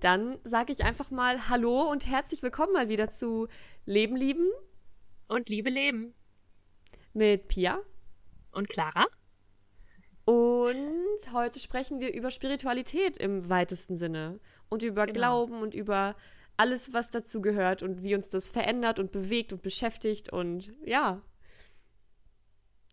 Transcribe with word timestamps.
dann 0.00 0.38
sage 0.44 0.72
ich 0.72 0.84
einfach 0.84 1.10
mal 1.10 1.48
Hallo 1.48 1.90
und 1.90 2.06
herzlich 2.06 2.42
willkommen 2.42 2.72
mal 2.72 2.88
wieder 2.88 3.08
zu 3.08 3.48
Leben 3.86 4.16
lieben 4.16 4.48
und 5.28 5.48
Liebe 5.48 5.70
leben 5.70 6.14
mit 7.14 7.48
Pia 7.48 7.80
und 8.52 8.68
Clara. 8.68 9.06
Und 10.24 11.32
heute 11.32 11.60
sprechen 11.60 12.00
wir 12.00 12.12
über 12.12 12.30
Spiritualität 12.30 13.16
im 13.16 13.48
weitesten 13.48 13.96
Sinne 13.96 14.40
und 14.68 14.82
über 14.82 15.06
genau. 15.06 15.18
Glauben 15.18 15.62
und 15.62 15.72
über 15.72 16.16
alles, 16.56 16.92
was 16.92 17.10
dazu 17.10 17.40
gehört 17.40 17.82
und 17.82 18.02
wie 18.02 18.14
uns 18.14 18.28
das 18.28 18.50
verändert 18.50 18.98
und 18.98 19.12
bewegt 19.12 19.52
und 19.52 19.62
beschäftigt 19.62 20.32
und 20.32 20.72
ja. 20.84 21.22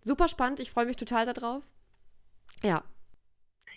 Super 0.04 0.28
spannend, 0.28 0.60
ich 0.60 0.72
freue 0.72 0.86
mich 0.86 0.98
total 0.98 1.26
darauf. 1.26 1.64
Ja. 2.62 2.84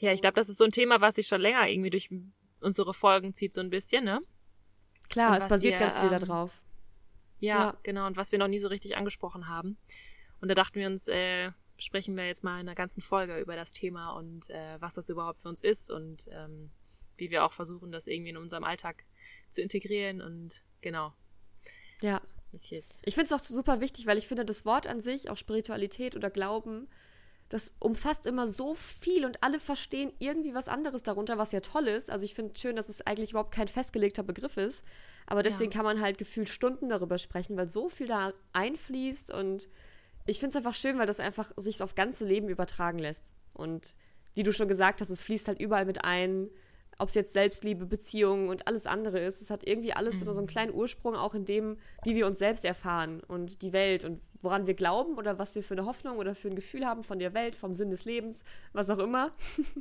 Ja, 0.01 0.13
ich 0.13 0.21
glaube, 0.21 0.35
das 0.35 0.49
ist 0.49 0.59
so 0.59 0.65
ein 0.65 0.73
Thema, 0.73 1.01
was 1.01 1.15
sich 1.15 1.27
schon 1.27 1.41
länger 1.41 1.69
irgendwie 1.69 1.91
durch 1.91 2.11
unsere 2.67 2.93
Folgen 2.93 3.33
zieht, 3.33 3.55
so 3.55 3.61
ein 3.61 3.71
bisschen, 3.71 4.05
ne? 4.05 4.21
Klar, 5.09 5.37
es 5.37 5.47
basiert 5.47 5.75
wir, 5.75 5.79
ganz 5.79 5.97
viel 5.97 6.13
ähm, 6.13 6.21
darauf. 6.21 6.61
Ja, 7.39 7.57
ja, 7.57 7.77
genau, 7.83 8.07
und 8.07 8.17
was 8.17 8.33
wir 8.33 8.39
noch 8.39 8.49
nie 8.49 8.59
so 8.59 8.69
richtig 8.69 8.97
angesprochen 8.97 9.49
haben. 9.49 9.79
Und 10.41 10.49
da 10.49 10.55
dachten 10.55 10.79
wir 10.79 10.89
uns, 10.89 11.09
äh, 11.09 11.53
sprechen 11.79 12.17
wir 12.17 12.27
jetzt 12.27 12.43
mal 12.43 12.61
in 12.61 12.67
einer 12.67 12.75
ganzen 12.75 13.03
Folge 13.03 13.39
über 13.39 13.55
das 13.57 13.73
Thema 13.73 14.11
und 14.11 14.51
äh, 14.51 14.81
was 14.81 14.95
das 14.95 15.09
überhaupt 15.09 15.39
für 15.39 15.49
uns 15.49 15.63
ist 15.63 15.91
und 15.91 16.29
ähm, 16.33 16.71
wie 17.17 17.31
wir 17.31 17.45
auch 17.45 17.53
versuchen, 17.53 17.93
das 17.93 18.07
irgendwie 18.07 18.31
in 18.31 18.37
unserem 18.37 18.65
Alltag 18.65 19.05
zu 19.49 19.63
integrieren 19.63 20.21
und 20.21 20.63
genau. 20.81 21.15
Ja. 22.01 22.21
Ich 23.03 23.15
finde 23.15 23.27
es 23.27 23.33
auch 23.33 23.41
super 23.41 23.81
wichtig, 23.81 24.07
weil 24.07 24.17
ich 24.17 24.27
finde, 24.27 24.45
das 24.45 24.65
Wort 24.65 24.87
an 24.87 25.03
sich, 25.03 25.29
auch 25.29 25.37
Spiritualität 25.37 26.17
oder 26.17 26.31
Glauben, 26.31 26.89
das 27.49 27.75
umfasst 27.79 28.27
immer 28.27 28.49
so 28.49 28.75
viel 28.75 29.25
und 29.25 29.43
alle 29.43 29.61
verstehen 29.61 30.13
irgendwie 30.19 30.55
was 30.55 30.69
anderes 30.69 31.03
darunter, 31.03 31.39
was 31.39 31.53
ja 31.53 31.61
toll 31.61 31.87
ist. 31.87 32.11
Also 32.11 32.25
ich 32.25 32.35
finde 32.35 32.59
schön, 32.59 32.77
dass 32.77 32.89
es 32.89 33.07
eigentlich 33.07 33.31
überhaupt 33.31 33.55
kein 33.55 33.69
festgelegter 33.69 34.25
Begriff 34.25 34.57
ist. 34.57 34.83
Aber 35.27 35.43
deswegen 35.43 35.71
ja. 35.71 35.77
kann 35.77 35.85
man 35.85 36.01
halt 36.01 36.19
gefühlt 36.19 36.49
Stunden 36.49 36.89
darüber 36.89 37.19
sprechen, 37.19 37.57
weil 37.57 37.69
so 37.69 37.89
viel 37.89 38.09
da 38.09 38.33
einfließt 38.53 39.33
und 39.33 39.69
ich 40.25 40.41
finde 40.41 40.51
es 40.51 40.57
einfach 40.57 40.75
schön, 40.75 40.99
weil 40.99 41.07
das 41.07 41.21
einfach 41.21 41.53
sich 41.57 41.81
aufs 41.83 41.95
ganze 41.95 42.27
Leben 42.27 42.49
übertragen 42.49 42.99
lässt. 42.99 43.33
Und 43.53 43.95
wie 44.35 44.43
du 44.43 44.53
schon 44.53 44.69
gesagt 44.69 45.01
hast, 45.01 45.11
es 45.11 45.23
fließt 45.23 45.49
halt 45.49 45.61
überall 45.61 45.85
mit 45.85 46.05
ein 46.05 46.51
ob 46.99 47.09
es 47.09 47.15
jetzt 47.15 47.33
Selbstliebe, 47.33 47.87
Beziehungen 47.87 48.49
und 48.49 48.67
alles 48.67 48.87
andere 48.87 49.21
ist. 49.21 49.41
Es 49.41 49.51
hat 49.51 49.67
irgendwie 49.67 49.93
alles 49.93 50.17
mhm. 50.17 50.23
immer 50.23 50.35
so 50.35 50.41
einen 50.41 50.47
mhm. 50.47 50.51
kleinen 50.51 50.75
Ursprung 50.75 51.15
auch 51.15 51.35
in 51.35 51.45
dem, 51.45 51.77
wie 52.05 52.15
wir 52.15 52.27
uns 52.27 52.39
selbst 52.39 52.65
erfahren 52.65 53.23
und 53.29 53.63
die 53.63 53.73
Welt 53.73 54.05
und 54.05 54.21
woran 54.41 54.67
wir 54.67 54.75
glauben 54.75 55.17
oder 55.17 55.39
was 55.39 55.55
wir 55.55 55.63
für 55.63 55.75
eine 55.75 55.87
Hoffnung 55.87 56.19
oder 56.19 56.35
für 56.35 56.49
ein 56.49 56.55
Gefühl 56.55 56.87
haben 56.87 57.03
von 57.03 57.19
der 57.19 57.35
Welt, 57.35 57.57
vom 57.57 57.75
Sinn 57.75 57.91
des 57.91 58.05
Lebens, 58.05 58.45
was 58.73 58.91
auch 58.91 58.99
immer. 58.99 59.33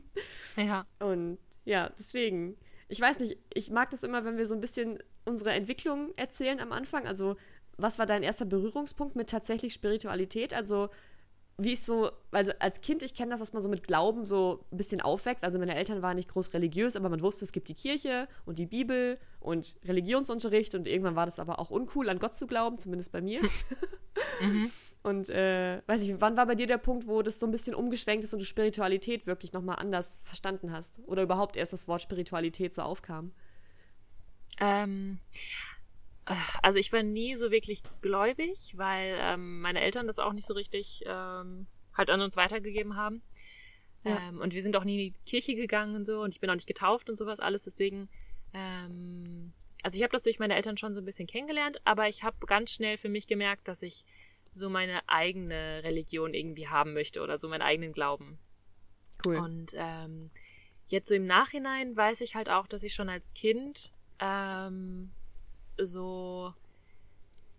ja. 0.57 0.85
Und 0.99 1.37
ja, 1.63 1.89
deswegen. 1.97 2.57
Ich 2.87 3.01
weiß 3.01 3.17
nicht, 3.19 3.37
ich 3.53 3.71
mag 3.71 3.89
das 3.89 4.03
immer, 4.03 4.25
wenn 4.25 4.37
wir 4.37 4.45
so 4.45 4.53
ein 4.53 4.61
bisschen 4.61 4.99
unsere 5.25 5.51
Entwicklung 5.51 6.13
erzählen 6.17 6.59
am 6.59 6.71
Anfang. 6.71 7.07
Also, 7.07 7.35
was 7.77 7.97
war 7.97 8.05
dein 8.05 8.21
erster 8.21 8.45
Berührungspunkt 8.45 9.15
mit 9.15 9.29
tatsächlich 9.29 9.73
Spiritualität? 9.73 10.53
Also, 10.53 10.89
wie 11.57 11.73
ist 11.73 11.85
so, 11.85 12.11
also 12.31 12.51
als 12.59 12.81
Kind, 12.81 13.01
ich 13.01 13.13
kenne 13.13 13.31
das, 13.31 13.39
dass 13.39 13.53
man 13.53 13.63
so 13.63 13.69
mit 13.69 13.87
Glauben 13.87 14.25
so 14.25 14.65
ein 14.71 14.77
bisschen 14.77 14.99
aufwächst. 14.99 15.43
Also 15.45 15.57
meine 15.57 15.75
Eltern 15.75 16.01
waren 16.01 16.17
nicht 16.17 16.29
groß 16.29 16.53
religiös, 16.53 16.95
aber 16.97 17.07
man 17.07 17.21
wusste, 17.21 17.45
es 17.45 17.53
gibt 17.53 17.69
die 17.69 17.73
Kirche 17.73 18.27
und 18.45 18.59
die 18.59 18.65
Bibel 18.65 19.17
und 19.39 19.77
Religionsunterricht 19.85 20.75
und 20.75 20.85
irgendwann 20.85 21.15
war 21.15 21.25
das 21.25 21.39
aber 21.39 21.59
auch 21.59 21.69
uncool, 21.69 22.09
an 22.09 22.19
Gott 22.19 22.33
zu 22.33 22.45
glauben, 22.45 22.77
zumindest 22.77 23.13
bei 23.13 23.21
mir. 23.21 23.41
mhm. 24.41 24.71
Und 25.01 25.29
äh, 25.29 25.81
weiß 25.85 26.01
ich, 26.01 26.19
wann 26.19 26.35
war 26.35 26.45
bei 26.45 26.55
dir 26.55 26.67
der 26.67 26.79
Punkt, 26.79 27.07
wo 27.07 27.21
das 27.21 27.39
so 27.39 27.45
ein 27.45 27.51
bisschen 27.51 27.75
umgeschwenkt 27.75 28.23
ist 28.23 28.33
und 28.33 28.39
du 28.39 28.45
Spiritualität 28.45 29.27
wirklich 29.27 29.53
nochmal 29.53 29.77
anders 29.77 30.19
verstanden 30.23 30.71
hast? 30.71 30.99
Oder 31.05 31.23
überhaupt 31.23 31.55
erst 31.55 31.73
das 31.73 31.87
Wort 31.87 32.01
Spiritualität 32.01 32.73
so 32.73 32.81
aufkam? 32.81 33.31
Ähm, 34.59 35.19
also 36.61 36.79
ich 36.79 36.91
war 36.91 37.03
nie 37.03 37.35
so 37.35 37.51
wirklich 37.51 37.83
gläubig, 38.01 38.73
weil 38.75 39.15
ähm, 39.19 39.61
meine 39.61 39.81
Eltern 39.81 40.07
das 40.07 40.19
auch 40.19 40.33
nicht 40.33 40.47
so 40.47 40.53
richtig 40.53 41.03
ähm, 41.05 41.67
halt 41.93 42.09
an 42.09 42.21
uns 42.21 42.35
weitergegeben 42.35 42.95
haben. 42.95 43.21
Ja. 44.03 44.17
Ähm, 44.29 44.39
und 44.39 44.53
wir 44.53 44.61
sind 44.61 44.75
auch 44.75 44.83
nie 44.83 45.07
in 45.07 45.13
die 45.13 45.19
Kirche 45.25 45.55
gegangen 45.55 45.95
und 45.95 46.05
so 46.05 46.21
und 46.21 46.33
ich 46.33 46.39
bin 46.39 46.49
auch 46.49 46.55
nicht 46.55 46.67
getauft 46.67 47.09
und 47.09 47.15
sowas 47.15 47.39
alles. 47.39 47.63
Deswegen, 47.63 48.09
ähm, 48.53 49.53
also 49.83 49.97
ich 49.97 50.03
habe 50.03 50.13
das 50.13 50.23
durch 50.23 50.39
meine 50.39 50.55
Eltern 50.55 50.77
schon 50.77 50.93
so 50.93 51.01
ein 51.01 51.05
bisschen 51.05 51.27
kennengelernt, 51.27 51.79
aber 51.85 52.07
ich 52.07 52.23
habe 52.23 52.45
ganz 52.45 52.71
schnell 52.71 52.97
für 52.97 53.09
mich 53.09 53.27
gemerkt, 53.27 53.67
dass 53.67 53.81
ich 53.81 54.05
so 54.51 54.69
meine 54.69 55.07
eigene 55.07 55.83
Religion 55.83 56.33
irgendwie 56.33 56.67
haben 56.67 56.93
möchte 56.93 57.21
oder 57.21 57.37
so 57.37 57.49
meinen 57.49 57.61
eigenen 57.61 57.93
Glauben. 57.93 58.39
Cool. 59.25 59.37
Und 59.37 59.73
ähm, 59.75 60.31
jetzt 60.87 61.07
so 61.07 61.15
im 61.15 61.25
Nachhinein 61.25 61.95
weiß 61.95 62.21
ich 62.21 62.35
halt 62.35 62.49
auch, 62.49 62.67
dass 62.67 62.83
ich 62.83 62.93
schon 62.93 63.09
als 63.09 63.33
Kind 63.33 63.91
ähm, 64.19 65.11
so, 65.77 66.53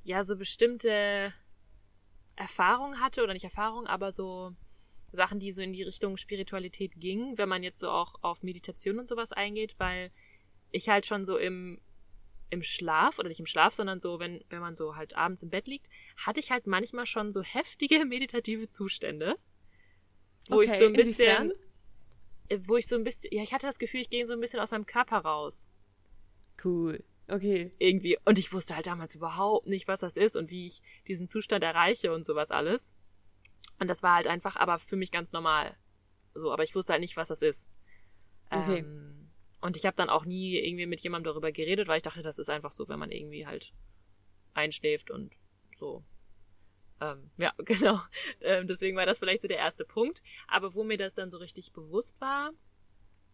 ja, 0.05 0.25
so 0.25 0.37
bestimmte 0.37 1.33
Erfahrungen 2.37 3.01
hatte, 3.01 3.23
oder 3.23 3.33
nicht 3.33 3.45
Erfahrungen, 3.45 3.87
aber 3.87 4.13
so 4.13 4.53
Sachen, 5.13 5.41
die 5.41 5.51
so 5.51 5.63
in 5.63 5.73
die 5.73 5.83
Richtung 5.83 6.17
Spiritualität 6.17 6.93
gingen, 6.97 7.39
wenn 7.39 7.49
man 7.49 7.63
jetzt 7.63 7.81
so 7.81 7.91
auch 7.91 8.17
auf 8.23 8.43
Meditation 8.43 8.99
und 8.99 9.09
sowas 9.09 9.33
eingeht, 9.33 9.75
weil 9.79 10.11
ich 10.71 10.89
halt 10.89 11.07
schon 11.07 11.25
so 11.25 11.39
im, 11.39 11.81
im 12.51 12.63
Schlaf, 12.63 13.19
oder 13.19 13.29
nicht 13.29 13.41
im 13.41 13.47
Schlaf, 13.47 13.75
sondern 13.75 14.01
so, 14.01 14.21
wenn, 14.21 14.45
wenn 14.51 14.61
man 14.61 14.77
so 14.77 14.97
halt 14.97 15.17
abends 15.17 15.43
im 15.43 15.51
Bett 15.51 15.67
liegt, 15.67 15.89
hatte 16.17 16.41
ich 16.41 16.51
halt 16.51 16.67
manchmal 16.67 17.07
schon 17.07 17.33
so 17.33 17.43
heftige 17.43 18.05
meditative 18.05 18.69
Zustände. 18.69 19.37
Wo 20.49 20.57
okay, 20.57 20.65
ich 20.65 20.73
so 20.73 20.85
ein 20.85 20.93
bisschen. 20.93 21.53
Inwiefern? 22.49 22.69
Wo 22.69 22.77
ich 22.77 22.87
so 22.87 22.95
ein 22.95 23.03
bisschen. 23.03 23.33
Ja, 23.33 23.43
ich 23.43 23.53
hatte 23.53 23.67
das 23.67 23.79
Gefühl, 23.79 24.01
ich 24.01 24.11
gehe 24.11 24.27
so 24.27 24.33
ein 24.33 24.41
bisschen 24.41 24.61
aus 24.61 24.71
meinem 24.71 24.87
Körper 24.87 25.19
raus. 25.19 25.69
Cool. 26.63 27.03
Okay. 27.29 27.73
Irgendwie. 27.79 28.19
Und 28.25 28.39
ich 28.39 28.53
wusste 28.53 28.77
halt 28.77 28.87
damals 28.87 29.15
überhaupt 29.15 29.67
nicht, 29.67 29.89
was 29.89 30.01
das 30.01 30.17
ist 30.17 30.37
und 30.37 30.51
wie 30.51 30.67
ich 30.67 30.83
diesen 31.09 31.27
Zustand 31.27 31.65
erreiche 31.65 32.13
und 32.13 32.25
sowas 32.25 32.51
alles. 32.51 32.95
Und 33.81 33.89
das 33.89 34.03
war 34.03 34.15
halt 34.15 34.27
einfach, 34.27 34.57
aber 34.57 34.79
für 34.79 34.97
mich 34.97 35.11
ganz 35.11 35.33
normal. 35.33 35.77
So, 36.35 36.53
aber 36.53 36.63
ich 36.63 36.75
wusste 36.75 36.93
halt 36.93 37.01
nicht, 37.01 37.17
was 37.17 37.29
das 37.29 37.43
ist. 37.43 37.69
Okay. 38.51 38.79
Ähm, 38.79 39.31
und 39.61 39.77
ich 39.77 39.87
habe 39.87 39.97
dann 39.97 40.11
auch 40.11 40.25
nie 40.25 40.57
irgendwie 40.57 40.87
mit 40.87 41.01
jemandem 41.01 41.33
darüber 41.33 41.51
geredet, 41.51 41.89
weil 41.89 41.97
ich 41.97 42.03
dachte, 42.03 42.23
das 42.23 42.39
ist 42.39 42.49
einfach 42.49 42.71
so, 42.71 42.89
wenn 42.89 42.99
man 42.99 43.11
irgendwie 43.11 43.47
halt 43.47 43.73
einschläft 44.55 45.11
und 45.11 45.35
so. 45.77 46.05
Ähm, 47.01 47.31
ja, 47.37 47.53
genau. 47.59 48.01
Ähm, 48.41 48.67
deswegen 48.67 48.97
war 48.97 49.07
das 49.07 49.19
vielleicht 49.19 49.43
so 49.43 49.49
der 49.49 49.59
erste 49.59 49.85
Punkt. 49.85 50.23
Aber 50.47 50.75
wo 50.75 50.85
mir 50.85 50.97
das 50.97 51.15
dann 51.15 51.31
so 51.31 51.39
richtig 51.39 51.73
bewusst 51.73 52.21
war, 52.21 52.53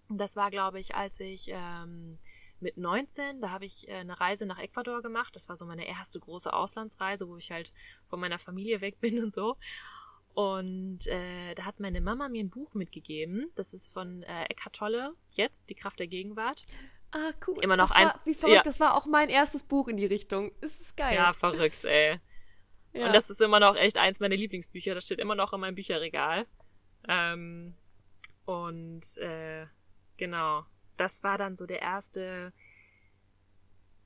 das 0.08 0.36
war, 0.36 0.50
glaube 0.50 0.80
ich, 0.80 0.94
als 0.94 1.20
ich 1.20 1.48
ähm, 1.48 2.18
mit 2.62 2.76
19, 2.76 3.40
da 3.40 3.50
habe 3.50 3.64
ich 3.64 3.88
äh, 3.88 3.94
eine 3.94 4.18
Reise 4.20 4.46
nach 4.46 4.58
Ecuador 4.58 5.02
gemacht. 5.02 5.36
Das 5.36 5.48
war 5.48 5.56
so 5.56 5.66
meine 5.66 5.86
erste 5.86 6.18
große 6.20 6.52
Auslandsreise, 6.52 7.28
wo 7.28 7.36
ich 7.36 7.50
halt 7.50 7.72
von 8.08 8.20
meiner 8.20 8.38
Familie 8.38 8.80
weg 8.80 9.00
bin 9.00 9.22
und 9.22 9.32
so. 9.32 9.56
Und 10.34 11.06
äh, 11.08 11.54
da 11.54 11.64
hat 11.64 11.80
meine 11.80 12.00
Mama 12.00 12.28
mir 12.28 12.42
ein 12.42 12.50
Buch 12.50 12.74
mitgegeben. 12.74 13.50
Das 13.54 13.74
ist 13.74 13.92
von 13.92 14.22
äh, 14.22 14.44
Eckhart 14.44 14.76
Tolle, 14.76 15.14
jetzt, 15.30 15.68
Die 15.68 15.74
Kraft 15.74 15.98
der 15.98 16.06
Gegenwart. 16.06 16.64
Ah, 17.10 17.32
cool. 17.46 17.62
Immer 17.62 17.76
noch 17.76 17.88
das 17.88 17.96
eins. 17.96 18.14
War, 18.14 18.26
wie 18.26 18.34
verrückt, 18.34 18.56
ja. 18.56 18.62
das 18.62 18.80
war 18.80 18.96
auch 18.96 19.04
mein 19.04 19.28
erstes 19.28 19.62
Buch 19.62 19.88
in 19.88 19.98
die 19.98 20.06
Richtung. 20.06 20.52
Das 20.62 20.80
ist 20.80 20.96
geil. 20.96 21.14
Ja, 21.14 21.34
verrückt, 21.34 21.84
ey. 21.84 22.18
Ja. 22.94 23.06
Und 23.06 23.12
das 23.12 23.28
ist 23.28 23.40
immer 23.42 23.60
noch 23.60 23.76
echt 23.76 23.98
eins 23.98 24.20
meiner 24.20 24.36
Lieblingsbücher. 24.36 24.94
Das 24.94 25.04
steht 25.04 25.18
immer 25.18 25.34
noch 25.34 25.52
in 25.52 25.60
meinem 25.60 25.74
Bücherregal. 25.74 26.46
Ähm, 27.08 27.74
und 28.46 29.18
äh, 29.18 29.66
genau 30.16 30.64
das 30.96 31.22
war 31.22 31.38
dann 31.38 31.56
so 31.56 31.66
der 31.66 31.82
erste, 31.82 32.52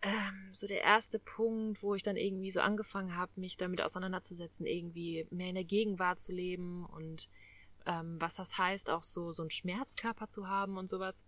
ähm, 0.02 0.50
so 0.52 0.66
der 0.66 0.82
erste 0.82 1.18
Punkt, 1.18 1.82
wo 1.82 1.94
ich 1.94 2.02
dann 2.02 2.16
irgendwie 2.16 2.50
so 2.50 2.60
angefangen 2.60 3.16
habe, 3.16 3.32
mich 3.36 3.56
damit 3.56 3.82
auseinanderzusetzen, 3.82 4.66
irgendwie 4.66 5.26
mehr 5.30 5.48
in 5.48 5.54
der 5.54 5.64
Gegenwart 5.64 6.20
zu 6.20 6.32
leben 6.32 6.84
und 6.86 7.28
ähm, 7.86 8.16
was 8.20 8.34
das 8.34 8.58
heißt, 8.58 8.90
auch 8.90 9.04
so, 9.04 9.32
so 9.32 9.42
einen 9.42 9.50
Schmerzkörper 9.50 10.28
zu 10.28 10.48
haben 10.48 10.76
und 10.76 10.88
sowas. 10.88 11.24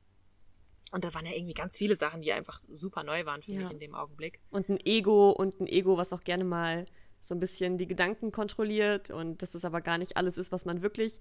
Und 0.91 1.05
da 1.05 1.13
waren 1.15 1.27
ja 1.27 1.33
irgendwie 1.33 1.55
ganz 1.55 1.77
viele 1.77 1.97
Sachen, 1.97 2.23
die 2.23 2.33
einfach 2.33 2.61
super 2.69 3.05
neu 3.05 3.27
waren 3.27 3.43
für 3.43 3.53
ja. 3.53 3.61
mich 3.61 3.71
in 3.71 3.79
dem 3.79 3.95
Augenblick. 3.95 4.41
Und 4.51 4.69
ein 4.69 4.79
Ego 4.85 5.31
und 5.31 5.61
ein 5.61 5.67
Ego, 5.67 5.99
was 5.99 6.13
auch 6.13 6.23
gerne 6.23 6.45
mal 6.45 6.87
so 7.21 7.35
ein 7.35 7.41
bisschen 7.41 7.79
die 7.79 7.87
Gedanken 7.87 8.33
kontrolliert 8.33 9.11
und 9.11 9.43
dass 9.43 9.53
das 9.53 9.65
aber 9.65 9.81
gar 9.81 9.99
nicht 9.99 10.17
alles 10.17 10.39
ist, 10.39 10.53
was 10.53 10.65
man 10.65 10.83
wirklich 10.83 11.21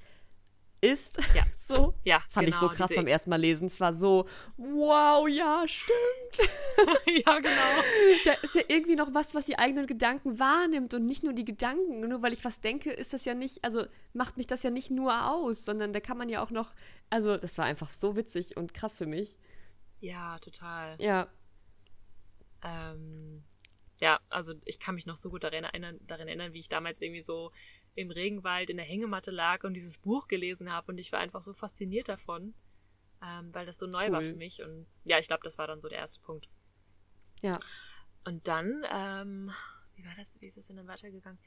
ist. 0.81 1.17
Ja. 1.33 1.43
So. 1.67 1.95
Ja. 2.05 2.21
Fand 2.29 2.45
genau, 2.45 2.55
ich 2.55 2.61
so 2.61 2.69
krass 2.69 2.95
beim 2.95 3.07
ersten 3.07 3.29
Mal 3.29 3.41
lesen. 3.41 3.67
Es 3.67 3.81
war 3.81 3.93
so, 3.93 4.25
wow, 4.55 5.27
ja, 5.27 5.65
stimmt. 5.67 6.49
ja, 7.25 7.39
genau. 7.39 7.83
Da 8.23 8.31
ist 8.41 8.55
ja 8.55 8.61
irgendwie 8.69 8.95
noch 8.95 9.13
was, 9.13 9.35
was 9.35 9.43
die 9.43 9.59
eigenen 9.59 9.85
Gedanken 9.85 10.39
wahrnimmt 10.39 10.93
und 10.93 11.05
nicht 11.05 11.25
nur 11.25 11.33
die 11.33 11.43
Gedanken. 11.43 12.07
Nur 12.07 12.21
weil 12.21 12.31
ich 12.31 12.45
was 12.45 12.61
denke, 12.61 12.89
ist 12.89 13.11
das 13.11 13.25
ja 13.25 13.33
nicht, 13.33 13.65
also 13.65 13.85
macht 14.13 14.37
mich 14.37 14.47
das 14.47 14.63
ja 14.63 14.69
nicht 14.69 14.89
nur 14.89 15.29
aus, 15.29 15.65
sondern 15.65 15.91
da 15.91 15.99
kann 15.99 16.17
man 16.17 16.29
ja 16.29 16.41
auch 16.41 16.51
noch, 16.51 16.73
also 17.09 17.35
das 17.35 17.57
war 17.57 17.65
einfach 17.65 17.91
so 17.91 18.15
witzig 18.15 18.55
und 18.55 18.73
krass 18.73 18.95
für 18.95 19.07
mich. 19.07 19.37
Ja, 19.99 20.39
total. 20.39 20.95
Ja. 21.01 21.27
Ähm, 22.63 23.43
ja, 23.99 24.19
also 24.29 24.53
ich 24.65 24.79
kann 24.79 24.95
mich 24.95 25.05
noch 25.05 25.17
so 25.17 25.29
gut 25.29 25.43
darin 25.43 25.63
erinnern, 25.63 25.99
darin 26.05 26.27
erinnern, 26.27 26.53
wie 26.53 26.59
ich 26.59 26.69
damals 26.69 27.01
irgendwie 27.01 27.21
so 27.21 27.51
im 27.95 28.11
Regenwald 28.11 28.69
in 28.69 28.77
der 28.77 28.85
Hängematte 28.85 29.31
lag 29.31 29.63
und 29.63 29.73
dieses 29.73 29.97
Buch 29.97 30.27
gelesen 30.27 30.71
habe 30.71 30.91
und 30.91 30.97
ich 30.99 31.11
war 31.11 31.19
einfach 31.19 31.41
so 31.41 31.53
fasziniert 31.53 32.09
davon. 32.09 32.53
ähm, 33.21 33.53
weil 33.53 33.65
das 33.65 33.77
so 33.77 33.87
neu 33.87 34.05
cool. 34.07 34.11
war 34.11 34.21
für 34.21 34.35
mich. 34.35 34.61
Und 34.61 34.87
ja, 35.03 35.17
ich 35.19 35.27
glaube, 35.27 35.43
das 35.43 35.57
war 35.57 35.67
dann 35.67 35.81
so 35.81 35.87
der 35.87 35.99
erste 35.99 36.19
Punkt. 36.21 36.47
Ja. 37.41 37.59
Und 38.25 38.47
dann, 38.47 38.83
ähm, 38.91 39.51
wie 39.95 40.05
war 40.05 40.13
das, 40.17 40.39
wie 40.41 40.45
ist 40.45 40.57
das 40.57 40.67
denn 40.67 40.77
dann 40.77 40.87
weitergegangen? 40.87 41.39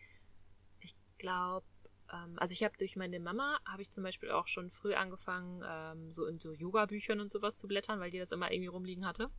Ich 0.80 0.94
glaube, 1.18 1.66
ähm, 2.12 2.38
also 2.38 2.52
ich 2.52 2.64
habe 2.64 2.76
durch 2.76 2.96
meine 2.96 3.20
Mama, 3.20 3.60
habe 3.66 3.82
ich 3.82 3.90
zum 3.90 4.04
Beispiel 4.04 4.30
auch 4.30 4.48
schon 4.48 4.70
früh 4.70 4.94
angefangen, 4.94 5.62
ähm, 5.66 6.12
so 6.12 6.26
in 6.26 6.40
so 6.40 6.52
Yoga-Büchern 6.52 7.20
und 7.20 7.30
sowas 7.30 7.56
zu 7.56 7.68
blättern, 7.68 8.00
weil 8.00 8.10
die 8.10 8.18
das 8.18 8.32
immer 8.32 8.50
irgendwie 8.50 8.68
rumliegen 8.68 9.06
hatte. 9.06 9.30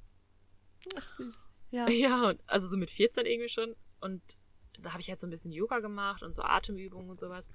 Ach 0.95 1.07
süß. 1.07 1.49
Ja. 1.71 1.87
Ja, 1.89 2.33
also 2.47 2.67
so 2.67 2.77
mit 2.77 2.89
14 2.89 3.25
irgendwie 3.25 3.49
schon. 3.49 3.75
Und 3.99 4.21
da 4.79 4.91
habe 4.91 5.01
ich 5.01 5.09
halt 5.09 5.19
so 5.19 5.27
ein 5.27 5.29
bisschen 5.29 5.51
Yoga 5.51 5.79
gemacht 5.79 6.23
und 6.23 6.35
so 6.35 6.43
Atemübungen 6.43 7.09
und 7.09 7.19
sowas. 7.19 7.51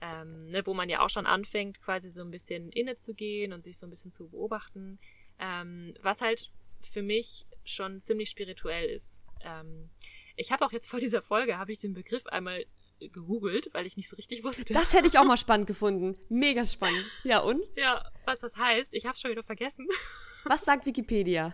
Ähm, 0.00 0.46
ne, 0.46 0.66
wo 0.66 0.72
man 0.72 0.88
ja 0.88 1.00
auch 1.00 1.10
schon 1.10 1.26
anfängt, 1.26 1.80
quasi 1.82 2.08
so 2.08 2.22
ein 2.22 2.30
bisschen 2.30 2.70
inne 2.70 2.96
zu 2.96 3.14
gehen 3.14 3.52
und 3.52 3.62
sich 3.62 3.76
so 3.76 3.86
ein 3.86 3.90
bisschen 3.90 4.12
zu 4.12 4.28
beobachten. 4.28 4.98
Ähm, 5.38 5.94
was 6.00 6.22
halt 6.22 6.50
für 6.80 7.02
mich 7.02 7.46
schon 7.64 8.00
ziemlich 8.00 8.30
spirituell 8.30 8.88
ist. 8.88 9.20
Ähm, 9.42 9.90
ich 10.36 10.52
habe 10.52 10.64
auch 10.64 10.72
jetzt 10.72 10.88
vor 10.88 11.00
dieser 11.00 11.22
Folge, 11.22 11.58
habe 11.58 11.72
ich 11.72 11.78
den 11.78 11.92
Begriff 11.92 12.26
einmal 12.26 12.64
gegoogelt, 13.08 13.70
weil 13.72 13.86
ich 13.86 13.96
nicht 13.96 14.08
so 14.08 14.16
richtig 14.16 14.44
wusste. 14.44 14.72
Das 14.72 14.92
hätte 14.92 15.06
ich 15.06 15.18
auch 15.18 15.24
mal 15.26 15.36
spannend 15.36 15.66
gefunden. 15.66 16.16
Mega 16.28 16.66
spannend. 16.66 17.04
Ja, 17.24 17.40
und? 17.40 17.62
Ja, 17.76 18.04
was 18.26 18.40
das 18.40 18.56
heißt, 18.56 18.94
ich 18.94 19.06
habe 19.06 19.16
schon 19.16 19.30
wieder 19.30 19.42
vergessen. 19.42 19.88
Was 20.44 20.62
sagt 20.62 20.86
Wikipedia? 20.86 21.52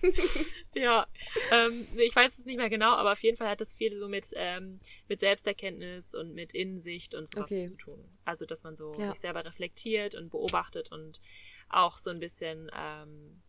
ja, 0.74 1.08
ähm, 1.50 1.88
ich 1.96 2.14
weiß 2.14 2.38
es 2.38 2.46
nicht 2.46 2.56
mehr 2.56 2.70
genau, 2.70 2.92
aber 2.92 3.12
auf 3.12 3.22
jeden 3.22 3.36
Fall 3.36 3.48
hat 3.48 3.60
das 3.60 3.74
viel 3.74 3.98
so 3.98 4.08
mit, 4.08 4.28
ähm, 4.36 4.78
mit 5.08 5.20
Selbsterkenntnis 5.20 6.14
und 6.14 6.34
mit 6.34 6.54
Innensicht 6.54 7.14
und 7.16 7.26
sowas 7.26 7.50
okay. 7.50 7.66
zu 7.66 7.76
tun. 7.76 8.08
Also, 8.24 8.46
dass 8.46 8.62
man 8.62 8.76
so 8.76 8.94
ja. 8.98 9.06
sich 9.06 9.18
selber 9.18 9.44
reflektiert 9.44 10.14
und 10.14 10.30
beobachtet 10.30 10.92
und 10.92 11.20
auch 11.68 11.98
so 11.98 12.10
ein 12.10 12.20
bisschen, 12.20 12.70
ähm, 12.76 13.42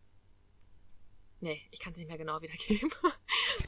nee, 1.38 1.60
ich 1.70 1.78
kann 1.78 1.92
es 1.92 1.98
nicht 1.98 2.08
mehr 2.08 2.18
genau 2.18 2.42
wiedergeben. 2.42 2.90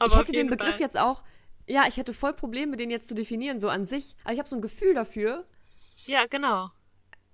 ich 0.05 0.15
hätte 0.15 0.31
den 0.33 0.49
Begriff 0.49 0.71
Fall. 0.71 0.81
jetzt 0.81 0.97
auch, 0.97 1.23
ja, 1.67 1.85
ich 1.87 1.97
hätte 1.97 2.13
voll 2.13 2.33
Probleme, 2.33 2.77
den 2.77 2.89
jetzt 2.89 3.07
zu 3.07 3.15
definieren, 3.15 3.59
so 3.59 3.69
an 3.69 3.85
sich. 3.85 4.15
Aber 4.23 4.33
ich 4.33 4.39
habe 4.39 4.49
so 4.49 4.55
ein 4.55 4.61
Gefühl 4.61 4.93
dafür. 4.93 5.45
Ja, 6.05 6.25
genau. 6.25 6.69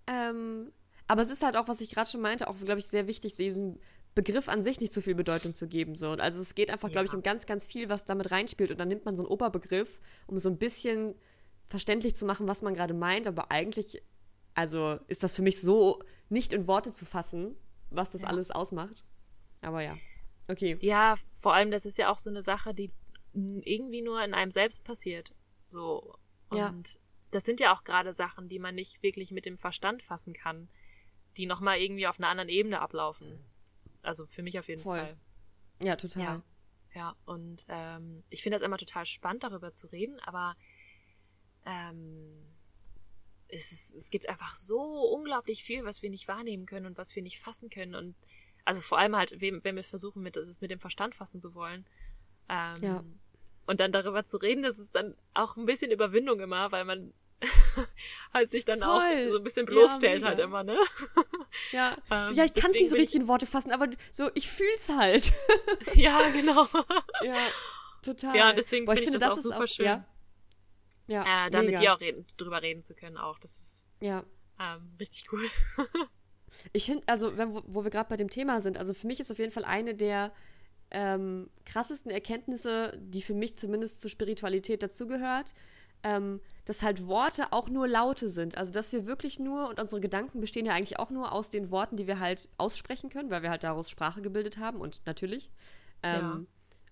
Ähm, 0.08 0.72
aber 1.08 1.22
es 1.22 1.30
ist 1.30 1.44
halt 1.44 1.58
auch, 1.58 1.68
was 1.68 1.81
ich 1.81 1.90
gerade 1.90 2.10
schon 2.10 2.22
meinte, 2.22 2.48
auch, 2.48 2.56
glaube 2.58 2.80
ich, 2.80 2.88
sehr 2.88 3.08
wichtig, 3.08 3.36
diesen 3.36 3.80
Begriff 4.16 4.50
an 4.50 4.64
sich 4.64 4.80
nicht 4.80 4.94
so 4.94 5.02
viel 5.02 5.16
Bedeutung 5.16 5.56
zu 5.56 5.68
geben. 5.68 5.96
So. 5.96 6.12
Also 6.12 6.42
es 6.42 6.56
geht 6.56 6.70
einfach, 6.70 6.90
ja. 6.90 6.94
glaube 6.94 7.08
ich, 7.08 7.14
um 7.14 7.24
ganz, 7.24 7.46
ganz 7.46 7.66
viel, 7.66 7.90
was 7.90 8.06
damit 8.06 8.31
reinspielt. 8.31 8.72
Und 8.72 8.80
dann 8.80 8.88
nimmt 8.88 9.06
man 9.06 9.16
so 9.16 9.24
einen 9.24 9.31
Oberbegriff, 9.31 10.00
um 10.28 10.38
so 10.38 10.50
ein 10.50 10.58
bisschen 10.58 11.16
verständlich 11.66 12.16
zu 12.16 12.26
machen, 12.26 12.48
was 12.48 12.62
man 12.62 12.74
gerade 12.74 12.94
meint. 12.94 13.28
Aber 13.28 13.52
eigentlich, 13.52 14.04
also 14.54 15.00
ist 15.08 15.24
das 15.24 15.36
für 15.36 15.42
mich 15.42 15.62
so 15.62 16.00
nicht 16.30 16.54
in 16.54 16.68
Worte 16.68 16.94
zu 16.94 17.06
fassen, 17.06 17.56
was 17.90 18.12
das 18.12 18.22
ja. 18.22 18.28
alles 18.28 18.52
ausmacht. 18.52 19.04
Aber 19.62 19.81
ja, 19.81 19.96
okay. 20.48 20.78
Ja, 20.81 21.16
vor 21.40 21.54
allem, 21.54 21.72
das 21.72 21.86
ist 21.86 21.98
ja 21.98 22.12
auch 22.12 22.20
so 22.20 22.30
eine 22.30 22.44
Sache, 22.44 22.74
die 22.74 22.92
irgendwie 23.34 24.02
nur 24.02 24.24
in 24.24 24.34
einem 24.34 24.52
selbst 24.52 24.84
passiert. 24.84 25.34
So. 25.64 26.16
Und 26.50 26.94
ja. 26.94 27.00
das 27.31 27.46
sind 27.46 27.60
ja 27.60 27.74
auch 27.74 27.84
gerade 27.84 28.14
Sachen, 28.14 28.50
die 28.50 28.60
man 28.60 28.76
nicht 28.76 29.04
wirklich 29.04 29.31
mit 29.31 29.46
dem 29.46 29.58
Verstand 29.58 30.04
fassen 30.04 30.34
kann, 30.34 30.70
die 31.38 31.46
nochmal 31.46 31.80
irgendwie 31.80 32.08
auf 32.08 32.20
einer 32.20 32.30
anderen 32.30 32.50
Ebene 32.50 32.81
ablaufen. 32.81 33.40
Also 34.02 34.26
für 34.26 34.44
mich 34.44 34.58
auf 34.58 34.68
jeden 34.68 34.81
Voll. 34.81 35.00
Fall. 35.00 35.18
Ja, 35.81 35.96
total. 35.96 36.24
Ja, 36.24 36.44
ja. 36.94 37.16
und 37.26 37.66
ähm, 37.70 38.24
ich 38.30 38.42
finde 38.42 38.58
das 38.58 38.66
immer 38.66 38.78
total 38.78 39.06
spannend, 39.06 39.44
darüber 39.44 39.74
zu 39.74 39.88
reden, 39.88 40.20
aber 40.22 40.56
ähm, 41.66 42.46
es, 43.48 43.72
ist, 43.72 43.96
es 43.96 44.10
gibt 44.10 44.28
einfach 44.30 44.56
so 44.56 44.80
unglaublich 44.80 45.64
viel, 45.64 45.84
was 45.84 46.02
wir 46.02 46.10
nicht 46.10 46.28
wahrnehmen 46.28 46.66
können 46.66 46.86
und 46.86 46.98
was 46.98 47.16
wir 47.16 47.24
nicht 47.24 47.40
fassen 47.40 47.70
können. 47.70 47.96
Und 47.96 48.16
also 48.66 48.81
vor 48.81 49.00
allem 49.00 49.16
halt, 49.16 49.42
wenn 49.42 49.64
wir 49.64 49.84
versuchen, 49.84 50.22
mit, 50.22 50.38
es 50.38 50.62
mit 50.62 50.72
dem 50.72 50.80
Verstand 50.80 51.16
fassen 51.16 51.42
zu 51.42 51.56
wollen. 51.56 51.86
Ähm, 52.50 52.84
ja. 52.84 53.04
Und 53.68 53.80
dann 53.80 53.92
darüber 53.92 54.24
zu 54.24 54.38
reden, 54.38 54.63
das 54.63 54.80
ist 54.80 54.96
dann 54.96 55.16
auch 55.34 55.56
ein 55.56 55.66
bisschen 55.66 55.92
Überwindung 55.92 56.40
immer, 56.40 56.72
weil 56.72 56.86
man 56.86 57.13
halt 58.34 58.50
sich 58.50 58.66
dann 58.66 58.80
Voll. 58.80 58.90
auch 58.90 59.31
so 59.31 59.38
ein 59.38 59.44
bisschen 59.44 59.66
bloßstellt 59.66 60.22
ja, 60.22 60.28
halt 60.28 60.40
immer, 60.40 60.63
ne? 60.63 60.78
Ja, 61.72 61.98
ähm, 62.12 62.36
ja 62.36 62.46
ich 62.46 62.54
kann 62.54 62.72
nicht 62.72 62.90
so 62.90 62.96
richtig 62.96 63.22
in 63.22 63.28
Worte 63.28 63.46
fassen, 63.46 63.72
aber 63.72 63.88
so, 64.12 64.30
ich 64.34 64.50
fühl's 64.50 64.90
halt. 64.90 65.31
ja, 65.94 66.30
genau. 66.30 66.68
ja, 67.24 67.38
total. 68.01 68.36
Ja, 68.36 68.54
deswegen 68.54 68.88
finde 68.88 69.04
ich 69.04 69.12
das, 69.12 69.22
das 69.22 69.31
auch 69.31 69.38
super 69.38 69.63
auch, 69.63 69.68
schön. 69.68 69.86
Ja, 69.86 70.06
ja 71.07 71.48
äh, 71.48 71.50
damit 71.50 71.80
dir 71.80 71.94
auch 71.94 72.02
reden, 72.02 72.25
drüber 72.38 72.62
reden 72.62 72.81
zu 72.81 72.95
können 72.95 73.18
auch. 73.18 73.40
Das 73.40 73.52
ist 73.52 73.86
ja. 74.00 74.24
Ähm, 74.60 74.90
richtig 75.00 75.31
cool. 75.31 75.48
ich 76.74 76.86
finde, 76.86 77.07
also, 77.07 77.38
wenn, 77.38 77.54
wo, 77.54 77.62
wo 77.66 77.84
wir 77.84 77.92
gerade 77.92 78.10
bei 78.10 78.18
dem 78.18 78.30
Thema 78.30 78.62
sind, 78.62 78.78
also 78.78 78.94
für 78.94 79.07
mich 79.07 79.19
ist 79.19 79.31
auf 79.31 79.40
jeden 79.40 79.52
Fall 79.52 79.66
eine 79.66 79.95
der 79.95 80.34
ähm, 80.91 81.50
krassesten 81.65 82.12
Erkenntnisse, 82.12 82.97
die 83.00 83.21
für 83.21 83.33
mich 83.33 83.57
zumindest 83.57 84.01
zur 84.01 84.09
Spiritualität 84.09 84.81
dazugehört, 84.81 85.53
ähm, 86.03 86.39
dass 86.65 86.81
halt 86.81 87.07
Worte 87.07 87.51
auch 87.51 87.69
nur 87.69 87.88
Laute 87.88 88.30
sind. 88.30 88.57
Also 88.57 88.71
dass 88.71 88.94
wir 88.94 89.06
wirklich 89.06 89.39
nur, 89.39 89.69
und 89.69 89.80
unsere 89.80 90.01
Gedanken 90.01 90.39
bestehen 90.39 90.65
ja 90.65 90.74
eigentlich 90.74 91.00
auch 91.00 91.09
nur 91.09 91.31
aus 91.31 91.50
den 91.50 91.71
Worten, 91.71 91.97
die 91.97 92.07
wir 92.07 92.19
halt 92.19 92.47
aussprechen 92.57 93.09
können, 93.09 93.31
weil 93.31 93.44
wir 93.44 93.50
halt 93.50 93.63
daraus 93.63 93.89
Sprache 93.89 94.21
gebildet 94.21 94.57
haben 94.57 94.80
und 94.80 95.01
natürlich. 95.06 95.51
Ähm, 96.03 96.21
ja. 96.21 96.41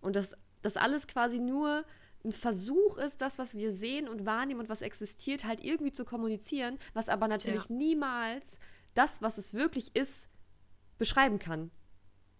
Und 0.01 0.15
dass 0.15 0.35
das 0.61 0.77
alles 0.77 1.07
quasi 1.07 1.39
nur 1.39 1.85
ein 2.25 2.31
Versuch 2.31 2.97
ist, 2.97 3.21
das, 3.21 3.39
was 3.39 3.55
wir 3.55 3.71
sehen 3.71 4.07
und 4.07 4.25
wahrnehmen 4.25 4.59
und 4.59 4.69
was 4.69 4.81
existiert, 4.81 5.45
halt 5.45 5.63
irgendwie 5.63 5.91
zu 5.91 6.03
kommunizieren, 6.03 6.77
was 6.93 7.09
aber 7.09 7.27
natürlich 7.27 7.69
ja. 7.69 7.75
niemals 7.75 8.59
das, 8.93 9.21
was 9.21 9.38
es 9.38 9.53
wirklich 9.53 9.95
ist, 9.95 10.29
beschreiben 10.97 11.39
kann. 11.39 11.71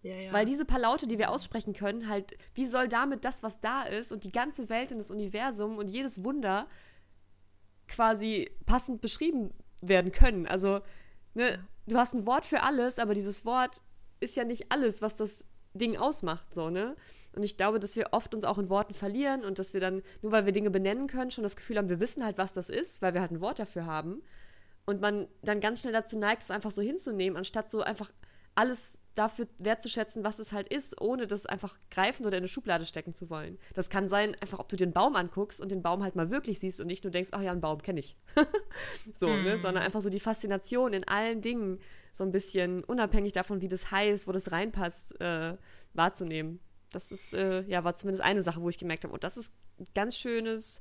Ja, 0.02 0.14
ja. 0.14 0.32
Weil 0.32 0.44
diese 0.44 0.64
paar 0.64 0.78
Laute, 0.78 1.06
die 1.06 1.18
wir 1.18 1.30
aussprechen 1.30 1.72
können, 1.72 2.08
halt, 2.08 2.36
wie 2.54 2.66
soll 2.66 2.88
damit 2.88 3.24
das, 3.24 3.42
was 3.42 3.60
da 3.60 3.82
ist 3.82 4.12
und 4.12 4.24
die 4.24 4.32
ganze 4.32 4.68
Welt 4.68 4.92
und 4.92 4.98
das 4.98 5.10
Universum 5.10 5.78
und 5.78 5.88
jedes 5.88 6.22
Wunder 6.22 6.68
quasi 7.88 8.50
passend 8.66 9.00
beschrieben 9.00 9.52
werden 9.82 10.12
können? 10.12 10.46
Also, 10.46 10.80
ne, 11.34 11.66
du 11.86 11.96
hast 11.96 12.14
ein 12.14 12.26
Wort 12.26 12.46
für 12.46 12.62
alles, 12.62 12.98
aber 12.98 13.14
dieses 13.14 13.44
Wort 13.44 13.82
ist 14.20 14.36
ja 14.36 14.44
nicht 14.44 14.70
alles, 14.70 15.02
was 15.02 15.16
das 15.16 15.44
Ding 15.74 15.96
ausmacht, 15.96 16.54
so, 16.54 16.70
ne? 16.70 16.96
Und 17.34 17.42
ich 17.42 17.56
glaube, 17.56 17.78
dass 17.78 17.94
wir 17.94 18.08
oft 18.12 18.34
uns 18.34 18.44
auch 18.44 18.58
in 18.58 18.68
Worten 18.68 18.94
verlieren 18.94 19.44
und 19.44 19.58
dass 19.58 19.74
wir 19.74 19.80
dann, 19.80 20.02
nur 20.22 20.32
weil 20.32 20.46
wir 20.46 20.52
Dinge 20.52 20.70
benennen 20.70 21.06
können, 21.06 21.30
schon 21.30 21.44
das 21.44 21.56
Gefühl 21.56 21.76
haben, 21.76 21.88
wir 21.88 22.00
wissen 22.00 22.24
halt, 22.24 22.38
was 22.38 22.52
das 22.52 22.68
ist, 22.68 23.02
weil 23.02 23.14
wir 23.14 23.20
halt 23.20 23.30
ein 23.30 23.40
Wort 23.40 23.58
dafür 23.58 23.86
haben. 23.86 24.22
Und 24.86 25.00
man 25.00 25.28
dann 25.42 25.60
ganz 25.60 25.82
schnell 25.82 25.92
dazu 25.92 26.18
neigt, 26.18 26.42
es 26.42 26.50
einfach 26.50 26.70
so 26.70 26.80
hinzunehmen, 26.80 27.36
anstatt 27.36 27.70
so 27.70 27.82
einfach 27.82 28.10
alles 28.58 28.98
dafür 29.14 29.46
wertzuschätzen, 29.58 30.24
was 30.24 30.40
es 30.40 30.52
halt 30.52 30.68
ist, 30.68 31.00
ohne 31.00 31.28
das 31.28 31.46
einfach 31.46 31.78
greifen 31.90 32.26
oder 32.26 32.36
in 32.36 32.42
eine 32.42 32.48
Schublade 32.48 32.84
stecken 32.84 33.12
zu 33.12 33.30
wollen. 33.30 33.56
Das 33.74 33.88
kann 33.88 34.08
sein, 34.08 34.36
einfach 34.40 34.58
ob 34.58 34.68
du 34.68 34.76
den 34.76 34.92
Baum 34.92 35.14
anguckst 35.14 35.60
und 35.60 35.70
den 35.70 35.80
Baum 35.80 36.02
halt 36.02 36.16
mal 36.16 36.30
wirklich 36.30 36.58
siehst 36.58 36.80
und 36.80 36.88
nicht 36.88 37.04
nur 37.04 37.12
denkst, 37.12 37.30
ach 37.32 37.40
ja, 37.40 37.52
einen 37.52 37.60
Baum 37.60 37.80
kenne 37.80 38.00
ich. 38.00 38.16
so, 39.14 39.28
mm. 39.28 39.44
ne? 39.44 39.52
Hm. 39.52 39.58
Sondern 39.58 39.84
einfach 39.84 40.00
so 40.00 40.10
die 40.10 40.20
Faszination 40.20 40.92
in 40.92 41.06
allen 41.06 41.40
Dingen 41.40 41.78
so 42.12 42.24
ein 42.24 42.32
bisschen 42.32 42.82
unabhängig 42.84 43.32
davon, 43.32 43.60
wie 43.60 43.68
das 43.68 43.92
heißt, 43.92 44.26
wo 44.26 44.32
das 44.32 44.50
reinpasst, 44.50 45.20
äh, 45.20 45.56
wahrzunehmen. 45.94 46.60
Das 46.90 47.12
ist, 47.12 47.34
äh, 47.34 47.62
ja, 47.62 47.84
war 47.84 47.94
zumindest 47.94 48.24
eine 48.24 48.42
Sache, 48.42 48.60
wo 48.60 48.68
ich 48.68 48.78
gemerkt 48.78 49.04
habe, 49.04 49.14
und 49.14 49.22
das 49.22 49.36
ist 49.36 49.52
ein 49.78 49.86
ganz 49.94 50.16
schönes, 50.16 50.80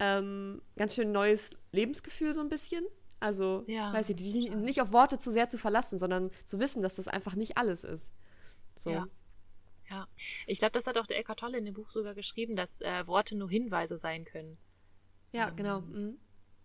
ähm, 0.00 0.60
ganz 0.76 0.94
schön 0.94 1.12
neues 1.12 1.50
Lebensgefühl 1.72 2.34
so 2.34 2.42
ein 2.42 2.50
bisschen. 2.50 2.84
Also, 3.18 3.64
ja, 3.66 3.92
weiß 3.92 4.10
ich, 4.10 4.16
die, 4.16 4.50
nicht 4.50 4.82
auf 4.82 4.92
Worte 4.92 5.18
zu 5.18 5.30
sehr 5.30 5.48
zu 5.48 5.58
verlassen, 5.58 5.98
sondern 5.98 6.30
zu 6.44 6.60
wissen, 6.60 6.82
dass 6.82 6.96
das 6.96 7.08
einfach 7.08 7.34
nicht 7.34 7.56
alles 7.56 7.84
ist. 7.84 8.12
So. 8.76 8.90
Ja. 8.90 9.06
Ja, 9.88 10.08
ich 10.46 10.58
glaube, 10.58 10.72
das 10.72 10.88
hat 10.88 10.98
auch 10.98 11.06
der 11.06 11.18
Eckhart 11.18 11.38
Tolle 11.38 11.58
in 11.58 11.64
dem 11.64 11.74
Buch 11.74 11.90
sogar 11.90 12.14
geschrieben, 12.14 12.56
dass 12.56 12.80
äh, 12.80 13.06
Worte 13.06 13.36
nur 13.36 13.48
Hinweise 13.48 13.98
sein 13.98 14.24
können. 14.24 14.58
Ja, 15.32 15.48
ähm, 15.48 15.56
genau. 15.56 15.80
Mhm. 15.80 16.18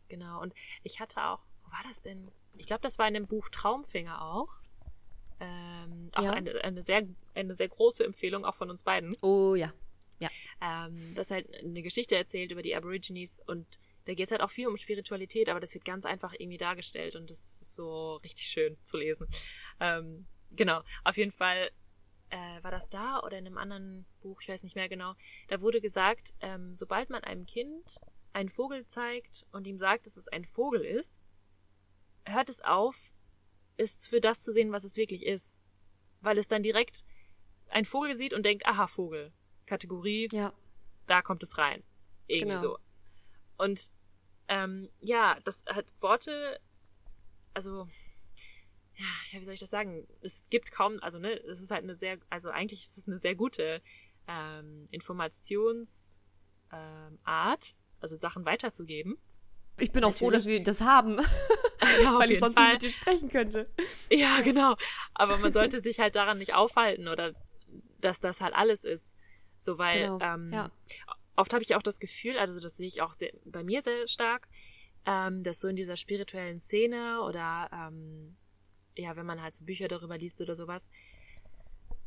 Genau. 0.07 0.41
Und 0.41 0.53
ich 0.83 0.99
hatte 0.99 1.23
auch, 1.23 1.45
wo 1.63 1.71
war 1.71 1.83
das 1.87 2.01
denn? 2.01 2.31
Ich 2.57 2.65
glaube, 2.65 2.81
das 2.81 2.97
war 2.97 3.07
in 3.07 3.13
dem 3.13 3.27
Buch 3.27 3.49
Traumfinger 3.49 4.21
auch. 4.31 4.49
Ähm, 5.39 6.09
auch 6.13 6.23
ja. 6.23 6.31
eine, 6.31 6.63
eine, 6.63 6.81
sehr, 6.81 7.07
eine 7.33 7.55
sehr 7.55 7.69
große 7.69 8.03
Empfehlung, 8.03 8.43
auch 8.43 8.55
von 8.55 8.69
uns 8.69 8.83
beiden. 8.83 9.15
Oh 9.21 9.55
ja. 9.55 9.71
Ja. 10.19 10.29
Ähm, 10.61 11.13
das 11.15 11.31
halt 11.31 11.47
eine 11.63 11.81
Geschichte 11.81 12.15
erzählt 12.15 12.51
über 12.51 12.61
die 12.61 12.75
Aborigines 12.75 13.41
und 13.47 13.79
da 14.05 14.13
geht 14.13 14.25
es 14.25 14.31
halt 14.31 14.41
auch 14.41 14.49
viel 14.49 14.67
um 14.67 14.77
Spiritualität, 14.77 15.49
aber 15.49 15.59
das 15.59 15.73
wird 15.73 15.85
ganz 15.85 16.05
einfach 16.05 16.33
irgendwie 16.37 16.57
dargestellt 16.57 17.15
und 17.15 17.29
das 17.29 17.59
ist 17.61 17.75
so 17.75 18.15
richtig 18.17 18.47
schön 18.47 18.77
zu 18.83 18.97
lesen. 18.97 19.27
Ähm, 19.79 20.27
genau, 20.51 20.81
auf 21.03 21.17
jeden 21.17 21.31
Fall 21.31 21.69
äh, 22.29 22.63
war 22.63 22.71
das 22.71 22.89
da 22.89 23.19
oder 23.19 23.37
in 23.37 23.45
einem 23.45 23.57
anderen 23.57 24.05
Buch, 24.21 24.41
ich 24.41 24.49
weiß 24.49 24.63
nicht 24.63 24.75
mehr 24.75 24.89
genau, 24.89 25.13
da 25.47 25.61
wurde 25.61 25.81
gesagt, 25.81 26.33
ähm, 26.39 26.73
sobald 26.73 27.09
man 27.09 27.23
einem 27.23 27.45
Kind 27.45 27.99
einen 28.33 28.49
Vogel 28.49 28.85
zeigt 28.85 29.45
und 29.51 29.67
ihm 29.67 29.77
sagt, 29.77 30.05
dass 30.05 30.17
es 30.17 30.27
ein 30.27 30.45
Vogel 30.45 30.81
ist, 30.81 31.23
hört 32.25 32.49
es 32.49 32.61
auf, 32.61 33.13
es 33.77 34.07
für 34.07 34.21
das 34.21 34.41
zu 34.41 34.51
sehen, 34.51 34.71
was 34.71 34.83
es 34.83 34.95
wirklich 34.97 35.25
ist. 35.25 35.61
Weil 36.21 36.37
es 36.37 36.47
dann 36.47 36.63
direkt 36.63 37.03
ein 37.69 37.85
Vogel 37.85 38.15
sieht 38.15 38.33
und 38.33 38.45
denkt, 38.45 38.65
aha, 38.65 38.87
Vogel. 38.87 39.33
Kategorie, 39.65 40.27
ja. 40.31 40.53
da 41.07 41.21
kommt 41.21 41.43
es 41.43 41.57
rein. 41.57 41.83
Irgendwie 42.27 42.55
genau. 42.55 42.59
so. 42.59 42.77
Und 43.61 43.91
ähm, 44.47 44.89
ja, 45.01 45.37
das 45.43 45.65
hat 45.67 45.85
Worte, 45.99 46.59
also 47.53 47.87
ja, 48.95 49.39
wie 49.39 49.45
soll 49.45 49.53
ich 49.53 49.59
das 49.59 49.69
sagen? 49.69 50.07
Es 50.21 50.49
gibt 50.49 50.71
kaum, 50.71 50.99
also 51.01 51.19
ne, 51.19 51.33
es 51.43 51.61
ist 51.61 51.69
halt 51.69 51.83
eine 51.83 51.93
sehr, 51.95 52.17
also 52.31 52.49
eigentlich 52.49 52.81
ist 52.81 52.97
es 52.97 53.07
eine 53.07 53.19
sehr 53.19 53.35
gute 53.35 53.83
ähm, 54.27 54.87
Informationsart, 54.89 56.19
ähm, 56.73 57.19
also 57.99 58.15
Sachen 58.15 58.45
weiterzugeben. 58.45 59.19
Ich 59.79 59.91
bin 59.91 60.03
auch 60.03 60.13
froh, 60.13 60.31
dass 60.31 60.47
wir 60.47 60.61
das 60.63 60.81
haben, 60.81 61.19
ja, 62.03 62.17
weil 62.17 62.31
ich 62.31 62.39
sonst 62.39 62.55
Fall. 62.55 62.73
nicht 62.73 62.73
mit 62.73 62.81
dir 62.81 62.89
sprechen 62.89 63.29
könnte. 63.29 63.69
Ja, 64.09 64.41
genau. 64.41 64.75
Aber 65.13 65.37
man 65.37 65.53
sollte 65.53 65.79
sich 65.79 65.99
halt 65.99 66.15
daran 66.15 66.39
nicht 66.39 66.55
aufhalten 66.55 67.07
oder 67.07 67.35
dass 67.99 68.19
das 68.19 68.41
halt 68.41 68.55
alles 68.55 68.85
ist. 68.85 69.17
So, 69.55 69.77
weil 69.77 70.01
genau. 70.01 70.19
ähm, 70.19 70.51
ja. 70.51 70.71
Oft 71.41 71.53
habe 71.53 71.63
ich 71.63 71.75
auch 71.75 71.81
das 71.81 71.99
Gefühl, 71.99 72.37
also 72.37 72.59
das 72.59 72.77
sehe 72.77 72.87
ich 72.87 73.01
auch 73.01 73.13
sehr, 73.13 73.31
bei 73.45 73.63
mir 73.63 73.81
sehr 73.81 74.07
stark, 74.07 74.47
ähm, 75.05 75.43
dass 75.43 75.59
so 75.59 75.67
in 75.67 75.75
dieser 75.75 75.97
spirituellen 75.97 76.59
Szene 76.59 77.21
oder 77.21 77.69
ähm, 77.73 78.37
ja, 78.95 79.15
wenn 79.15 79.25
man 79.25 79.41
halt 79.41 79.53
so 79.53 79.65
Bücher 79.65 79.87
darüber 79.87 80.17
liest 80.17 80.41
oder 80.41 80.55
sowas, 80.55 80.91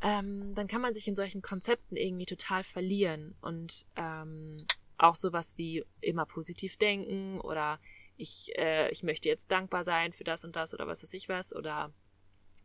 ähm, 0.01 0.55
dann 0.55 0.69
kann 0.69 0.81
man 0.81 0.95
sich 0.95 1.09
in 1.09 1.15
solchen 1.15 1.43
Konzepten 1.43 1.97
irgendwie 1.97 2.27
total 2.27 2.63
verlieren 2.63 3.35
und 3.41 3.87
ähm, 3.97 4.57
auch 4.99 5.17
sowas 5.17 5.57
wie 5.57 5.85
immer 6.01 6.27
positiv 6.27 6.77
denken 6.77 7.41
oder 7.41 7.81
ich, 8.17 8.57
äh, 8.57 8.91
ich 8.91 9.03
möchte 9.03 9.29
jetzt 9.29 9.51
dankbar 9.51 9.83
sein 9.83 10.13
für 10.13 10.25
das 10.25 10.45
und 10.45 10.55
das 10.57 10.73
oder 10.73 10.87
was 10.87 11.03
weiß 11.03 11.13
ich 11.15 11.29
was 11.29 11.55
oder 11.55 11.93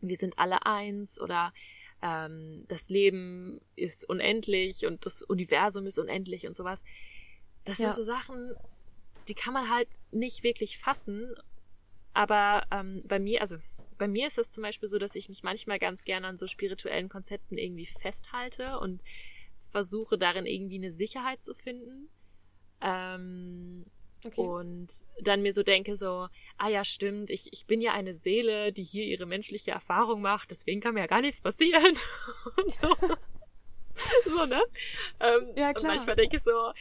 wir 0.01 0.17
sind 0.17 0.37
alle 0.37 0.65
eins 0.65 1.19
oder 1.19 1.53
ähm, 2.01 2.65
das 2.67 2.89
Leben 2.89 3.61
ist 3.75 4.07
unendlich 4.07 4.85
und 4.85 5.05
das 5.05 5.21
Universum 5.21 5.85
ist 5.85 5.99
unendlich 5.99 6.47
und 6.47 6.55
sowas. 6.55 6.83
Das 7.65 7.77
ja. 7.77 7.91
sind 7.91 7.95
so 7.95 8.03
Sachen, 8.03 8.55
die 9.27 9.33
kann 9.33 9.53
man 9.53 9.69
halt 9.69 9.87
nicht 10.11 10.43
wirklich 10.43 10.77
fassen. 10.77 11.35
Aber 12.13 12.65
ähm, 12.71 13.03
bei 13.07 13.19
mir, 13.19 13.41
also 13.41 13.57
bei 13.97 14.07
mir 14.07 14.27
ist 14.27 14.37
es 14.37 14.49
zum 14.49 14.63
Beispiel 14.63 14.89
so, 14.89 14.97
dass 14.97 15.15
ich 15.15 15.29
mich 15.29 15.43
manchmal 15.43 15.77
ganz 15.77 16.03
gerne 16.05 16.27
an 16.27 16.37
so 16.37 16.47
spirituellen 16.47 17.09
Konzepten 17.09 17.57
irgendwie 17.57 17.85
festhalte 17.85 18.79
und 18.79 19.01
versuche 19.69 20.17
darin 20.17 20.45
irgendwie 20.45 20.75
eine 20.75 20.91
Sicherheit 20.91 21.43
zu 21.43 21.53
finden. 21.53 22.09
Ähm, 22.81 23.85
okay. 24.25 24.41
Und 24.41 24.87
dann 25.21 25.41
mir 25.41 25.53
so 25.53 25.63
denke 25.63 25.95
so, 25.95 26.27
ah 26.57 26.67
ja, 26.69 26.83
stimmt, 26.83 27.29
ich, 27.29 27.51
ich 27.51 27.65
bin 27.65 27.81
ja 27.81 27.93
eine 27.93 28.13
Seele, 28.13 28.71
die 28.71 28.83
hier 28.83 29.05
ihre 29.05 29.25
menschliche 29.25 29.71
Erfahrung 29.71 30.21
macht, 30.21 30.51
deswegen 30.51 30.81
kann 30.81 30.93
mir 30.93 31.01
ja 31.01 31.07
gar 31.07 31.21
nichts 31.21 31.41
passieren. 31.41 31.97
und 32.57 32.73
so. 32.73 32.95
so, 34.25 34.45
ne? 34.45 34.61
Ähm, 35.19 35.53
ja, 35.55 35.73
klar. 35.73 35.91
Und 35.91 35.97
manchmal 35.97 36.15
denke 36.15 36.37
ich 36.37 36.43
so, 36.43 36.71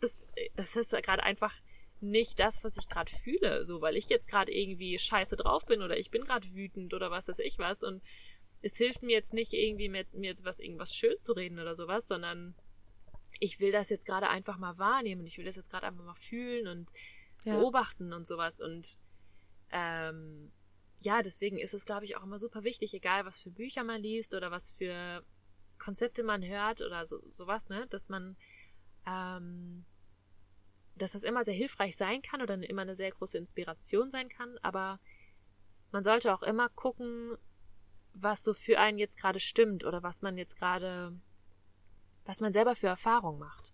das, 0.00 0.26
das 0.56 0.76
ist 0.76 0.92
ja 0.92 1.00
gerade 1.00 1.22
einfach 1.22 1.54
nicht 2.00 2.38
das, 2.38 2.62
was 2.64 2.76
ich 2.76 2.88
gerade 2.88 3.10
fühle, 3.10 3.64
so, 3.64 3.80
weil 3.80 3.96
ich 3.96 4.08
jetzt 4.08 4.30
gerade 4.30 4.52
irgendwie 4.52 4.98
scheiße 4.98 5.36
drauf 5.36 5.66
bin 5.66 5.82
oder 5.82 5.96
ich 5.96 6.10
bin 6.10 6.22
gerade 6.22 6.46
wütend 6.54 6.94
oder 6.94 7.10
was 7.10 7.28
weiß 7.28 7.40
ich 7.40 7.58
was 7.58 7.82
und 7.82 8.02
es 8.62 8.76
hilft 8.76 9.02
mir 9.02 9.12
jetzt 9.12 9.34
nicht 9.34 9.52
irgendwie 9.52 9.88
mir 9.88 9.98
jetzt, 9.98 10.14
mir 10.14 10.28
jetzt 10.28 10.44
was 10.44 10.60
irgendwas 10.60 10.94
schön 10.94 11.18
zu 11.18 11.32
reden 11.32 11.58
oder 11.58 11.74
sowas, 11.74 12.06
sondern 12.06 12.54
ich 13.38 13.60
will 13.60 13.72
das 13.72 13.88
jetzt 13.88 14.06
gerade 14.06 14.28
einfach 14.28 14.58
mal 14.58 14.78
wahrnehmen, 14.78 15.26
ich 15.26 15.38
will 15.38 15.44
das 15.44 15.56
jetzt 15.56 15.70
gerade 15.70 15.86
einfach 15.86 16.04
mal 16.04 16.14
fühlen 16.14 16.66
und 16.68 16.92
ja. 17.44 17.56
beobachten 17.56 18.12
und 18.12 18.26
sowas 18.26 18.60
und 18.60 18.98
ähm, 19.70 20.52
ja, 21.00 21.22
deswegen 21.22 21.58
ist 21.58 21.74
es, 21.74 21.84
glaube 21.84 22.04
ich, 22.04 22.16
auch 22.16 22.24
immer 22.24 22.38
super 22.38 22.64
wichtig, 22.64 22.92
egal 22.92 23.24
was 23.24 23.38
für 23.38 23.50
Bücher 23.50 23.84
man 23.84 24.02
liest 24.02 24.34
oder 24.34 24.50
was 24.50 24.70
für 24.70 25.24
Konzepte 25.78 26.24
man 26.24 26.44
hört 26.44 26.80
oder 26.80 27.06
so 27.06 27.22
sowas, 27.34 27.68
ne, 27.68 27.86
dass 27.88 28.08
man 28.08 28.36
ähm, 29.06 29.84
dass 30.96 31.12
das 31.12 31.22
immer 31.22 31.44
sehr 31.44 31.54
hilfreich 31.54 31.96
sein 31.96 32.22
kann 32.22 32.42
oder 32.42 32.54
immer 32.54 32.82
eine 32.82 32.96
sehr 32.96 33.12
große 33.12 33.38
Inspiration 33.38 34.10
sein 34.10 34.28
kann, 34.28 34.58
aber 34.62 34.98
man 35.92 36.04
sollte 36.04 36.34
auch 36.34 36.42
immer 36.42 36.68
gucken, 36.68 37.36
was 38.14 38.42
so 38.42 38.52
für 38.52 38.78
einen 38.78 38.98
jetzt 38.98 39.18
gerade 39.18 39.40
stimmt 39.40 39.84
oder 39.84 40.02
was 40.02 40.22
man 40.22 40.36
jetzt 40.36 40.58
gerade, 40.58 41.18
was 42.28 42.40
man 42.40 42.52
selber 42.52 42.74
für 42.74 42.86
Erfahrung 42.86 43.38
macht. 43.38 43.72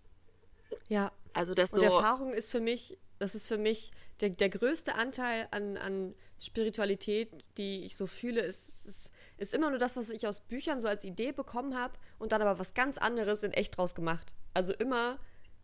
Ja. 0.87 1.11
Also 1.33 1.53
das 1.53 1.71
so. 1.71 1.77
Und 1.77 1.83
Erfahrung 1.83 2.33
ist 2.33 2.49
für 2.49 2.59
mich, 2.59 2.97
das 3.19 3.35
ist 3.35 3.47
für 3.47 3.57
mich 3.57 3.91
der, 4.21 4.29
der 4.29 4.49
größte 4.49 4.95
Anteil 4.95 5.47
an, 5.51 5.77
an 5.77 6.15
Spiritualität, 6.39 7.29
die 7.57 7.83
ich 7.83 7.95
so 7.95 8.07
fühle, 8.07 8.41
ist, 8.41 8.85
ist, 8.85 9.11
ist 9.37 9.53
immer 9.53 9.69
nur 9.69 9.79
das, 9.79 9.97
was 9.97 10.09
ich 10.09 10.27
aus 10.27 10.39
Büchern 10.39 10.79
so 10.79 10.87
als 10.87 11.03
Idee 11.03 11.31
bekommen 11.31 11.77
habe 11.77 11.93
und 12.17 12.31
dann 12.31 12.41
aber 12.41 12.57
was 12.57 12.73
ganz 12.73 12.97
anderes 12.97 13.43
in 13.43 13.51
echt 13.51 13.77
draus 13.77 13.93
gemacht. 13.93 14.33
Also 14.53 14.73
immer 14.73 15.19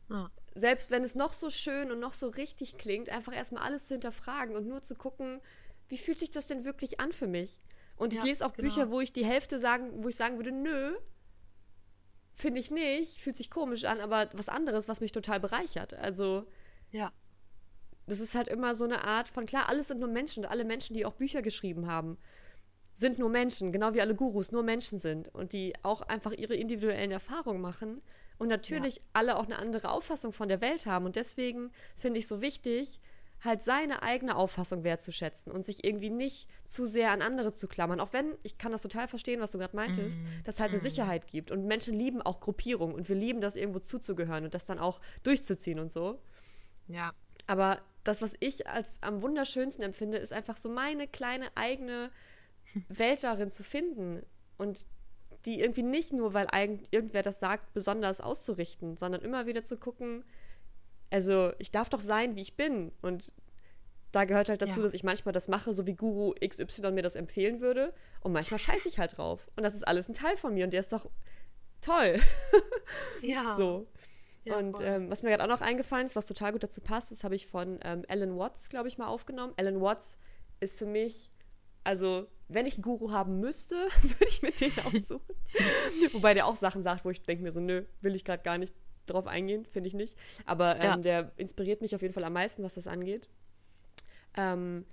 ja 0.09 0.29
selbst 0.53 0.91
wenn 0.91 1.03
es 1.03 1.15
noch 1.15 1.33
so 1.33 1.49
schön 1.49 1.91
und 1.91 1.99
noch 1.99 2.13
so 2.13 2.27
richtig 2.27 2.77
klingt, 2.77 3.09
einfach 3.09 3.33
erstmal 3.33 3.63
alles 3.63 3.87
zu 3.87 3.93
hinterfragen 3.93 4.55
und 4.55 4.67
nur 4.67 4.81
zu 4.81 4.95
gucken, 4.95 5.41
wie 5.87 5.97
fühlt 5.97 6.19
sich 6.19 6.31
das 6.31 6.47
denn 6.47 6.65
wirklich 6.65 6.99
an 6.99 7.11
für 7.11 7.27
mich? 7.27 7.59
Und 7.97 8.13
ich 8.13 8.19
ja, 8.19 8.25
lese 8.25 8.45
auch 8.45 8.53
genau. 8.53 8.67
Bücher, 8.67 8.89
wo 8.89 8.99
ich 8.99 9.13
die 9.13 9.25
Hälfte 9.25 9.59
sagen, 9.59 10.03
wo 10.03 10.09
ich 10.09 10.15
sagen 10.15 10.37
würde, 10.37 10.51
nö, 10.51 10.95
finde 12.33 12.59
ich 12.59 12.71
nicht, 12.71 13.19
fühlt 13.19 13.35
sich 13.35 13.49
komisch 13.49 13.85
an, 13.85 13.99
aber 13.99 14.29
was 14.33 14.49
anderes, 14.49 14.87
was 14.87 15.01
mich 15.01 15.11
total 15.11 15.39
bereichert. 15.39 15.93
Also, 15.93 16.45
ja. 16.91 17.11
Das 18.07 18.19
ist 18.19 18.35
halt 18.35 18.47
immer 18.47 18.75
so 18.75 18.83
eine 18.83 19.05
Art 19.05 19.27
von, 19.27 19.45
klar, 19.45 19.69
alles 19.69 19.87
sind 19.87 19.99
nur 19.99 20.09
Menschen, 20.09 20.43
alle 20.43 20.65
Menschen, 20.65 20.95
die 20.95 21.05
auch 21.05 21.13
Bücher 21.13 21.41
geschrieben 21.41 21.87
haben, 21.87 22.17
sind 22.93 23.19
nur 23.19 23.29
Menschen, 23.29 23.71
genau 23.71 23.93
wie 23.93 24.01
alle 24.01 24.15
Gurus 24.15 24.51
nur 24.51 24.63
Menschen 24.63 24.99
sind 24.99 25.33
und 25.33 25.53
die 25.53 25.73
auch 25.83 26.01
einfach 26.01 26.31
ihre 26.31 26.55
individuellen 26.55 27.11
Erfahrungen 27.11 27.61
machen 27.61 28.01
und 28.37 28.47
natürlich 28.47 28.97
ja. 28.97 29.01
alle 29.13 29.37
auch 29.37 29.45
eine 29.45 29.59
andere 29.59 29.89
Auffassung 29.89 30.33
von 30.33 30.49
der 30.49 30.61
Welt 30.61 30.85
haben. 30.85 31.05
Und 31.05 31.15
deswegen 31.15 31.71
finde 31.95 32.19
ich 32.19 32.27
so 32.27 32.41
wichtig, 32.41 32.99
halt 33.43 33.61
seine 33.61 34.03
eigene 34.03 34.35
Auffassung 34.35 34.83
wertzuschätzen 34.83 35.51
und 35.51 35.65
sich 35.65 35.83
irgendwie 35.83 36.09
nicht 36.09 36.47
zu 36.63 36.85
sehr 36.85 37.11
an 37.11 37.21
andere 37.21 37.51
zu 37.51 37.67
klammern. 37.67 37.99
Auch 37.99 38.13
wenn, 38.13 38.37
ich 38.43 38.57
kann 38.57 38.71
das 38.71 38.81
total 38.81 39.07
verstehen, 39.07 39.41
was 39.41 39.51
du 39.51 39.57
gerade 39.57 39.75
meintest, 39.75 40.21
mm. 40.21 40.43
dass 40.43 40.55
es 40.55 40.61
halt 40.61 40.69
eine 40.69 40.79
mhm. 40.79 40.83
Sicherheit 40.83 41.27
gibt. 41.27 41.51
Und 41.51 41.65
Menschen 41.65 41.97
lieben 41.97 42.21
auch 42.21 42.39
Gruppierung 42.39 42.93
und 42.93 43.09
wir 43.09 43.15
lieben 43.15 43.41
das, 43.41 43.55
irgendwo 43.55 43.79
zuzugehören 43.79 44.43
und 44.43 44.53
das 44.53 44.65
dann 44.65 44.79
auch 44.79 45.01
durchzuziehen 45.23 45.79
und 45.79 45.91
so. 45.91 46.21
Ja. 46.87 47.13
Aber 47.47 47.81
das, 48.03 48.21
was 48.21 48.35
ich 48.39 48.67
als 48.67 49.01
am 49.01 49.21
wunderschönsten 49.21 49.83
empfinde, 49.83 50.17
ist 50.17 50.33
einfach 50.33 50.57
so 50.57 50.69
meine 50.69 51.07
kleine 51.07 51.47
eigene 51.55 52.11
Welt 52.89 53.23
darin 53.23 53.49
zu 53.49 53.63
finden. 53.63 54.21
Und 54.57 54.87
die 55.45 55.59
irgendwie 55.59 55.83
nicht 55.83 56.13
nur, 56.13 56.33
weil 56.35 56.47
irgendwer 56.91 57.23
das 57.23 57.39
sagt, 57.39 57.73
besonders 57.73 58.21
auszurichten, 58.21 58.97
sondern 58.97 59.21
immer 59.21 59.47
wieder 59.47 59.63
zu 59.63 59.77
gucken, 59.77 60.23
also 61.11 61.51
ich 61.59 61.71
darf 61.71 61.89
doch 61.89 61.99
sein, 61.99 62.35
wie 62.35 62.41
ich 62.41 62.55
bin. 62.55 62.91
Und 63.01 63.33
da 64.11 64.25
gehört 64.25 64.49
halt 64.49 64.61
dazu, 64.61 64.79
ja. 64.79 64.83
dass 64.83 64.93
ich 64.93 65.03
manchmal 65.03 65.33
das 65.33 65.47
mache, 65.47 65.73
so 65.73 65.85
wie 65.85 65.95
Guru 65.95 66.33
XY 66.45 66.91
mir 66.91 67.03
das 67.03 67.15
empfehlen 67.15 67.61
würde. 67.61 67.93
Und 68.21 68.31
manchmal 68.31 68.59
scheiße 68.59 68.87
ich 68.87 68.97
halt 68.97 69.17
drauf. 69.17 69.49
Und 69.55 69.63
das 69.63 69.75
ist 69.75 69.87
alles 69.87 70.09
ein 70.09 70.13
Teil 70.13 70.35
von 70.37 70.53
mir 70.53 70.65
und 70.65 70.73
der 70.73 70.79
ist 70.79 70.91
doch 70.91 71.09
toll. 71.81 72.19
Ja. 73.21 73.55
so. 73.55 73.87
Ja, 74.43 74.57
und 74.57 74.81
ähm, 74.81 75.09
was 75.09 75.21
mir 75.21 75.29
gerade 75.29 75.43
auch 75.43 75.59
noch 75.59 75.61
eingefallen 75.61 76.05
ist, 76.05 76.15
was 76.15 76.25
total 76.25 76.51
gut 76.51 76.63
dazu 76.63 76.81
passt, 76.81 77.11
das 77.11 77.23
habe 77.23 77.35
ich 77.35 77.45
von 77.45 77.79
ähm, 77.83 78.03
Alan 78.07 78.37
Watts, 78.37 78.69
glaube 78.69 78.87
ich, 78.87 78.97
mal 78.97 79.07
aufgenommen. 79.07 79.53
Alan 79.55 79.79
Watts 79.79 80.17
ist 80.59 80.77
für 80.77 80.87
mich, 80.87 81.31
also 81.83 82.27
wenn 82.47 82.65
ich 82.65 82.75
einen 82.75 82.83
Guru 82.83 83.11
haben 83.11 83.39
müsste, 83.39 83.75
würde 84.01 84.27
ich 84.27 84.41
mir 84.41 84.51
den 84.51 84.71
aussuchen. 84.85 85.35
Wobei 86.11 86.33
der 86.33 86.47
auch 86.47 86.55
Sachen 86.55 86.81
sagt, 86.81 87.05
wo 87.05 87.11
ich 87.11 87.21
denke 87.21 87.43
mir 87.43 87.51
so, 87.51 87.59
nö, 87.59 87.85
will 88.01 88.15
ich 88.15 88.25
gerade 88.25 88.41
gar 88.41 88.57
nicht 88.57 88.75
drauf 89.05 89.27
eingehen, 89.27 89.65
finde 89.65 89.87
ich 89.87 89.93
nicht. 89.93 90.17
Aber 90.45 90.75
ähm, 90.77 90.83
ja. 90.83 90.97
der 90.97 91.31
inspiriert 91.37 91.81
mich 91.81 91.95
auf 91.95 92.01
jeden 92.01 92.13
Fall 92.13 92.23
am 92.23 92.33
meisten, 92.33 92.63
was 92.63 92.75
das 92.75 92.87
angeht. 92.87 93.29
Ähm, 94.35 94.85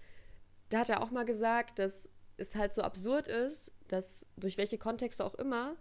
da 0.68 0.80
hat 0.80 0.88
er 0.88 1.02
auch 1.02 1.10
mal 1.10 1.24
gesagt, 1.24 1.78
dass 1.78 2.08
es 2.36 2.54
halt 2.54 2.74
so 2.74 2.82
absurd 2.82 3.28
ist, 3.28 3.72
dass 3.88 4.26
durch 4.36 4.58
welche 4.58 4.78
Kontexte 4.78 5.24
auch 5.24 5.34
immer, 5.34 5.76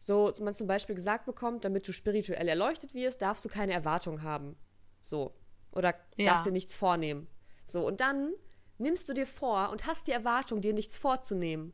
so 0.00 0.32
man 0.40 0.54
zum 0.54 0.66
Beispiel 0.66 0.94
gesagt 0.94 1.24
bekommt, 1.24 1.64
damit 1.64 1.86
du 1.88 1.92
spirituell 1.92 2.48
erleuchtet 2.48 2.94
wirst, 2.94 3.22
darfst 3.22 3.44
du 3.44 3.48
keine 3.48 3.72
Erwartung 3.72 4.22
haben. 4.22 4.56
So. 5.00 5.34
Oder 5.72 5.94
ja. 6.16 6.32
darfst 6.32 6.46
dir 6.46 6.52
nichts 6.52 6.74
vornehmen. 6.74 7.26
So, 7.66 7.86
und 7.86 8.00
dann 8.00 8.32
nimmst 8.78 9.08
du 9.08 9.14
dir 9.14 9.26
vor 9.26 9.70
und 9.70 9.86
hast 9.86 10.06
die 10.06 10.12
Erwartung, 10.12 10.60
dir 10.60 10.72
nichts 10.74 10.96
vorzunehmen. 10.96 11.72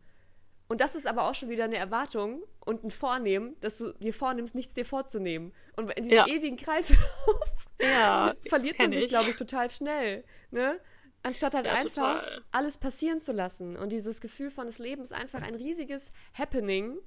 Und 0.71 0.81
das 0.81 0.95
ist 0.95 1.09
aber 1.09 1.29
auch 1.29 1.35
schon 1.35 1.49
wieder 1.49 1.65
eine 1.65 1.79
Erwartung 1.79 2.45
und 2.65 2.85
ein 2.85 2.93
Vornehmen, 2.93 3.57
dass 3.61 3.79
du 3.79 3.93
dir 3.95 4.15
vornimmst, 4.15 4.55
nichts 4.55 4.73
dir 4.73 4.85
vorzunehmen. 4.85 5.53
Und 5.75 5.91
in 5.95 6.05
diesem 6.05 6.19
ja. 6.19 6.27
ewigen 6.29 6.57
Kreislauf 6.57 7.01
ja, 7.83 8.37
verliert 8.49 8.79
man 8.79 8.93
sich, 8.93 9.09
glaube 9.09 9.31
ich, 9.31 9.37
total 9.37 9.69
schnell. 9.69 10.23
Ne? 10.53 10.79
Anstatt 11.25 11.55
halt 11.55 11.67
ja, 11.67 11.73
einfach 11.73 12.21
total. 12.21 12.45
alles 12.53 12.79
passieren 12.79 13.19
zu 13.19 13.33
lassen. 13.33 13.77
Und 13.77 13.91
dieses 13.91 14.21
Gefühl 14.21 14.49
von, 14.49 14.67
das 14.67 14.79
Leben 14.79 15.03
ist 15.03 15.13
einfach 15.13 15.43
ein 15.43 15.57
riesiges 15.57 16.13
Happening. 16.39 17.01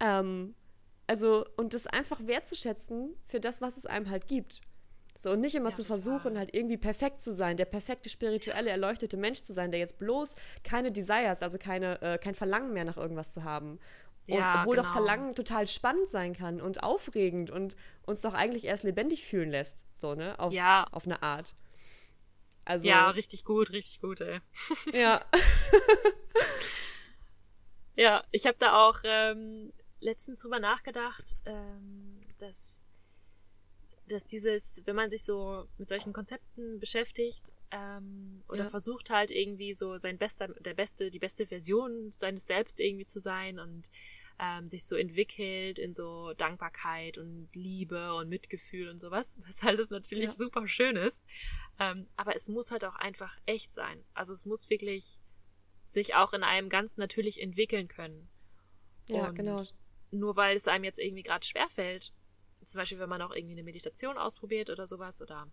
Ähm, 0.00 0.56
also, 1.06 1.44
und 1.56 1.74
das 1.74 1.86
einfach 1.86 2.26
wertzuschätzen 2.26 3.14
für 3.24 3.38
das, 3.38 3.60
was 3.60 3.76
es 3.76 3.86
einem 3.86 4.10
halt 4.10 4.26
gibt. 4.26 4.60
So, 5.20 5.32
und 5.32 5.40
nicht 5.40 5.56
immer 5.56 5.70
ja, 5.70 5.74
zu 5.74 5.84
versuchen, 5.84 6.22
total. 6.22 6.38
halt 6.38 6.54
irgendwie 6.54 6.76
perfekt 6.76 7.20
zu 7.20 7.34
sein, 7.34 7.56
der 7.56 7.64
perfekte 7.64 8.08
spirituelle, 8.08 8.70
erleuchtete 8.70 9.16
Mensch 9.16 9.42
zu 9.42 9.52
sein, 9.52 9.72
der 9.72 9.80
jetzt 9.80 9.98
bloß 9.98 10.36
keine 10.62 10.92
Desires, 10.92 11.42
also 11.42 11.58
keine, 11.58 12.00
äh, 12.02 12.18
kein 12.18 12.36
Verlangen 12.36 12.72
mehr 12.72 12.84
nach 12.84 12.96
irgendwas 12.96 13.32
zu 13.32 13.42
haben. 13.42 13.80
Und 14.28 14.38
ja, 14.38 14.60
obwohl 14.60 14.76
genau. 14.76 14.86
doch 14.86 14.92
Verlangen 14.94 15.34
total 15.34 15.66
spannend 15.66 16.08
sein 16.08 16.36
kann 16.36 16.60
und 16.60 16.84
aufregend 16.84 17.50
und 17.50 17.74
uns 18.06 18.20
doch 18.20 18.32
eigentlich 18.32 18.64
erst 18.64 18.84
lebendig 18.84 19.26
fühlen 19.26 19.50
lässt, 19.50 19.86
so, 19.92 20.14
ne? 20.14 20.38
Auf, 20.38 20.52
ja. 20.52 20.86
auf 20.92 21.04
eine 21.04 21.20
Art. 21.20 21.56
Also, 22.64 22.86
ja, 22.86 23.10
richtig 23.10 23.44
gut, 23.44 23.72
richtig 23.72 24.00
gut, 24.00 24.20
ey. 24.20 24.40
Ja. 24.92 25.20
ja, 27.96 28.22
ich 28.30 28.46
habe 28.46 28.58
da 28.58 28.86
auch 28.86 29.00
ähm, 29.02 29.72
letztens 29.98 30.40
drüber 30.40 30.60
nachgedacht, 30.60 31.34
ähm, 31.46 32.20
dass, 32.36 32.84
dass 34.08 34.26
dieses, 34.26 34.82
wenn 34.84 34.96
man 34.96 35.10
sich 35.10 35.24
so 35.24 35.66
mit 35.78 35.88
solchen 35.88 36.12
Konzepten 36.12 36.80
beschäftigt 36.80 37.52
ähm, 37.70 38.42
oder 38.48 38.64
Ja. 38.64 38.70
versucht 38.70 39.10
halt 39.10 39.30
irgendwie 39.30 39.74
so 39.74 39.98
sein 39.98 40.18
bester, 40.18 40.48
der 40.48 40.74
beste, 40.74 41.10
die 41.10 41.18
beste 41.18 41.46
Version 41.46 42.10
seines 42.10 42.46
Selbst 42.46 42.80
irgendwie 42.80 43.06
zu 43.06 43.18
sein 43.20 43.58
und 43.58 43.90
ähm, 44.40 44.68
sich 44.68 44.84
so 44.86 44.96
entwickelt 44.96 45.78
in 45.78 45.92
so 45.92 46.32
Dankbarkeit 46.34 47.18
und 47.18 47.48
Liebe 47.54 48.14
und 48.14 48.28
Mitgefühl 48.28 48.88
und 48.88 48.98
sowas, 48.98 49.36
was 49.46 49.62
alles 49.62 49.90
natürlich 49.90 50.26
Ja. 50.26 50.32
super 50.32 50.66
schön 50.66 50.96
ist. 50.96 51.22
Ähm, 51.78 52.08
aber 52.16 52.34
es 52.34 52.48
muss 52.48 52.70
halt 52.70 52.84
auch 52.84 52.96
einfach 52.96 53.36
echt 53.46 53.72
sein. 53.72 54.04
Also 54.14 54.32
es 54.32 54.44
muss 54.46 54.70
wirklich 54.70 55.18
sich 55.84 56.14
auch 56.14 56.32
in 56.34 56.42
einem 56.42 56.68
ganz 56.68 56.96
natürlich 56.96 57.40
entwickeln 57.40 57.88
können. 57.88 58.28
Ja, 59.08 59.28
Und 59.28 59.36
genau. 59.36 59.62
Nur 60.10 60.36
weil 60.36 60.56
es 60.56 60.68
einem 60.68 60.84
jetzt 60.84 60.98
irgendwie 60.98 61.22
gerade 61.22 61.46
schwerfällt, 61.46 62.12
zum 62.70 62.80
Beispiel 62.80 62.98
wenn 62.98 63.08
man 63.08 63.22
auch 63.22 63.34
irgendwie 63.34 63.54
eine 63.54 63.64
Meditation 63.64 64.18
ausprobiert 64.18 64.70
oder 64.70 64.86
sowas 64.86 65.20
oder 65.22 65.48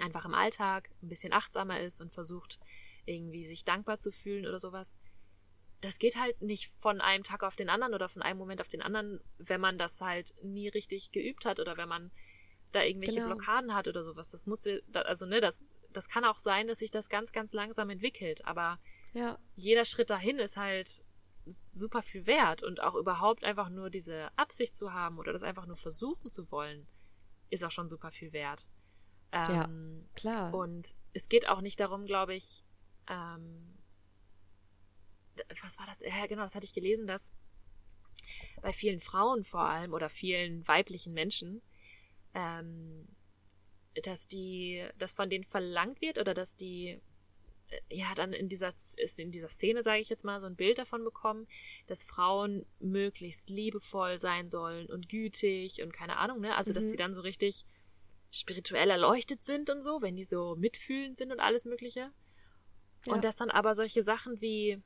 einfach 0.00 0.24
im 0.24 0.34
Alltag 0.34 0.90
ein 1.02 1.08
bisschen 1.08 1.32
achtsamer 1.32 1.80
ist 1.80 2.00
und 2.00 2.12
versucht 2.12 2.58
irgendwie 3.04 3.44
sich 3.44 3.64
dankbar 3.64 3.98
zu 3.98 4.12
fühlen 4.12 4.46
oder 4.46 4.58
sowas, 4.58 4.98
das 5.80 5.98
geht 5.98 6.16
halt 6.16 6.40
nicht 6.42 6.70
von 6.80 7.00
einem 7.00 7.22
Tag 7.24 7.42
auf 7.42 7.56
den 7.56 7.70
anderen 7.70 7.94
oder 7.94 8.08
von 8.08 8.22
einem 8.22 8.38
Moment 8.38 8.60
auf 8.60 8.68
den 8.68 8.82
anderen, 8.82 9.20
wenn 9.38 9.60
man 9.60 9.78
das 9.78 10.00
halt 10.00 10.34
nie 10.42 10.68
richtig 10.68 11.12
geübt 11.12 11.44
hat 11.44 11.60
oder 11.60 11.76
wenn 11.76 11.88
man 11.88 12.10
da 12.72 12.82
irgendwelche 12.82 13.20
Genau. 13.20 13.26
Blockaden 13.26 13.74
hat 13.74 13.88
oder 13.88 14.02
sowas. 14.02 14.30
Das 14.30 14.46
muss, 14.46 14.66
also 14.92 15.26
ne, 15.26 15.40
das, 15.40 15.70
das 15.92 16.08
kann 16.08 16.24
auch 16.24 16.38
sein, 16.38 16.66
dass 16.66 16.80
sich 16.80 16.90
das 16.90 17.08
ganz, 17.08 17.32
ganz 17.32 17.52
langsam 17.52 17.90
entwickelt, 17.90 18.44
aber 18.44 18.80
Ja, 19.14 19.38
jeder 19.56 19.84
Schritt 19.84 20.10
dahin 20.10 20.38
ist 20.38 20.56
halt 20.56 21.02
super 21.48 22.02
viel 22.02 22.26
wert 22.26 22.62
und 22.62 22.82
auch 22.82 22.94
überhaupt 22.94 23.44
einfach 23.44 23.68
nur 23.68 23.90
diese 23.90 24.30
Absicht 24.36 24.76
zu 24.76 24.92
haben 24.92 25.18
oder 25.18 25.32
das 25.32 25.42
einfach 25.42 25.66
nur 25.66 25.76
versuchen 25.76 26.30
zu 26.30 26.50
wollen, 26.50 26.86
ist 27.50 27.64
auch 27.64 27.70
schon 27.70 27.88
super 27.88 28.10
viel 28.10 28.32
wert. 28.32 28.66
Ja. 29.32 29.64
Ähm, 29.64 30.08
klar. 30.16 30.54
und 30.54 30.96
es 31.12 31.28
geht 31.28 31.48
auch 31.48 31.60
nicht 31.60 31.78
darum, 31.80 32.06
glaube 32.06 32.34
ich, 32.34 32.64
ähm, 33.08 33.78
was 35.62 35.78
war 35.78 35.86
das? 35.86 36.00
Ja, 36.00 36.26
genau, 36.26 36.42
das 36.42 36.54
hatte 36.54 36.64
ich 36.64 36.72
gelesen, 36.72 37.06
dass 37.06 37.32
bei 38.62 38.72
vielen 38.72 39.00
Frauen 39.00 39.44
vor 39.44 39.60
allem 39.60 39.92
oder 39.92 40.08
vielen 40.08 40.66
weiblichen 40.66 41.12
Menschen, 41.12 41.62
ähm, 42.34 43.06
dass 44.02 44.28
die, 44.28 44.86
dass 44.98 45.12
von 45.12 45.30
denen 45.30 45.44
verlangt 45.44 46.00
wird 46.00 46.18
oder 46.18 46.34
dass 46.34 46.56
die 46.56 47.00
ja 47.90 48.14
dann 48.14 48.32
in 48.32 48.48
dieser 48.48 48.74
ist 48.96 49.18
in 49.18 49.30
dieser 49.30 49.48
Szene 49.50 49.82
sage 49.82 50.00
ich 50.00 50.08
jetzt 50.08 50.24
mal 50.24 50.40
so 50.40 50.46
ein 50.46 50.56
Bild 50.56 50.78
davon 50.78 51.04
bekommen, 51.04 51.46
dass 51.86 52.04
Frauen 52.04 52.64
möglichst 52.80 53.50
liebevoll 53.50 54.18
sein 54.18 54.48
sollen 54.48 54.86
und 54.90 55.08
gütig 55.08 55.82
und 55.82 55.92
keine 55.92 56.16
Ahnung 56.16 56.40
ne, 56.40 56.56
also 56.56 56.72
dass 56.72 56.84
Mhm. 56.86 56.88
sie 56.90 56.96
dann 56.96 57.14
so 57.14 57.20
richtig 57.20 57.64
spirituell 58.30 58.90
erleuchtet 58.90 59.42
sind 59.42 59.70
und 59.70 59.82
so, 59.82 60.02
wenn 60.02 60.16
die 60.16 60.24
so 60.24 60.54
mitfühlend 60.56 61.16
sind 61.16 61.32
und 61.32 61.40
alles 61.40 61.64
Mögliche. 61.64 62.12
Ja. 63.06 63.14
Und 63.14 63.24
dass 63.24 63.36
dann 63.36 63.50
aber 63.50 63.74
solche 63.74 64.02
Sachen 64.02 64.40
wie, 64.42 64.82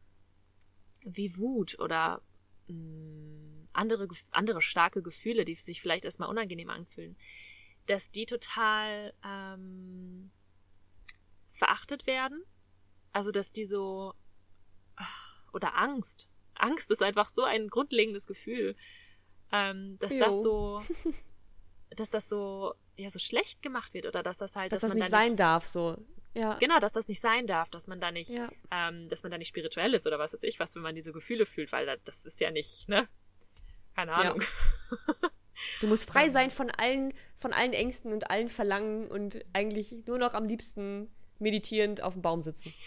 wie 1.02 1.36
Wut 1.36 1.78
oder 1.80 2.22
mh, 2.68 3.66
andere, 3.72 4.04
Gef- 4.04 4.28
andere 4.30 4.62
starke 4.62 5.02
Gefühle, 5.02 5.44
die 5.44 5.54
sich 5.56 5.80
vielleicht 5.80 6.04
erstmal 6.04 6.28
unangenehm 6.28 6.70
anfühlen, 6.70 7.16
dass 7.86 8.10
die 8.12 8.26
total 8.26 9.12
ähm, 9.24 10.30
verachtet 11.50 12.06
werden. 12.06 12.44
Also 13.12 13.30
dass 13.30 13.52
die 13.52 13.64
so 13.64 14.14
oder 15.52 15.76
Angst. 15.76 16.28
Angst 16.54 16.90
ist 16.90 17.02
einfach 17.02 17.28
so 17.28 17.44
ein 17.44 17.68
grundlegendes 17.68 18.26
Gefühl, 18.26 18.76
ähm, 19.52 19.98
dass 19.98 20.12
Jo. 20.14 20.18
das 20.20 20.42
so, 20.42 20.82
dass 21.90 22.10
das 22.10 22.28
so 22.28 22.74
ja 22.96 23.10
so 23.10 23.18
schlecht 23.18 23.62
gemacht 23.62 23.94
wird 23.94 24.06
oder 24.06 24.22
dass 24.22 24.38
das 24.38 24.56
halt, 24.56 24.72
dass 24.72 24.80
das 24.80 24.88
man 24.90 24.98
nicht 24.98 25.12
da 25.12 25.18
sein 25.20 25.36
darf, 25.36 25.66
so. 25.66 25.96
Ja. 26.34 26.54
Genau, 26.54 26.78
dass 26.78 26.92
das 26.92 27.08
nicht 27.08 27.20
sein 27.20 27.46
darf, 27.46 27.68
dass 27.68 27.86
man 27.86 28.00
da 28.00 28.10
nicht, 28.10 28.30
Ja. 28.30 28.48
ähm, 28.70 29.08
dass 29.10 29.22
man 29.22 29.30
da 29.30 29.36
nicht 29.36 29.48
spirituell 29.48 29.92
ist 29.92 30.06
oder 30.06 30.18
was 30.18 30.32
weiß 30.32 30.42
ich, 30.44 30.58
was, 30.58 30.74
wenn 30.74 30.82
man 30.82 30.94
diese 30.94 31.12
Gefühle 31.12 31.44
fühlt, 31.44 31.72
weil 31.72 31.84
da, 31.84 31.96
das 32.04 32.24
ist 32.24 32.40
ja 32.40 32.50
nicht, 32.50 32.88
ne? 32.88 33.06
Keine 33.94 34.12
Ja. 34.12 34.16
Ahnung. 34.18 34.42
Du 35.80 35.86
musst 35.86 36.08
frei 36.10 36.28
sein 36.28 36.50
von 36.50 36.70
allen, 36.70 37.12
von 37.36 37.52
allen 37.52 37.72
Ängsten 37.72 38.12
und 38.12 38.30
allen 38.30 38.48
Verlangen 38.48 39.06
und 39.08 39.44
eigentlich 39.52 39.94
nur 40.06 40.18
noch 40.18 40.34
am 40.34 40.44
liebsten 40.44 41.14
meditierend 41.42 42.00
auf 42.02 42.14
dem 42.14 42.22
Baum 42.22 42.40
sitzen. 42.40 42.72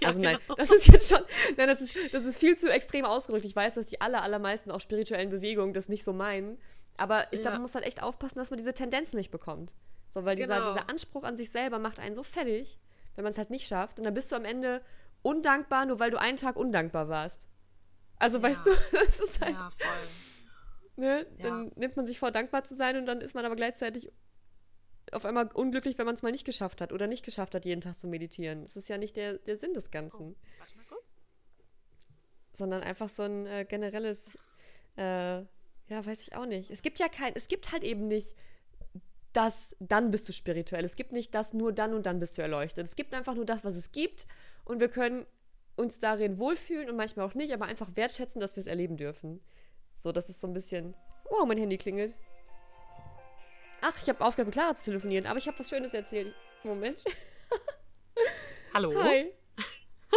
Ja, 0.00 0.08
Also 0.08 0.20
nein, 0.20 0.36
genau. 0.46 0.56
das 0.56 0.70
ist 0.72 0.88
jetzt 0.88 1.08
schon, 1.08 1.20
nein, 1.56 1.68
das 1.68 1.80
ist, 1.80 1.94
das 2.12 2.24
ist 2.24 2.38
viel 2.38 2.56
zu 2.56 2.70
extrem 2.70 3.04
ausgedrückt. 3.04 3.44
Ich 3.46 3.54
weiß, 3.54 3.74
dass 3.74 3.86
die 3.86 4.00
aller, 4.00 4.20
allermeisten 4.22 4.72
auch 4.72 4.80
spirituellen 4.80 5.30
Bewegungen 5.30 5.72
das 5.72 5.88
nicht 5.88 6.02
so 6.02 6.12
meinen. 6.12 6.58
Aber 6.96 7.22
ich 7.32 7.40
glaube, 7.40 7.44
Ja. 7.44 7.50
man 7.52 7.62
muss 7.62 7.74
halt 7.76 7.84
echt 7.86 8.02
aufpassen, 8.02 8.38
dass 8.38 8.50
man 8.50 8.58
diese 8.58 8.74
Tendenzen 8.74 9.16
nicht 9.16 9.30
bekommt. 9.30 9.72
So, 10.10 10.24
weil 10.24 10.34
dieser, 10.36 10.58
Genau. 10.58 10.72
dieser 10.74 10.90
Anspruch 10.90 11.22
an 11.22 11.36
sich 11.36 11.50
selber 11.50 11.78
macht 11.78 12.00
einen 12.00 12.16
so 12.16 12.24
fertig, 12.24 12.78
wenn 13.14 13.22
man 13.22 13.30
es 13.30 13.38
halt 13.38 13.50
nicht 13.50 13.66
schafft. 13.66 13.98
Und 14.00 14.04
dann 14.04 14.12
bist 14.12 14.32
du 14.32 14.36
am 14.36 14.44
Ende 14.44 14.82
undankbar, 15.22 15.86
nur 15.86 16.00
weil 16.00 16.10
du 16.10 16.18
einen 16.20 16.36
Tag 16.36 16.56
undankbar 16.56 17.08
warst. 17.08 17.46
Also, 18.18 18.38
Ja. 18.38 18.42
weißt 18.42 18.66
du, 18.66 18.70
das 19.06 19.20
ist 19.20 19.40
halt, 19.40 19.54
Ja, 19.54 19.70
voll. 19.70 20.08
ne? 20.96 21.26
Dann 21.40 21.70
nimmt 21.76 21.96
man 21.96 22.06
sich 22.06 22.18
vor, 22.18 22.32
dankbar 22.32 22.64
zu 22.64 22.74
sein 22.74 22.96
und 22.96 23.06
dann 23.06 23.20
ist 23.20 23.34
man 23.34 23.44
aber 23.44 23.56
gleichzeitig 23.56 24.12
auf 25.14 25.24
einmal 25.24 25.48
unglücklich, 25.52 25.98
wenn 25.98 26.06
man 26.06 26.14
es 26.14 26.22
mal 26.22 26.32
nicht 26.32 26.44
geschafft 26.44 26.80
hat 26.80 26.92
oder 26.92 27.06
nicht 27.06 27.24
geschafft 27.24 27.54
hat, 27.54 27.64
jeden 27.64 27.80
Tag 27.80 27.98
zu 27.98 28.06
meditieren. 28.06 28.62
Das 28.62 28.76
ist 28.76 28.88
ja 28.88 28.98
nicht 28.98 29.16
der, 29.16 29.38
der 29.38 29.56
Sinn 29.56 29.74
des 29.74 29.90
Ganzen. 29.90 30.36
Warte 30.58 30.76
mal 30.76 30.84
kurz. 30.88 31.14
sondern 32.52 32.82
einfach 32.82 33.08
so 33.08 33.22
ein 33.22 33.46
äh, 33.46 33.64
generelles, 33.68 34.36
äh, 34.96 35.38
ja, 35.40 35.46
weiß 36.06 36.22
ich 36.22 36.34
auch 36.34 36.46
nicht. 36.46 36.70
Es 36.70 36.82
gibt 36.82 36.98
ja 36.98 37.08
kein, 37.08 37.32
es 37.34 37.48
gibt 37.48 37.72
halt 37.72 37.84
eben 37.84 38.08
nicht 38.08 38.34
das, 39.32 39.74
dann 39.80 40.10
bist 40.10 40.28
du 40.28 40.32
spirituell. 40.32 40.84
Es 40.84 40.96
gibt 40.96 41.12
nicht 41.12 41.34
das, 41.34 41.52
nur 41.52 41.72
dann 41.72 41.92
und 41.92 42.06
dann 42.06 42.20
bist 42.20 42.38
du 42.38 42.42
erleuchtet. 42.42 42.86
Es 42.86 42.96
gibt 42.96 43.14
einfach 43.14 43.34
nur 43.34 43.44
das, 43.44 43.64
was 43.64 43.74
es 43.74 43.92
gibt 43.92 44.26
und 44.64 44.80
wir 44.80 44.88
können 44.88 45.26
uns 45.76 45.98
darin 45.98 46.38
wohlfühlen 46.38 46.88
und 46.88 46.96
manchmal 46.96 47.26
auch 47.26 47.34
nicht, 47.34 47.52
aber 47.52 47.66
einfach 47.66 47.90
wertschätzen, 47.96 48.40
dass 48.40 48.54
wir 48.56 48.60
es 48.60 48.68
erleben 48.68 48.96
dürfen. 48.96 49.40
So, 49.92 50.12
das 50.12 50.28
ist 50.28 50.40
so 50.40 50.46
ein 50.46 50.52
bisschen, 50.52 50.94
wow, 51.28 51.44
mein 51.46 51.58
Handy 51.58 51.78
klingelt. 51.78 52.16
Ach, 53.86 53.92
ich 54.02 54.08
habe 54.08 54.44
mit 54.44 54.52
Clara 54.54 54.74
zu 54.74 54.84
telefonieren, 54.84 55.26
aber 55.26 55.36
ich 55.38 55.46
habe 55.46 55.58
was 55.58 55.68
Schönes 55.68 55.92
erzählt. 55.92 56.34
Moment. 56.62 57.04
Hallo? 58.74 58.94
Hi. 59.02 59.30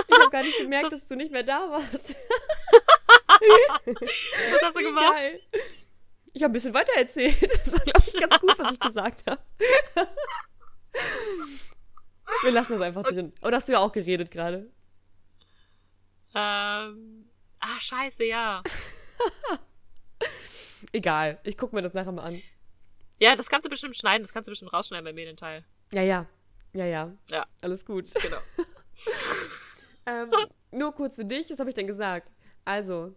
Ich 0.10 0.16
habe 0.16 0.30
gar 0.30 0.44
nicht 0.44 0.58
gemerkt, 0.60 0.86
Oh. 0.86 0.90
Das- 0.92 1.00
dass 1.02 1.10
du 1.10 1.16
nicht 1.16 1.32
mehr 1.32 1.42
da 1.42 1.72
warst. 1.72 1.92
Was 3.42 4.62
hast 4.62 4.78
du 4.78 4.84
gemacht? 4.84 5.12
Geil. 5.16 5.42
Ich 6.34 6.44
habe 6.44 6.52
ein 6.52 6.54
bisschen 6.54 6.74
weiter 6.76 6.94
erzählt. 6.96 7.36
Das 7.42 7.72
war, 7.72 7.80
glaube 7.80 8.04
ich, 8.08 8.14
ganz 8.14 8.40
gut, 8.40 8.60
was 8.60 8.74
ich 8.74 8.80
gesagt 8.80 9.24
habe. 9.28 9.42
Wir 12.44 12.52
lassen 12.52 12.74
das 12.74 12.82
einfach 12.84 13.02
drin. 13.04 13.34
Oder 13.42 13.58
hast 13.58 13.68
du 13.68 13.72
ja 13.72 13.80
auch 13.80 13.92
geredet 13.92 14.30
gerade? 14.30 14.72
Ähm, 16.36 17.28
ah, 17.60 17.80
scheiße, 17.80 18.24
ja. 18.26 18.62
Egal, 20.92 21.40
ich 21.44 21.58
gucke 21.58 21.74
mir 21.76 21.82
das 21.82 21.96
nachher 21.96 22.12
mal 22.12 22.22
an. 22.24 22.42
Ja, 23.20 23.36
das 23.36 23.50
kannst 23.50 23.66
du 23.66 23.70
bestimmt 23.70 23.96
schneiden, 23.96 24.24
das 24.24 24.34
kannst 24.34 24.48
du 24.48 24.52
bestimmt 24.52 24.74
rausschneiden 24.74 25.06
bei 25.06 25.14
Medienteil. 25.14 25.66
Ja, 25.92 26.02
ja. 26.02 26.26
Ja, 26.74 26.86
ja. 26.86 27.14
Ja, 27.32 27.48
Alles 27.62 27.86
gut. 27.86 28.14
genau. 28.14 28.38
Ähm, 30.08 30.32
nur 30.72 30.94
kurz 30.94 31.18
für 31.18 31.26
dich, 31.26 31.50
was 31.50 31.60
habe 31.60 31.70
ich 31.70 31.76
denn 31.76 31.86
gesagt? 31.86 32.32
Also, 32.64 33.14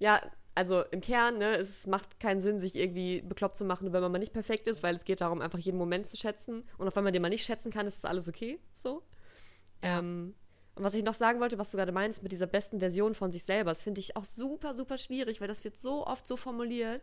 ja, 0.00 0.20
also 0.54 0.82
im 0.90 1.00
Kern, 1.00 1.38
ne, 1.38 1.54
es 1.56 1.86
macht 1.86 2.18
keinen 2.18 2.40
Sinn, 2.40 2.58
sich 2.58 2.76
irgendwie 2.76 3.22
bekloppt 3.22 3.56
zu 3.56 3.64
machen, 3.64 3.92
wenn 3.92 4.02
man 4.02 4.12
mal 4.12 4.18
nicht 4.18 4.32
perfekt 4.32 4.66
ist, 4.66 4.82
weil 4.82 4.96
es 4.96 5.04
geht 5.04 5.20
darum, 5.20 5.40
einfach 5.40 5.60
jeden 5.60 5.78
Moment 5.78 6.06
zu 6.06 6.16
schätzen. 6.16 6.64
Und 6.76 6.88
auch 6.88 6.96
wenn 6.96 7.04
man 7.04 7.12
den 7.12 7.22
mal 7.22 7.28
nicht 7.28 7.46
schätzen 7.46 7.70
kann, 7.70 7.86
ist 7.86 8.02
das 8.02 8.10
alles 8.10 8.28
okay. 8.28 8.58
So. 8.74 9.02
Ja. 9.82 10.00
Ähm, 10.00 10.34
und 10.74 10.84
was 10.84 10.94
ich 10.94 11.04
noch 11.04 11.14
sagen 11.14 11.38
wollte, 11.40 11.58
was 11.58 11.70
du 11.70 11.76
gerade 11.76 11.92
meinst 11.92 12.22
mit 12.22 12.32
dieser 12.32 12.46
besten 12.46 12.80
Version 12.80 13.14
von 13.14 13.30
sich 13.30 13.44
selber, 13.44 13.70
das 13.70 13.82
finde 13.82 14.00
ich 14.00 14.16
auch 14.16 14.24
super, 14.24 14.74
super 14.74 14.98
schwierig, 14.98 15.40
weil 15.40 15.48
das 15.48 15.64
wird 15.64 15.76
so 15.76 16.06
oft 16.06 16.26
so 16.26 16.36
formuliert. 16.36 17.02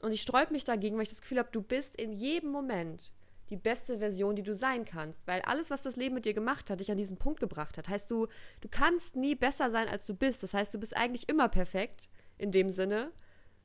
Und 0.00 0.12
ich 0.12 0.22
sträub 0.22 0.50
mich 0.50 0.64
dagegen, 0.64 0.96
weil 0.96 1.02
ich 1.02 1.08
das 1.08 1.20
Gefühl 1.20 1.38
habe, 1.38 1.50
du 1.50 1.62
bist 1.62 1.96
in 1.96 2.12
jedem 2.12 2.50
Moment 2.50 3.12
die 3.50 3.56
beste 3.56 3.98
Version, 3.98 4.36
die 4.36 4.42
du 4.42 4.54
sein 4.54 4.84
kannst. 4.84 5.26
Weil 5.26 5.40
alles, 5.42 5.70
was 5.70 5.82
das 5.82 5.96
Leben 5.96 6.14
mit 6.14 6.24
dir 6.24 6.34
gemacht 6.34 6.70
hat, 6.70 6.80
dich 6.80 6.90
an 6.90 6.98
diesen 6.98 7.16
Punkt 7.16 7.40
gebracht 7.40 7.78
hat. 7.78 7.88
Heißt 7.88 8.10
du, 8.10 8.28
du 8.60 8.68
kannst 8.68 9.16
nie 9.16 9.34
besser 9.34 9.70
sein, 9.70 9.88
als 9.88 10.06
du 10.06 10.14
bist. 10.14 10.42
Das 10.42 10.54
heißt, 10.54 10.72
du 10.74 10.78
bist 10.78 10.96
eigentlich 10.96 11.28
immer 11.28 11.48
perfekt 11.48 12.08
in 12.36 12.52
dem 12.52 12.70
Sinne. 12.70 13.10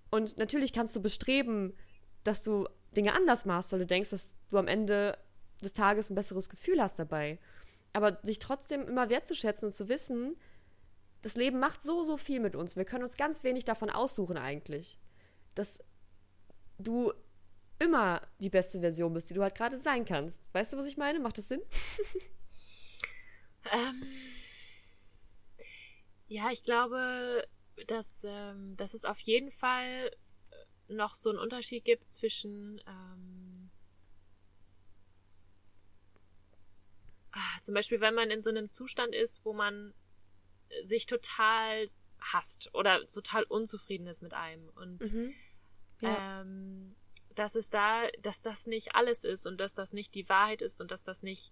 Und 0.10 0.38
natürlich 0.38 0.74
kannst 0.74 0.96
du 0.96 1.02
bestreben, 1.02 1.74
dass 2.24 2.44
du 2.44 2.68
Dinge 2.96 3.14
anders 3.14 3.46
machst, 3.46 3.72
weil 3.72 3.80
du 3.80 3.86
denkst, 3.86 4.12
dass 4.12 4.36
du 4.50 4.58
am 4.58 4.68
Ende 4.68 5.18
des 5.62 5.74
Tages 5.74 6.10
ein 6.10 6.16
besseres 6.16 6.50
Gefühl 6.50 6.82
hast 6.82 6.98
dabei. 7.00 7.40
Aber 7.92 8.20
sich 8.24 8.40
trotzdem 8.40 8.88
immer 8.88 9.10
wertzuschätzen 9.10 9.68
und 9.68 9.74
zu 9.74 9.90
wissen, 9.90 10.36
das 11.22 11.36
Leben 11.36 11.60
macht 11.60 11.84
so, 11.84 12.04
so 12.04 12.18
viel 12.18 12.40
mit 12.40 12.56
uns. 12.56 12.76
Wir 12.76 12.86
können 12.86 13.04
uns 13.04 13.18
ganz 13.18 13.44
wenig 13.44 13.66
davon 13.66 13.90
aussuchen 13.90 14.38
eigentlich. 14.38 14.98
Dass 15.56 15.80
du 16.78 17.14
immer 17.80 18.22
die 18.40 18.50
beste 18.50 18.80
Version 18.80 19.14
bist, 19.14 19.30
die 19.30 19.34
du 19.34 19.42
halt 19.42 19.56
gerade 19.56 19.78
sein 19.78 20.06
kannst. 20.06 20.42
Weißt 20.54 20.74
du, 20.74 20.78
was 20.78 20.88
ich 20.88 20.98
meine? 20.98 21.20
Macht 21.20 21.38
das 21.38 21.50
Sinn? 21.50 21.62
ähm, 23.72 24.04
ja, 26.28 26.52
ich 26.52 26.64
glaube, 26.64 27.48
dass, 27.88 28.26
ähm, 28.28 28.76
dass 28.78 28.94
es 28.94 29.06
auf 29.06 29.20
jeden 29.20 29.52
Fall 29.52 30.12
noch 30.88 31.16
so 31.16 31.30
einen 31.30 31.40
Unterschied 31.40 31.86
gibt 31.86 32.12
zwischen 32.12 32.82
ähm, 32.88 33.70
ah, 37.32 37.62
zum 37.62 37.74
Beispiel, 37.74 38.02
wenn 38.02 38.14
man 38.14 38.32
in 38.32 38.42
so 38.42 38.50
einem 38.50 38.70
Zustand 38.70 39.14
ist, 39.14 39.44
wo 39.46 39.54
man 39.54 39.94
sich 40.82 41.06
total 41.06 41.86
hasst 42.20 42.74
oder 42.74 43.06
total 43.06 43.44
unzufrieden 43.44 44.08
ist 44.08 44.22
mit 44.22 44.34
einem 44.34 44.70
und 44.70 45.12
mhm. 45.12 45.34
Ja. 46.04 46.42
ähm, 46.42 46.96
dass 47.36 47.56
es 47.56 47.70
da, 47.70 48.08
dass 48.22 48.42
das 48.42 48.68
nicht 48.68 48.96
alles 48.96 49.24
ist 49.24 49.46
und 49.46 49.58
dass 49.60 49.74
das 49.74 49.94
nicht 49.94 50.14
die 50.14 50.30
Wahrheit 50.30 50.62
ist 50.62 50.82
und 50.82 50.92
dass 50.92 51.04
das 51.04 51.24
nicht 51.24 51.52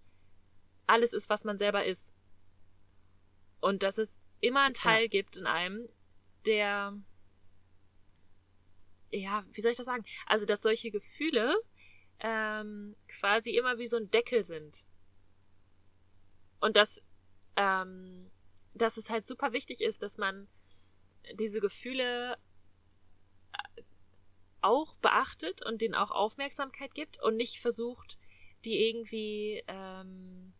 alles 0.86 1.12
ist, 1.12 1.28
was 1.28 1.44
man 1.44 1.58
selber 1.58 1.84
ist. 1.84 2.14
Und 3.60 3.82
dass 3.82 3.98
es 3.98 4.20
immer 4.40 4.62
einen 4.62 4.74
Teil 4.74 5.02
ja. 5.02 5.08
gibt 5.08 5.36
in 5.36 5.46
einem, 5.46 5.88
der, 6.46 6.98
ja, 9.10 9.44
wie 9.52 9.60
soll 9.60 9.70
ich 9.70 9.76
das 9.76 9.86
sagen? 9.86 10.04
Also, 10.26 10.46
dass 10.46 10.62
solche 10.62 10.90
Gefühle 10.90 11.54
ähm, 12.20 12.94
quasi 13.08 13.56
immer 13.56 13.78
wie 13.78 13.86
so 13.86 13.96
ein 13.96 14.10
Deckel 14.10 14.44
sind. 14.44 14.84
Und 16.60 16.76
dass, 16.76 17.02
ähm, 17.56 18.30
dass 18.74 18.96
es 18.96 19.10
halt 19.10 19.26
super 19.26 19.52
wichtig 19.52 19.80
ist, 19.80 20.02
dass 20.02 20.18
man 20.18 20.48
diese 21.34 21.60
Gefühle 21.60 22.36
auch 24.62 24.94
beachtet 24.96 25.64
und 25.64 25.80
denen 25.80 25.94
auch 25.94 26.10
Aufmerksamkeit 26.10 26.94
gibt 26.94 27.22
und 27.22 27.36
nicht 27.36 27.60
versucht, 27.60 28.18
die 28.64 28.88
irgendwie 28.88 29.62
ähm, 29.66 30.54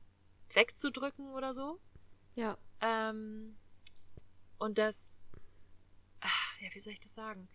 wegzudrücken 0.52 1.32
oder 1.32 1.54
so. 1.54 1.80
Ja. 2.34 2.58
Ähm, 2.80 3.56
und 4.58 4.78
das, 4.78 5.20
ach, 6.20 6.60
ja, 6.60 6.68
wie 6.72 6.80
soll 6.80 6.92
ich 6.92 7.00
das 7.00 7.14
sagen? 7.14 7.48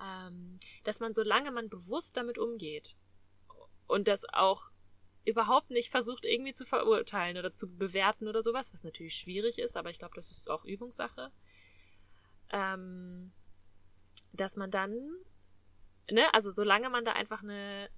Ähm, 0.00 0.58
dass 0.84 1.00
man, 1.00 1.14
solange 1.14 1.50
man 1.50 1.68
bewusst 1.68 2.16
damit 2.16 2.38
umgeht 2.38 2.96
und 3.86 4.08
das 4.08 4.24
auch 4.32 4.72
überhaupt 5.24 5.70
nicht 5.70 5.90
versucht, 5.90 6.24
irgendwie 6.24 6.52
zu 6.52 6.64
verurteilen 6.64 7.36
oder 7.36 7.52
zu 7.52 7.66
bewerten 7.76 8.26
oder 8.26 8.42
sowas, 8.42 8.72
was 8.72 8.84
natürlich 8.84 9.14
schwierig 9.14 9.58
ist, 9.58 9.76
aber 9.76 9.90
ich 9.90 9.98
glaube, 9.98 10.14
das 10.16 10.30
ist 10.30 10.50
auch 10.50 10.64
Übungssache, 10.64 11.30
ähm, 12.50 13.32
dass 14.32 14.56
man 14.56 14.70
dann, 14.70 14.98
ne, 16.10 16.32
also 16.34 16.50
solange 16.50 16.90
man 16.90 17.04
da 17.04 17.12
einfach 17.12 17.42
eine, 17.42 17.88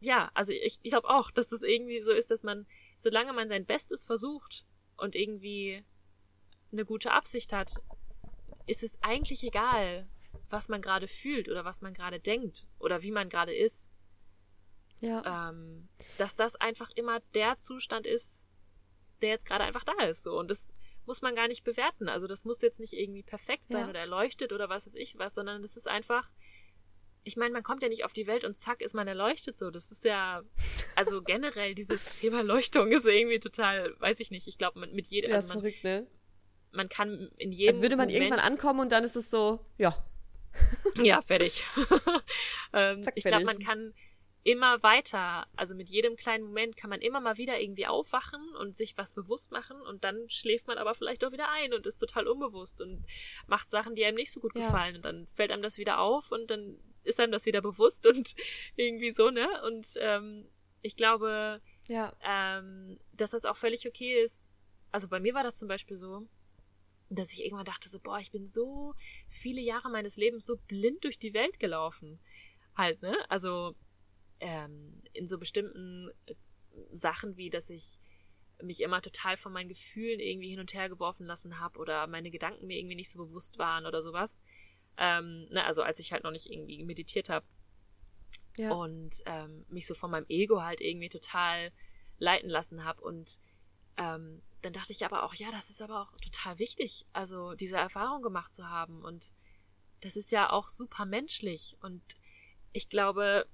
ja, 0.00 0.30
also 0.34 0.52
ich, 0.52 0.78
ich 0.82 0.90
glaube 0.90 1.08
auch, 1.08 1.30
dass 1.30 1.52
es 1.52 1.60
das 1.60 1.68
irgendwie 1.68 2.00
so 2.02 2.12
ist, 2.12 2.30
dass 2.30 2.42
man, 2.42 2.66
solange 2.96 3.32
man 3.32 3.48
sein 3.48 3.66
Bestes 3.66 4.04
versucht 4.04 4.64
und 4.96 5.14
irgendwie 5.14 5.84
eine 6.72 6.84
gute 6.84 7.12
Absicht 7.12 7.52
hat, 7.52 7.74
ist 8.66 8.82
es 8.82 8.98
eigentlich 9.02 9.42
egal, 9.42 10.08
was 10.48 10.68
man 10.68 10.80
gerade 10.80 11.08
fühlt 11.08 11.48
oder 11.48 11.64
was 11.64 11.80
man 11.80 11.94
gerade 11.94 12.20
denkt 12.20 12.66
oder 12.78 13.02
wie 13.02 13.10
man 13.10 13.28
gerade 13.28 13.54
ist. 13.54 13.90
Ja. 15.00 15.50
Ähm, 15.50 15.88
dass 16.18 16.36
das 16.36 16.56
einfach 16.56 16.90
immer 16.94 17.20
der 17.34 17.56
Zustand 17.58 18.06
ist, 18.06 18.48
der 19.22 19.30
jetzt 19.30 19.46
gerade 19.46 19.64
einfach 19.64 19.84
da 19.84 20.04
ist. 20.04 20.22
So. 20.22 20.38
Und 20.38 20.50
das 20.50 20.72
muss 21.06 21.22
man 21.22 21.34
gar 21.34 21.48
nicht 21.48 21.64
bewerten. 21.64 22.08
Also 22.08 22.26
das 22.26 22.44
muss 22.44 22.60
jetzt 22.60 22.80
nicht 22.80 22.92
irgendwie 22.92 23.22
perfekt 23.22 23.64
sein 23.70 23.84
ja. 23.84 23.88
oder 23.88 24.00
erleuchtet 24.00 24.52
oder 24.52 24.68
was 24.68 24.86
weiß 24.86 24.94
ich 24.94 25.18
was, 25.18 25.34
sondern 25.34 25.62
das 25.62 25.76
ist 25.76 25.88
einfach. 25.88 26.30
Ich 27.22 27.36
meine, 27.36 27.52
man 27.52 27.62
kommt 27.62 27.82
ja 27.82 27.88
nicht 27.88 28.04
auf 28.04 28.12
die 28.12 28.26
Welt 28.26 28.44
und 28.44 28.56
zack 28.56 28.80
ist 28.80 28.94
man 28.94 29.06
erleuchtet 29.06 29.58
so. 29.58 29.70
Das 29.70 29.90
ist 29.90 30.04
ja, 30.04 30.42
also 30.96 31.22
generell 31.24 31.74
dieses 31.74 32.18
Thema 32.18 32.42
Leuchtung 32.42 32.92
ist 32.92 33.06
irgendwie 33.06 33.40
total, 33.40 33.94
weiß 34.00 34.20
ich 34.20 34.30
nicht. 34.30 34.48
Ich 34.48 34.58
glaube, 34.58 34.80
mit 34.86 35.06
jedem. 35.08 35.30
Ja, 35.30 35.36
also 35.36 35.48
man, 35.48 35.60
verrückt, 35.60 35.84
ne? 35.84 36.06
Man 36.72 36.88
kann 36.88 37.30
in 37.36 37.52
jedem. 37.52 37.74
Als 37.74 37.82
würde 37.82 37.96
man 37.96 38.08
Moment, 38.08 38.24
irgendwann 38.24 38.52
ankommen 38.52 38.80
und 38.80 38.92
dann 38.92 39.04
ist 39.04 39.16
es 39.16 39.30
so, 39.30 39.64
ja. 39.76 39.96
ja, 40.96 41.20
fertig. 41.22 41.64
ähm, 42.72 43.02
zack, 43.02 43.14
ich 43.16 43.24
glaube, 43.24 43.44
man 43.44 43.58
kann 43.58 43.94
immer 44.42 44.82
weiter, 44.82 45.46
also 45.54 45.74
mit 45.74 45.90
jedem 45.90 46.16
kleinen 46.16 46.44
Moment 46.44 46.76
kann 46.76 46.88
man 46.88 47.02
immer 47.02 47.20
mal 47.20 47.36
wieder 47.36 47.60
irgendwie 47.60 47.86
aufwachen 47.86 48.40
und 48.58 48.74
sich 48.74 48.96
was 48.96 49.12
bewusst 49.12 49.52
machen 49.52 49.80
und 49.82 50.02
dann 50.02 50.30
schläft 50.30 50.66
man 50.66 50.78
aber 50.78 50.94
vielleicht 50.94 51.24
auch 51.24 51.32
wieder 51.32 51.50
ein 51.50 51.74
und 51.74 51.86
ist 51.86 51.98
total 51.98 52.26
unbewusst 52.26 52.80
und 52.80 53.04
macht 53.46 53.70
Sachen, 53.70 53.94
die 53.94 54.04
einem 54.04 54.16
nicht 54.16 54.32
so 54.32 54.40
gut 54.40 54.54
ja. 54.54 54.64
gefallen 54.64 54.96
und 54.96 55.04
dann 55.04 55.26
fällt 55.34 55.52
einem 55.52 55.62
das 55.62 55.76
wieder 55.76 56.00
auf 56.00 56.32
und 56.32 56.50
dann 56.50 56.78
ist 57.04 57.20
einem 57.20 57.32
das 57.32 57.46
wieder 57.46 57.60
bewusst 57.60 58.06
und 58.06 58.34
irgendwie 58.76 59.12
so, 59.12 59.30
ne? 59.30 59.48
Und 59.66 59.86
ähm, 59.96 60.48
ich 60.82 60.96
glaube, 60.96 61.60
ja. 61.88 62.16
ähm, 62.22 62.98
dass 63.12 63.32
das 63.32 63.44
auch 63.44 63.56
völlig 63.56 63.86
okay 63.86 64.22
ist. 64.22 64.50
Also 64.92 65.08
bei 65.08 65.20
mir 65.20 65.34
war 65.34 65.42
das 65.42 65.58
zum 65.58 65.68
Beispiel 65.68 65.98
so, 65.98 66.26
dass 67.10 67.32
ich 67.32 67.44
irgendwann 67.44 67.64
dachte 67.64 67.88
so, 67.88 68.00
boah, 68.00 68.18
ich 68.18 68.30
bin 68.30 68.46
so 68.46 68.94
viele 69.28 69.60
Jahre 69.60 69.90
meines 69.90 70.16
Lebens 70.16 70.46
so 70.46 70.56
blind 70.56 71.04
durch 71.04 71.18
die 71.18 71.34
Welt 71.34 71.58
gelaufen. 71.58 72.20
Halt, 72.74 73.02
ne? 73.02 73.16
Also 73.28 73.74
ähm, 74.38 75.02
in 75.12 75.26
so 75.26 75.38
bestimmten 75.38 76.10
äh, 76.26 76.34
Sachen 76.90 77.36
wie, 77.36 77.50
dass 77.50 77.68
ich 77.68 77.98
mich 78.62 78.82
immer 78.82 79.00
total 79.00 79.36
von 79.36 79.52
meinen 79.52 79.68
Gefühlen 79.68 80.20
irgendwie 80.20 80.50
hin 80.50 80.60
und 80.60 80.74
her 80.74 80.88
geworfen 80.88 81.26
lassen 81.26 81.58
habe 81.58 81.78
oder 81.78 82.06
meine 82.06 82.30
Gedanken 82.30 82.66
mir 82.66 82.78
irgendwie 82.78 82.94
nicht 82.94 83.10
so 83.10 83.18
bewusst 83.18 83.58
waren 83.58 83.86
oder 83.86 84.02
sowas. 84.02 84.40
Ähm, 85.00 85.48
ne, 85.48 85.64
also 85.64 85.82
als 85.82 85.98
ich 85.98 86.12
halt 86.12 86.22
noch 86.22 86.30
nicht 86.30 86.46
irgendwie 86.46 86.84
meditiert 86.84 87.28
habe. 87.28 87.46
Ja. 88.58 88.72
Und 88.72 89.22
ähm, 89.24 89.64
mich 89.68 89.86
so 89.86 89.94
von 89.94 90.10
meinem 90.10 90.26
Ego 90.28 90.62
halt 90.62 90.80
irgendwie 90.80 91.08
total 91.08 91.72
leiten 92.18 92.50
lassen 92.50 92.84
habe. 92.84 93.00
Und 93.00 93.38
ähm, 93.96 94.42
dann 94.62 94.74
dachte 94.74 94.92
ich 94.92 95.04
aber 95.04 95.22
auch, 95.22 95.34
ja, 95.34 95.50
das 95.50 95.70
ist 95.70 95.80
aber 95.80 96.02
auch 96.02 96.12
total 96.20 96.58
wichtig, 96.58 97.06
also 97.12 97.54
diese 97.54 97.78
Erfahrung 97.78 98.22
gemacht 98.22 98.52
zu 98.52 98.68
haben. 98.68 99.02
Und 99.02 99.32
das 100.02 100.16
ist 100.16 100.30
ja 100.30 100.50
auch 100.50 100.68
super 100.68 101.06
menschlich. 101.06 101.78
Und 101.80 102.02
ich 102.72 102.90
glaube, 102.90 103.46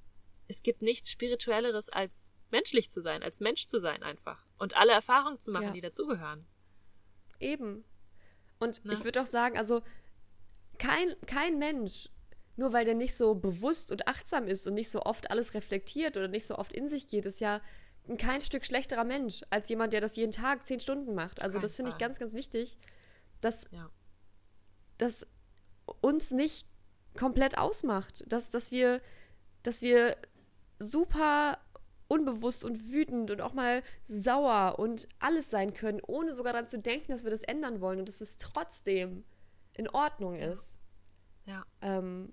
es 0.49 0.63
gibt 0.63 0.83
nichts 0.83 1.11
Spirituelleres 1.11 1.89
als 1.89 2.35
menschlich 2.51 2.91
zu 2.91 3.01
sein, 3.01 3.23
als 3.23 3.41
Mensch 3.41 3.67
zu 3.67 3.79
sein 3.79 4.03
einfach. 4.03 4.45
Und 4.59 4.77
alle 4.77 4.93
Erfahrungen 4.93 5.39
zu 5.39 5.53
machen, 5.53 5.69
ja. 5.69 5.73
die 5.73 5.81
dazugehören. 5.81 6.47
Eben. 7.39 7.85
Und 8.59 8.81
Na? 8.85 8.93
ich 8.93 9.05
würde 9.05 9.21
auch 9.23 9.27
sagen, 9.27 9.59
also 9.59 9.83
kein, 10.79 11.15
kein 11.27 11.59
Mensch, 11.59 12.09
nur 12.57 12.73
weil 12.73 12.85
der 12.85 12.95
nicht 12.95 13.17
so 13.17 13.35
bewusst 13.35 13.93
und 13.93 14.09
achtsam 14.09 14.47
ist 14.47 14.67
und 14.67 14.75
nicht 14.75 14.91
so 14.91 15.03
oft 15.03 15.31
alles 15.31 15.55
reflektiert 15.55 16.17
oder 16.17 16.29
nicht 16.29 16.47
so 16.47 16.57
oft 16.57 16.73
in 16.73 16.89
sich 16.89 17.07
geht, 17.09 17.27
ist 17.27 17.41
ja 17.41 17.61
kein 18.19 18.41
Stück 18.41 18.65
schlechterer 18.65 19.05
Mensch 19.05 19.43
als 19.51 19.69
jemand, 19.69 19.93
der 19.93 20.01
das 20.01 20.17
jeden 20.17 20.33
Tag 20.33 20.65
zehn 20.67 20.81
Stunden 20.81 21.15
macht. 21.15 21.43
Also 21.43 21.59
das 21.59 21.75
finde 21.75 21.91
ich 21.91 21.99
ganz, 21.99 22.19
ganz 22.19 22.35
wichtig, 22.35 22.79
dass, 23.41 23.67
ja. 23.71 23.91
dass 24.99 25.27
uns 26.01 26.31
nicht 26.31 26.67
komplett 27.17 27.59
ausmacht, 27.59 28.25
dass, 28.27 28.51
dass 28.51 28.71
wir, 28.71 29.01
dass 29.63 29.83
wir 29.83 30.17
super 30.79 31.59
unbewusst 32.09 32.65
und 32.65 32.93
wütend 32.93 33.31
und 33.31 33.41
auch 33.41 33.53
mal 33.53 33.83
sauer 34.07 34.79
und 34.79 35.09
alles 35.19 35.51
sein 35.51 35.75
können, 35.75 36.01
ohne 36.07 36.35
sogar 36.35 36.53
daran 36.53 36.69
zu 36.69 36.79
denken, 36.79 37.11
dass 37.11 37.25
wir 37.25 37.31
das 37.31 37.43
ändern 37.43 37.81
wollen 37.81 37.99
und 37.99 38.09
dass 38.09 38.21
es 38.21 38.39
trotzdem 38.39 39.25
in 39.77 39.89
Ordnung 39.89 40.37
ist. 40.37 40.79
Ja. 41.47 41.65
Ähm, 41.81 42.33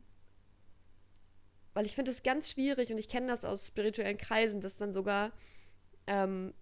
weil 1.74 1.86
ich 1.86 1.96
finde 1.96 2.12
es 2.12 2.24
ganz 2.24 2.52
schwierig 2.52 2.92
und 2.92 2.98
ich 2.98 3.10
kenne 3.10 3.28
das 3.28 3.46
aus 3.46 3.68
spirituellen 3.68 4.18
Kreisen, 4.18 4.62
dass 4.62 4.78
dann 4.78 4.94
sogar 4.94 5.32
ähm, 6.08 6.54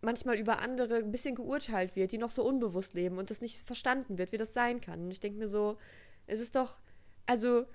manchmal 0.00 0.36
über 0.36 0.58
andere 0.58 0.96
ein 0.96 1.12
bisschen 1.12 1.34
geurteilt 1.34 1.96
wird, 1.96 2.12
die 2.12 2.18
noch 2.18 2.30
so 2.30 2.44
unbewusst 2.44 2.94
leben 2.94 3.18
und 3.18 3.30
das 3.30 3.40
nicht 3.40 3.66
verstanden 3.66 4.18
wird, 4.18 4.32
wie 4.32 4.38
das 4.38 4.54
sein 4.54 4.80
kann. 4.80 5.04
Und 5.04 5.10
ich 5.10 5.20
denke 5.20 5.38
mir 5.38 5.48
so, 5.48 5.78
es 6.26 6.40
ist 6.40 6.56
doch, 6.56 6.80
also 7.26 7.66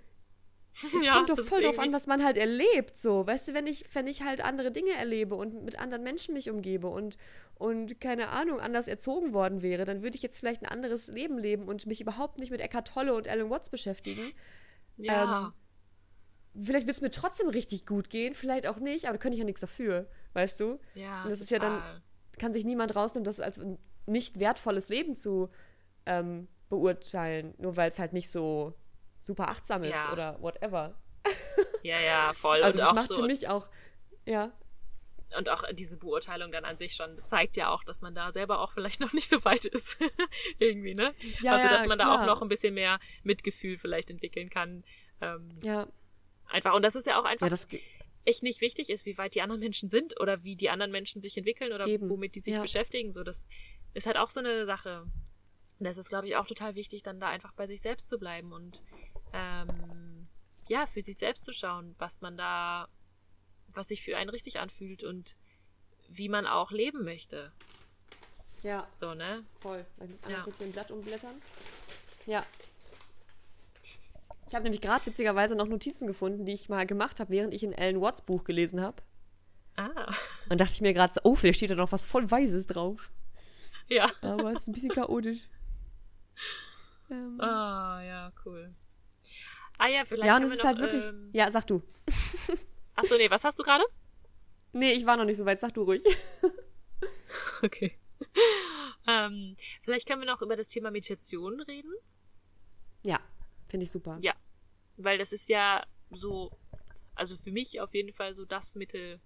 es 0.84 0.94
ja, 1.06 1.14
kommt 1.14 1.30
doch 1.30 1.40
voll 1.40 1.62
drauf 1.62 1.80
an, 1.80 1.92
was 1.94 2.08
man 2.08 2.24
halt 2.24 2.38
erlebt, 2.38 2.98
so. 2.98 3.26
Weißt 3.26 3.48
du, 3.48 3.54
wenn 3.54 3.68
ich, 3.68 3.86
wenn 3.94 4.08
ich 4.08 4.24
halt 4.24 4.44
andere 4.44 4.72
Dinge 4.72 4.92
erlebe 4.94 5.36
und 5.36 5.64
mit 5.64 5.80
anderen 5.80 6.04
Menschen 6.04 6.34
mich 6.34 6.50
umgebe 6.50 6.88
und, 6.88 7.18
und 7.56 8.00
keine 8.00 8.30
Ahnung, 8.30 8.60
anders 8.60 8.88
erzogen 8.88 9.34
worden 9.34 9.62
wäre, 9.62 9.86
dann 9.86 10.04
würde 10.04 10.16
ich 10.16 10.22
jetzt 10.22 10.40
vielleicht 10.40 10.62
ein 10.62 10.70
anderes 10.70 11.08
Leben 11.08 11.38
leben 11.38 11.68
und 11.68 11.86
mich 11.86 12.02
überhaupt 12.02 12.38
nicht 12.38 12.52
mit 12.52 12.62
Eckhart 12.62 12.88
Tolle 12.88 13.14
und 13.16 13.28
Alan 13.28 13.50
Watts 13.50 13.70
beschäftigen. 13.70 14.22
Ja. 14.98 15.54
Ähm, 16.56 16.64
vielleicht 16.64 16.88
wird 16.88 16.98
es 16.98 17.02
mir 17.02 17.12
trotzdem 17.12 17.48
richtig 17.50 17.86
gut 17.86 18.10
gehen, 18.10 18.34
vielleicht 18.34 18.68
auch 18.68 18.80
nicht, 18.80 19.06
aber 19.06 19.14
da 19.14 19.22
könnte 19.22 19.36
ich 19.36 19.40
ja 19.40 19.46
nichts 19.46 19.62
dafür, 19.62 20.08
weißt 20.34 20.60
du? 20.60 20.80
Ja. 20.96 21.24
Und 21.24 21.32
das 21.32 21.40
total. 21.40 21.44
ist 21.44 21.52
ja 21.52 21.60
dann, 21.60 22.02
kann 22.38 22.54
sich 22.54 22.66
niemand 22.66 22.96
rausnehmen, 22.96 23.26
das 23.26 23.40
als 23.40 23.60
ein 23.60 23.78
nicht 24.06 24.40
wertvolles 24.40 24.90
Leben 24.90 25.16
zu 25.16 25.50
ähm, 26.06 26.48
beurteilen, 26.70 27.54
nur 27.58 27.78
weil 27.78 27.90
es 27.90 28.00
halt 28.00 28.14
nicht 28.14 28.30
so 28.30 28.74
super 29.28 29.50
achtsam 29.50 29.84
ist 29.84 29.94
ja. 29.94 30.12
oder 30.12 30.42
whatever. 30.42 30.96
Ja, 31.84 32.00
ja, 32.00 32.34
voll. 32.34 32.64
Also 32.64 32.80
und 32.80 32.86
das 32.86 32.94
macht 32.94 33.08
so, 33.10 33.16
für 33.16 33.28
mich 33.28 33.48
auch, 33.48 33.68
ja. 34.26 34.52
Und 35.38 35.50
auch 35.50 35.64
diese 35.74 35.98
Beurteilung 35.98 36.52
dann 36.52 36.64
an 36.64 36.78
sich 36.78 36.94
schon 36.94 37.20
zeigt 37.26 37.58
ja 37.58 37.70
auch, 37.70 37.84
dass 37.84 38.02
man 38.02 38.16
da 38.16 38.32
selber 38.32 38.62
auch 38.62 38.72
vielleicht 38.72 39.00
noch 39.02 39.14
nicht 39.14 39.30
so 39.30 39.44
weit 39.46 39.66
ist. 39.66 39.98
Irgendwie, 40.60 40.96
ne? 40.96 41.14
Ja, 41.42 41.56
also, 41.56 41.68
dass 41.68 41.88
man 41.88 41.98
klar. 41.98 42.18
da 42.18 42.22
auch 42.22 42.26
noch 42.26 42.42
ein 42.42 42.48
bisschen 42.48 42.74
mehr 42.74 43.00
Mitgefühl 43.24 43.78
vielleicht 43.78 44.10
entwickeln 44.10 44.50
kann. 44.50 44.84
Ähm, 45.22 45.60
ja. 45.62 45.88
Einfach. 46.48 46.74
Und 46.74 46.84
das 46.84 46.96
ist 46.96 47.06
ja 47.06 47.20
auch 47.20 47.26
einfach 47.26 47.50
ja, 47.50 47.80
echt 48.24 48.44
nicht 48.44 48.62
wichtig 48.62 48.90
ist, 48.90 49.06
wie 49.06 49.18
weit 49.18 49.36
die 49.36 49.42
anderen 49.42 49.60
Menschen 49.60 49.90
sind 49.90 50.20
oder 50.20 50.44
wie 50.44 50.56
die 50.56 50.70
anderen 50.70 50.92
Menschen 50.92 51.22
sich 51.22 51.38
entwickeln 51.38 51.74
oder 51.74 51.88
Eben. 51.88 52.10
womit 52.10 52.36
die 52.36 52.40
sich 52.40 52.54
ja. 52.54 52.62
beschäftigen. 52.62 53.12
So, 53.12 53.24
das 53.24 53.48
ist 53.94 54.08
halt 54.08 54.18
auch 54.18 54.30
so 54.30 54.40
eine 54.40 54.66
Sache. 54.66 55.02
Und 55.80 55.86
das 55.86 55.98
ist, 55.98 56.10
glaube 56.10 56.28
ich, 56.28 56.36
auch 56.38 56.48
total 56.48 56.76
wichtig, 56.76 57.04
dann 57.04 57.20
da 57.20 57.28
einfach 57.28 57.54
bei 57.54 57.68
sich 57.68 57.82
selbst 57.82 58.08
zu 58.08 58.18
bleiben 58.18 58.54
und 58.54 58.82
ähm, 59.38 60.28
ja, 60.68 60.86
für 60.86 61.02
sich 61.02 61.18
selbst 61.18 61.44
zu 61.44 61.54
schauen, 61.54 61.96
was 61.98 62.22
man 62.22 62.38
da, 62.38 62.88
was 63.74 63.88
sich 63.90 64.02
für 64.02 64.18
einen 64.18 64.30
richtig 64.30 64.60
anfühlt 64.60 65.04
und 65.04 65.36
wie 66.10 66.30
man 66.30 66.48
auch 66.48 66.72
leben 66.72 67.04
möchte. 67.04 67.52
Ja. 68.64 68.88
So, 68.92 69.14
ne? 69.14 69.46
Voll. 69.60 69.86
Ich 70.04 70.10
muss 70.10 70.24
einmal 70.24 70.40
ja. 70.40 70.44
kurz 70.44 70.62
ein 70.62 70.72
Blatt 70.72 70.92
umblättern. 70.92 71.42
Ja. 72.26 72.46
Ich 74.48 74.56
habe 74.56 74.64
nämlich 74.64 74.82
gerade 74.82 75.06
witzigerweise 75.06 75.56
noch 75.56 75.68
Notizen 75.68 76.08
gefunden, 76.08 76.46
die 76.46 76.54
ich 76.54 76.70
mal 76.70 76.86
gemacht 76.86 77.20
habe, 77.20 77.32
während 77.32 77.54
ich 77.54 77.64
in 77.64 77.74
Ellen 77.74 78.02
Watts 78.02 78.22
Buch 78.22 78.44
gelesen 78.46 78.82
habe. 78.82 79.04
Ah. 79.76 80.12
Und 80.50 80.60
dachte 80.60 80.74
ich 80.74 80.82
mir 80.82 80.94
gerade 80.94 81.14
so, 81.14 81.20
oh, 81.24 81.36
vielleicht 81.36 81.58
steht 81.58 81.72
da 81.72 81.76
noch 81.76 81.92
was 81.92 82.06
voll 82.06 82.30
Weißes 82.30 82.68
drauf. 82.68 83.12
Ja. 83.90 84.10
Aber 84.22 84.52
es 84.52 84.62
ist 84.62 84.68
ein 84.68 84.74
bisschen 84.74 84.92
chaotisch. 84.92 85.48
Ähm. 87.10 87.40
Ah, 87.40 88.02
ja, 88.04 88.34
cool. 88.44 88.76
Ah 89.78 89.88
ja, 89.88 90.06
vielleicht. 90.06 90.28
Ja, 90.28 90.38
und 90.38 90.44
es 90.44 90.52
ist 90.52 90.60
noch, 90.60 90.66
halt 90.66 90.80
wirklich. 90.80 91.06
Ähm... 91.06 91.30
Ja, 91.34 91.50
sag 91.52 91.66
du. 91.68 91.82
Achso, 92.96 93.16
nee, 93.18 93.30
was 93.30 93.44
hast 93.44 93.60
du 93.60 93.64
gerade? 93.64 93.86
Nee, 94.74 94.94
ich 94.94 95.06
war 95.06 95.18
noch 95.18 95.26
nicht 95.26 95.38
so 95.38 95.46
weit, 95.46 95.60
sag 95.60 95.74
du 95.74 95.84
ruhig. 95.84 96.04
okay. 97.62 97.98
Ähm, 99.08 99.56
vielleicht 99.84 100.08
können 100.08 100.22
wir 100.22 100.28
noch 100.28 100.42
über 100.42 100.56
das 100.56 100.70
Thema 100.70 100.92
Meditation 100.92 101.62
reden. 101.62 101.94
Ja, 103.04 103.20
finde 103.70 103.86
ich 103.86 103.92
super. 103.92 104.14
Ja, 104.20 104.34
weil 104.98 105.18
das 105.18 105.32
ist 105.32 105.48
ja 105.48 105.86
so, 106.12 106.52
also 107.16 107.38
für 107.38 107.52
mich 107.52 107.80
auf 107.80 107.94
jeden 107.94 108.14
Fall 108.14 108.34
so 108.34 108.46
das 108.46 108.76
Mittel 108.76 109.22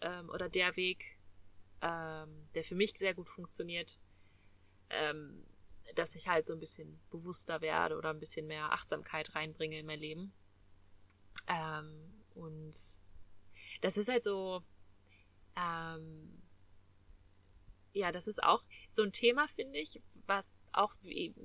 ähm, 0.00 0.28
oder 0.30 0.48
der 0.48 0.74
Weg, 0.76 1.18
ähm, 1.82 2.48
der 2.54 2.64
für 2.64 2.74
mich 2.74 2.98
sehr 2.98 3.14
gut 3.14 3.28
funktioniert, 3.28 4.00
ähm, 4.90 5.44
dass 5.98 6.14
ich 6.14 6.28
halt 6.28 6.46
so 6.46 6.52
ein 6.52 6.60
bisschen 6.60 7.00
bewusster 7.10 7.60
werde 7.60 7.96
oder 7.96 8.10
ein 8.10 8.20
bisschen 8.20 8.46
mehr 8.46 8.72
Achtsamkeit 8.72 9.34
reinbringe 9.34 9.78
in 9.78 9.86
mein 9.86 10.00
Leben. 10.00 10.32
Ähm, 11.48 12.24
und 12.34 12.74
das 13.80 13.96
ist 13.96 14.08
halt 14.08 14.24
so, 14.24 14.62
ähm, 15.56 16.42
ja, 17.92 18.12
das 18.12 18.28
ist 18.28 18.42
auch 18.42 18.62
so 18.90 19.02
ein 19.02 19.12
Thema, 19.12 19.48
finde 19.48 19.78
ich, 19.78 20.02
was 20.26 20.66
auch, 20.72 20.92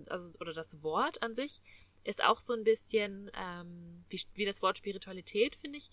also, 0.08 0.38
oder 0.40 0.54
das 0.54 0.84
Wort 0.84 1.22
an 1.24 1.34
sich 1.34 1.62
ist 2.04 2.24
auch 2.24 2.40
so 2.40 2.54
ein 2.54 2.64
bisschen 2.64 3.32
ähm, 3.36 4.04
wie, 4.10 4.22
wie 4.34 4.46
das 4.46 4.62
Wort 4.62 4.78
Spiritualität, 4.78 5.56
finde 5.56 5.78
ich, 5.78 5.90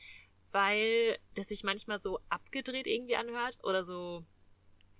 weil 0.52 1.18
das 1.34 1.48
sich 1.48 1.64
manchmal 1.64 1.98
so 1.98 2.18
abgedreht 2.28 2.86
irgendwie 2.86 3.16
anhört 3.16 3.58
oder 3.62 3.84
so, 3.84 4.24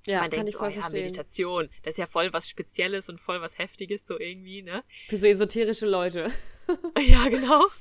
ja, 0.08 0.20
man 0.20 0.30
denkt 0.30 0.52
so, 0.52 0.60
oh 0.60 0.66
ja, 0.66 0.88
Meditation, 0.90 1.68
das 1.82 1.92
ist 1.92 1.98
ja 1.98 2.06
voll 2.06 2.32
was 2.32 2.48
Spezielles 2.48 3.08
und 3.08 3.20
voll 3.20 3.40
was 3.40 3.58
Heftiges, 3.58 4.06
so 4.06 4.18
irgendwie, 4.18 4.62
ne? 4.62 4.84
Für 5.08 5.16
so 5.16 5.26
esoterische 5.26 5.86
Leute. 5.86 6.32
ja, 6.98 7.28
genau. 7.28 7.64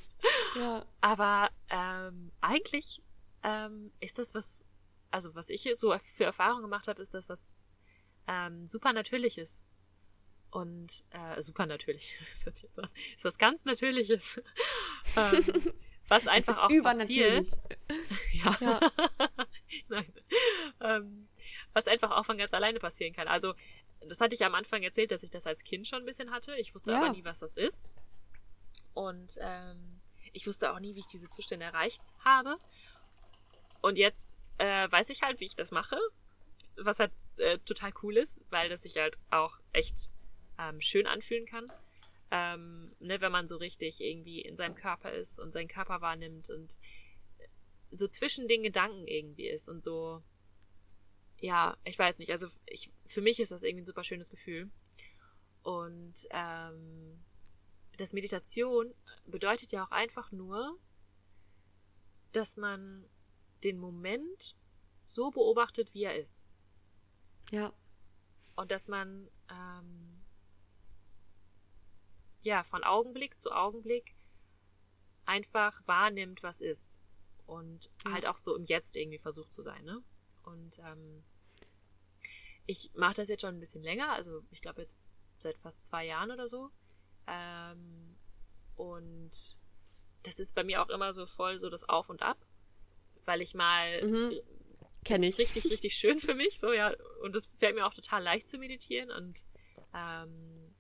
Ja. 0.56 0.84
Aber 1.00 1.52
ähm, 1.70 2.32
eigentlich 2.42 3.04
ähm, 3.44 3.92
ist 4.00 4.18
das 4.18 4.34
was, 4.34 4.66
also 5.12 5.36
was 5.36 5.52
ich 5.52 5.70
so 5.76 5.96
für 6.04 6.24
Erfahrungen 6.24 6.64
gemacht 6.64 6.88
habe, 6.88 7.04
ist 7.04 7.14
das 7.14 7.30
was 7.30 7.54
ähm, 8.28 8.66
super 8.66 8.94
Natürliches. 8.94 9.64
Und 10.50 11.04
äh, 11.12 11.42
super 11.42 11.66
natürlich, 11.66 12.18
das 12.34 12.46
hört 12.46 12.58
sich 12.58 12.64
jetzt 12.64 12.80
an, 12.80 12.90
ist 13.16 13.26
was 13.26 13.38
ganz 13.38 13.66
Natürliches. 13.66 14.42
ähm, 15.16 15.74
was 16.08 16.28
einfach 16.28 16.58
auch 16.64 16.84
passiert. 16.84 17.48
ja. 18.32 18.58
ja. 18.60 18.80
Nein. 19.90 20.14
Ähm, 20.80 21.28
was 21.78 21.88
einfach 21.88 22.12
auch 22.12 22.26
von 22.26 22.38
ganz 22.38 22.54
alleine 22.54 22.80
passieren 22.80 23.14
kann. 23.14 23.28
Also, 23.28 23.54
das 24.02 24.20
hatte 24.20 24.34
ich 24.34 24.44
am 24.44 24.56
Anfang 24.56 24.82
erzählt, 24.82 25.12
dass 25.12 25.22
ich 25.22 25.30
das 25.30 25.46
als 25.46 25.64
Kind 25.64 25.88
schon 25.88 26.00
ein 26.00 26.06
bisschen 26.06 26.32
hatte. 26.32 26.56
Ich 26.58 26.74
wusste 26.74 26.92
ja. 26.92 26.98
aber 26.98 27.10
nie, 27.12 27.24
was 27.24 27.40
das 27.40 27.56
ist. 27.56 27.90
Und 28.94 29.38
ähm, 29.40 30.02
ich 30.34 30.48
wusste 30.48 30.74
auch 30.74 30.80
nie, 30.80 30.96
wie 30.96 31.00
ich 31.00 31.08
diese 31.08 31.30
Zustände 31.30 31.66
erreicht 31.66 32.02
habe. 32.26 32.58
Und 33.82 34.00
jetzt 34.00 34.40
äh, 34.58 34.92
weiß 34.92 35.10
ich 35.10 35.22
halt, 35.22 35.40
wie 35.40 35.46
ich 35.46 35.56
das 35.56 35.72
mache. 35.72 36.00
Was 36.78 37.00
halt 37.00 37.12
äh, 37.38 37.60
total 37.60 37.92
cool 38.02 38.18
ist, 38.18 38.42
weil 38.50 38.70
das 38.70 38.82
sich 38.84 38.98
halt 38.98 39.18
auch 39.30 39.60
echt 39.72 40.10
ähm, 40.58 40.82
schön 40.82 41.06
anfühlen 41.06 41.46
kann. 41.46 41.72
Ähm, 42.32 42.96
ne, 43.00 43.22
wenn 43.22 43.32
man 43.32 43.48
so 43.48 43.58
richtig 43.58 44.02
irgendwie 44.02 44.42
in 44.42 44.58
seinem 44.58 44.76
Körper 44.76 45.12
ist 45.12 45.40
und 45.40 45.52
seinen 45.52 45.68
Körper 45.68 46.02
wahrnimmt 46.02 46.50
und 46.50 46.78
so 47.92 48.08
zwischen 48.08 48.48
den 48.48 48.64
Gedanken 48.64 49.08
irgendwie 49.08 49.48
ist 49.48 49.70
und 49.70 49.84
so 49.84 50.24
ja, 51.40 51.78
ich 51.84 51.98
weiß 51.98 52.18
nicht. 52.18 52.32
Also 52.32 52.48
ich, 52.66 52.92
für 53.06 53.22
mich 53.22 53.40
ist 53.40 53.52
das 53.52 53.64
irgendwie 53.64 53.82
ein 53.82 53.86
super 53.86 54.04
schönes 54.04 54.30
Gefühl. 54.30 54.70
Und 55.64 56.28
ähm, 56.32 57.24
das 57.98 58.14
Meditation 58.14 58.94
bedeutet 59.26 59.72
ja 59.72 59.86
auch 59.86 59.92
einfach 59.92 60.32
nur, 60.32 60.78
dass 62.32 62.58
man 62.58 63.06
den 63.64 63.78
Moment 63.80 64.56
so 65.06 65.32
beobachtet, 65.32 65.94
wie 65.94 66.04
er 66.04 66.16
ist. 66.16 66.48
Ja. 67.52 67.74
Und 68.56 68.72
dass 68.72 68.88
man 68.88 69.30
ähm, 69.50 70.24
ja 72.42 72.64
von 72.64 72.84
Augenblick 72.84 73.40
zu 73.40 73.52
Augenblick 73.52 74.16
einfach 75.26 75.82
wahrnimmt, 75.86 76.44
was 76.44 76.62
ist. 76.62 77.02
Und 77.46 77.90
ja. 78.06 78.14
halt 78.14 78.26
auch 78.26 78.38
so 78.38 78.56
im 78.56 78.66
Jetzt 78.66 78.96
irgendwie 78.96 79.18
versucht 79.20 79.54
zu 79.54 79.62
sein, 79.62 79.84
ne? 79.86 80.04
Und 80.48 80.80
ähm, 80.80 81.24
ich 82.66 82.92
mache 82.96 83.16
das 83.16 83.30
jetzt 83.30 83.42
schon 83.42 83.56
ein 83.56 83.60
bisschen 83.60 83.84
länger, 83.84 84.14
also 84.14 84.44
ich 84.52 84.62
glaube 84.62 84.82
jetzt 84.82 84.98
seit 85.40 85.58
fast 85.58 85.86
zwei 85.86 86.06
Jahren 86.06 86.32
oder 86.32 86.48
so. 86.48 86.70
Ähm, 87.28 88.16
und 88.76 89.32
das 90.24 90.40
ist 90.40 90.56
bei 90.56 90.64
mir 90.64 90.82
auch 90.82 90.90
immer 90.90 91.14
so 91.14 91.26
voll 91.26 91.58
so 91.58 91.70
das 91.70 91.88
Auf 91.88 92.10
und 92.10 92.22
Ab, 92.22 92.38
weil 93.26 93.42
ich 93.42 93.54
mal 93.56 94.04
mhm. 94.06 94.34
Kenn 95.04 95.24
ich. 95.24 95.30
ist 95.30 95.40
richtig, 95.40 95.72
richtig 95.72 95.96
schön 95.96 96.20
für 96.20 96.34
mich, 96.34 96.60
so 96.60 96.74
ja. 96.74 96.94
Und 97.22 97.36
es 97.36 97.48
fällt 97.58 97.76
mir 97.76 97.86
auch 97.86 97.94
total 97.94 98.24
leicht 98.24 98.48
zu 98.48 98.58
meditieren 98.58 99.12
und 99.12 99.44
ähm, 99.94 100.76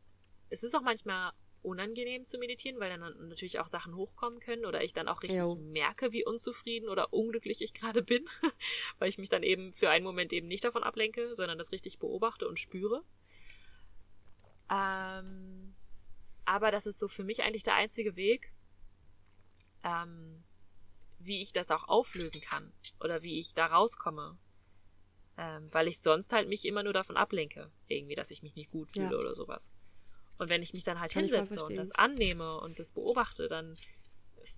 es 0.50 0.64
ist 0.64 0.76
auch 0.76 0.82
manchmal 0.82 1.32
unangenehm 1.68 2.26
zu 2.26 2.38
meditieren, 2.38 2.80
weil 2.80 2.90
dann 2.90 3.28
natürlich 3.28 3.60
auch 3.60 3.68
Sachen 3.68 3.96
hochkommen 3.96 4.40
können 4.40 4.66
oder 4.66 4.84
ich 4.84 4.94
dann 4.94 5.08
auch 5.08 5.22
richtig 5.22 5.40
jo. 5.40 5.56
merke, 5.56 6.14
wie 6.14 6.26
unzufrieden 6.26 6.88
oder 6.88 7.14
unglücklich 7.14 7.62
ich 7.62 7.74
gerade 7.74 8.02
bin, 8.02 8.26
weil 9.00 9.10
ich 9.10 9.18
mich 9.18 9.30
dann 9.30 9.44
eben 9.44 9.74
für 9.74 9.90
einen 9.90 10.06
Moment 10.06 10.32
eben 10.32 10.48
nicht 10.48 10.64
davon 10.64 10.84
ablenke, 10.84 11.36
sondern 11.36 11.58
das 11.58 11.72
richtig 11.72 12.00
beobachte 12.00 12.48
und 12.48 12.58
spüre. 12.58 13.04
Ähm, 14.72 15.76
aber 16.46 16.72
das 16.72 16.86
ist 16.86 17.00
so 17.00 17.08
für 17.08 17.24
mich 17.24 17.44
eigentlich 17.44 17.64
der 17.64 17.76
einzige 17.76 18.16
Weg, 18.16 18.54
ähm, 19.84 20.44
wie 21.20 21.42
ich 21.42 21.52
das 21.52 21.70
auch 21.72 21.88
auflösen 21.90 22.42
kann 22.42 22.72
oder 23.02 23.22
wie 23.22 23.40
ich 23.40 23.54
da 23.54 23.66
rauskomme. 23.68 24.38
Ähm, 25.40 25.68
weil 25.72 25.88
ich 25.88 26.00
sonst 26.00 26.34
halt 26.34 26.50
mich 26.50 26.66
immer 26.66 26.82
nur 26.82 26.94
davon 26.94 27.16
ablenke, 27.16 27.70
irgendwie, 27.88 28.16
dass 28.16 28.32
ich 28.32 28.42
mich 28.42 28.56
nicht 28.56 28.72
gut 28.72 28.92
fühle 28.92 29.12
ja. 29.12 29.18
oder 29.18 29.36
sowas. 29.36 29.72
Und 30.38 30.50
wenn 30.50 30.62
ich 30.62 30.74
mich 30.74 30.84
dann 30.84 31.00
halt 31.00 31.12
Kann 31.12 31.24
hinsetze 31.24 31.64
und 31.64 31.76
das 31.76 31.92
annehme 31.92 32.60
und 32.60 32.80
das 32.80 32.92
beobachte, 32.92 33.48
dann 33.48 33.76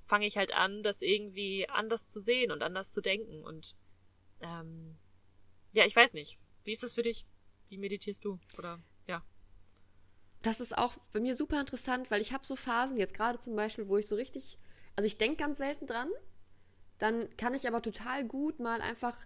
fange 0.05 0.25
ich 0.25 0.37
halt 0.37 0.53
an, 0.53 0.83
das 0.83 1.01
irgendwie 1.01 1.67
anders 1.69 2.09
zu 2.09 2.19
sehen 2.19 2.51
und 2.51 2.61
anders 2.63 2.91
zu 2.91 3.01
denken. 3.01 3.43
Und 3.43 3.75
ähm, 4.41 4.97
ja, 5.73 5.85
ich 5.85 5.95
weiß 5.95 6.13
nicht. 6.13 6.37
Wie 6.63 6.71
ist 6.71 6.83
das 6.83 6.93
für 6.93 7.03
dich? 7.03 7.25
Wie 7.69 7.77
meditierst 7.77 8.25
du? 8.25 8.39
Oder 8.57 8.79
ja. 9.07 9.23
Das 10.41 10.59
ist 10.59 10.77
auch 10.77 10.95
bei 11.11 11.19
mir 11.19 11.35
super 11.35 11.59
interessant, 11.59 12.11
weil 12.11 12.21
ich 12.21 12.33
habe 12.33 12.45
so 12.45 12.55
Phasen, 12.55 12.97
jetzt 12.97 13.13
gerade 13.13 13.39
zum 13.39 13.55
Beispiel, 13.55 13.87
wo 13.87 13.97
ich 13.97 14.07
so 14.07 14.15
richtig, 14.15 14.57
also 14.95 15.05
ich 15.05 15.17
denke 15.17 15.37
ganz 15.37 15.57
selten 15.57 15.87
dran, 15.87 16.09
dann 16.97 17.35
kann 17.37 17.53
ich 17.53 17.67
aber 17.67 17.81
total 17.81 18.25
gut 18.25 18.59
mal 18.59 18.81
einfach 18.81 19.17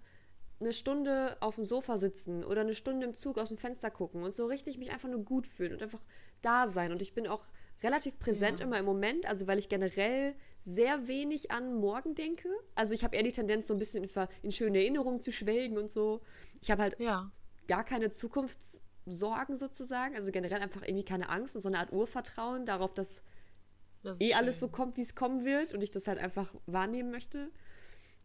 eine 0.64 0.74
Stunde 0.74 1.38
auf 1.40 1.56
dem 1.56 1.64
Sofa 1.64 1.98
sitzen 1.98 2.44
oder 2.44 2.62
eine 2.62 2.74
Stunde 2.74 3.06
im 3.06 3.14
Zug 3.14 3.38
aus 3.38 3.50
dem 3.50 3.58
Fenster 3.58 3.92
gucken 3.92 4.24
und 4.24 4.34
so 4.34 4.46
richtig 4.46 4.78
mich 4.78 4.92
einfach 4.92 5.10
nur 5.10 5.24
gut 5.24 5.48
fühlen 5.48 5.74
und 5.74 5.84
einfach 5.84 6.02
da 6.42 6.68
sein. 6.68 6.92
Und 6.92 7.02
ich 7.02 7.14
bin 7.14 7.28
auch 7.28 7.44
relativ 7.82 8.18
präsent 8.20 8.60
ja. 8.60 8.66
immer 8.66 8.80
im 8.80 8.86
Moment, 8.86 9.26
also 9.26 9.48
weil 9.48 9.60
ich 9.60 9.70
generell 9.70 10.36
sehr 10.62 11.08
wenig 11.08 11.52
an 11.52 11.74
morgen 11.76 12.16
denke. 12.16 12.50
Also 12.76 12.94
ich 12.94 13.04
habe 13.04 13.16
eher 13.16 13.24
die 13.24 13.32
Tendenz, 13.32 13.68
so 13.68 13.74
ein 13.74 13.80
bisschen 13.80 14.04
in, 14.04 14.10
in 14.42 14.52
schöne 14.52 14.80
Erinnerungen 14.80 15.20
zu 15.20 15.32
schwelgen 15.32 15.78
und 15.78 15.92
so. 15.92 16.22
Ich 16.62 16.72
habe 16.72 16.82
halt 16.82 17.00
ja. 17.00 17.32
gar 17.68 17.84
keine 17.84 18.10
Zukunftssorgen 18.10 19.58
sozusagen, 19.58 20.16
also 20.16 20.32
generell 20.32 20.62
einfach 20.62 20.82
irgendwie 20.84 21.06
keine 21.06 21.30
Angst 21.30 21.56
und 21.56 21.62
so 21.62 21.70
eine 21.70 21.80
Art 21.80 21.92
Urvertrauen 21.92 22.66
darauf, 22.66 22.94
dass 22.94 23.24
das 24.04 24.20
eh 24.20 24.28
schön. 24.28 24.36
alles 24.36 24.60
so 24.60 24.68
kommt, 24.68 24.98
wie 24.98 25.02
es 25.02 25.16
kommen 25.16 25.46
wird 25.46 25.74
und 25.74 25.82
ich 25.82 25.92
das 25.92 26.08
halt 26.08 26.20
einfach 26.20 26.54
wahrnehmen 26.66 27.12
möchte. 27.12 27.52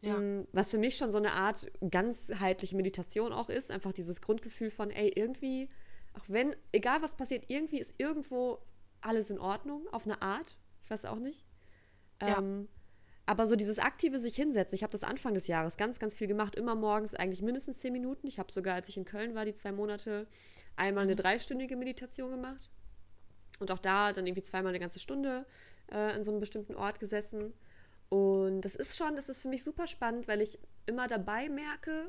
Ja. 0.00 0.18
Mm, 0.18 0.46
was 0.52 0.70
für 0.70 0.78
mich 0.78 0.96
schon 0.96 1.10
so 1.10 1.18
eine 1.18 1.32
Art 1.32 1.66
ganzheitliche 1.90 2.76
Meditation 2.76 3.32
auch 3.32 3.48
ist, 3.48 3.70
einfach 3.70 3.92
dieses 3.92 4.20
Grundgefühl 4.20 4.70
von, 4.70 4.90
ey, 4.90 5.12
irgendwie 5.14 5.68
auch 6.18 6.24
wenn, 6.28 6.54
egal 6.72 7.02
was 7.02 7.14
passiert, 7.14 7.44
irgendwie 7.48 7.78
ist 7.78 7.94
irgendwo 7.98 8.58
alles 9.00 9.30
in 9.30 9.38
Ordnung, 9.38 9.86
auf 9.92 10.04
eine 10.04 10.20
Art. 10.20 10.56
Ich 10.82 10.90
weiß 10.90 11.04
auch 11.04 11.18
nicht. 11.18 11.44
Ja. 12.20 12.38
Ähm, 12.38 12.68
aber 13.26 13.46
so 13.46 13.56
dieses 13.56 13.78
aktive 13.78 14.18
sich 14.18 14.34
hinsetzen, 14.34 14.74
ich 14.74 14.82
habe 14.82 14.90
das 14.90 15.04
Anfang 15.04 15.34
des 15.34 15.46
Jahres 15.46 15.76
ganz, 15.76 15.98
ganz 15.98 16.16
viel 16.16 16.26
gemacht, 16.26 16.54
immer 16.54 16.74
morgens 16.74 17.14
eigentlich 17.14 17.42
mindestens 17.42 17.78
zehn 17.78 17.92
Minuten. 17.92 18.26
Ich 18.26 18.38
habe 18.38 18.50
sogar, 18.50 18.74
als 18.74 18.88
ich 18.88 18.96
in 18.96 19.04
Köln 19.04 19.34
war, 19.34 19.44
die 19.44 19.54
zwei 19.54 19.70
Monate, 19.70 20.26
einmal 20.76 21.04
eine 21.04 21.12
mhm. 21.12 21.18
dreistündige 21.18 21.76
Meditation 21.76 22.30
gemacht. 22.30 22.70
Und 23.60 23.70
auch 23.70 23.78
da 23.78 24.12
dann 24.12 24.26
irgendwie 24.26 24.42
zweimal 24.42 24.70
eine 24.70 24.78
ganze 24.78 24.98
Stunde 24.98 25.44
äh, 25.88 25.96
an 25.96 26.24
so 26.24 26.30
einem 26.30 26.40
bestimmten 26.40 26.74
Ort 26.74 27.00
gesessen. 27.00 27.52
Und 28.08 28.62
das 28.62 28.74
ist 28.74 28.96
schon, 28.96 29.16
das 29.16 29.28
ist 29.28 29.42
für 29.42 29.48
mich 29.48 29.62
super 29.62 29.86
spannend, 29.86 30.28
weil 30.28 30.40
ich 30.40 30.58
immer 30.86 31.06
dabei 31.06 31.48
merke, 31.48 32.06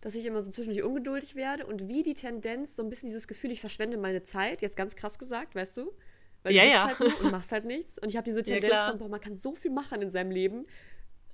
dass 0.00 0.14
ich 0.14 0.24
immer 0.24 0.42
so 0.42 0.50
zwischendurch 0.50 0.84
ungeduldig 0.84 1.34
werde 1.34 1.66
und 1.66 1.88
wie 1.88 2.02
die 2.02 2.14
Tendenz, 2.14 2.76
so 2.76 2.82
ein 2.82 2.90
bisschen 2.90 3.08
dieses 3.08 3.26
Gefühl, 3.26 3.50
ich 3.50 3.60
verschwende 3.60 3.96
meine 3.96 4.22
Zeit, 4.22 4.62
jetzt 4.62 4.76
ganz 4.76 4.94
krass 4.94 5.18
gesagt, 5.18 5.54
weißt 5.54 5.78
du? 5.78 5.92
Weil 6.44 6.54
ja, 6.54 6.62
du 6.62 6.70
ja. 6.70 6.86
halt 6.86 7.00
nur 7.00 7.20
und 7.22 7.32
machst 7.32 7.50
halt 7.50 7.64
nichts. 7.64 7.98
Und 7.98 8.08
ich 8.08 8.16
habe 8.16 8.24
diese 8.24 8.42
Tendenz 8.44 8.72
ja, 8.72 8.88
von, 8.90 8.98
boah, 8.98 9.08
man 9.08 9.20
kann 9.20 9.36
so 9.36 9.54
viel 9.54 9.72
machen 9.72 10.02
in 10.02 10.10
seinem 10.10 10.30
Leben. 10.30 10.66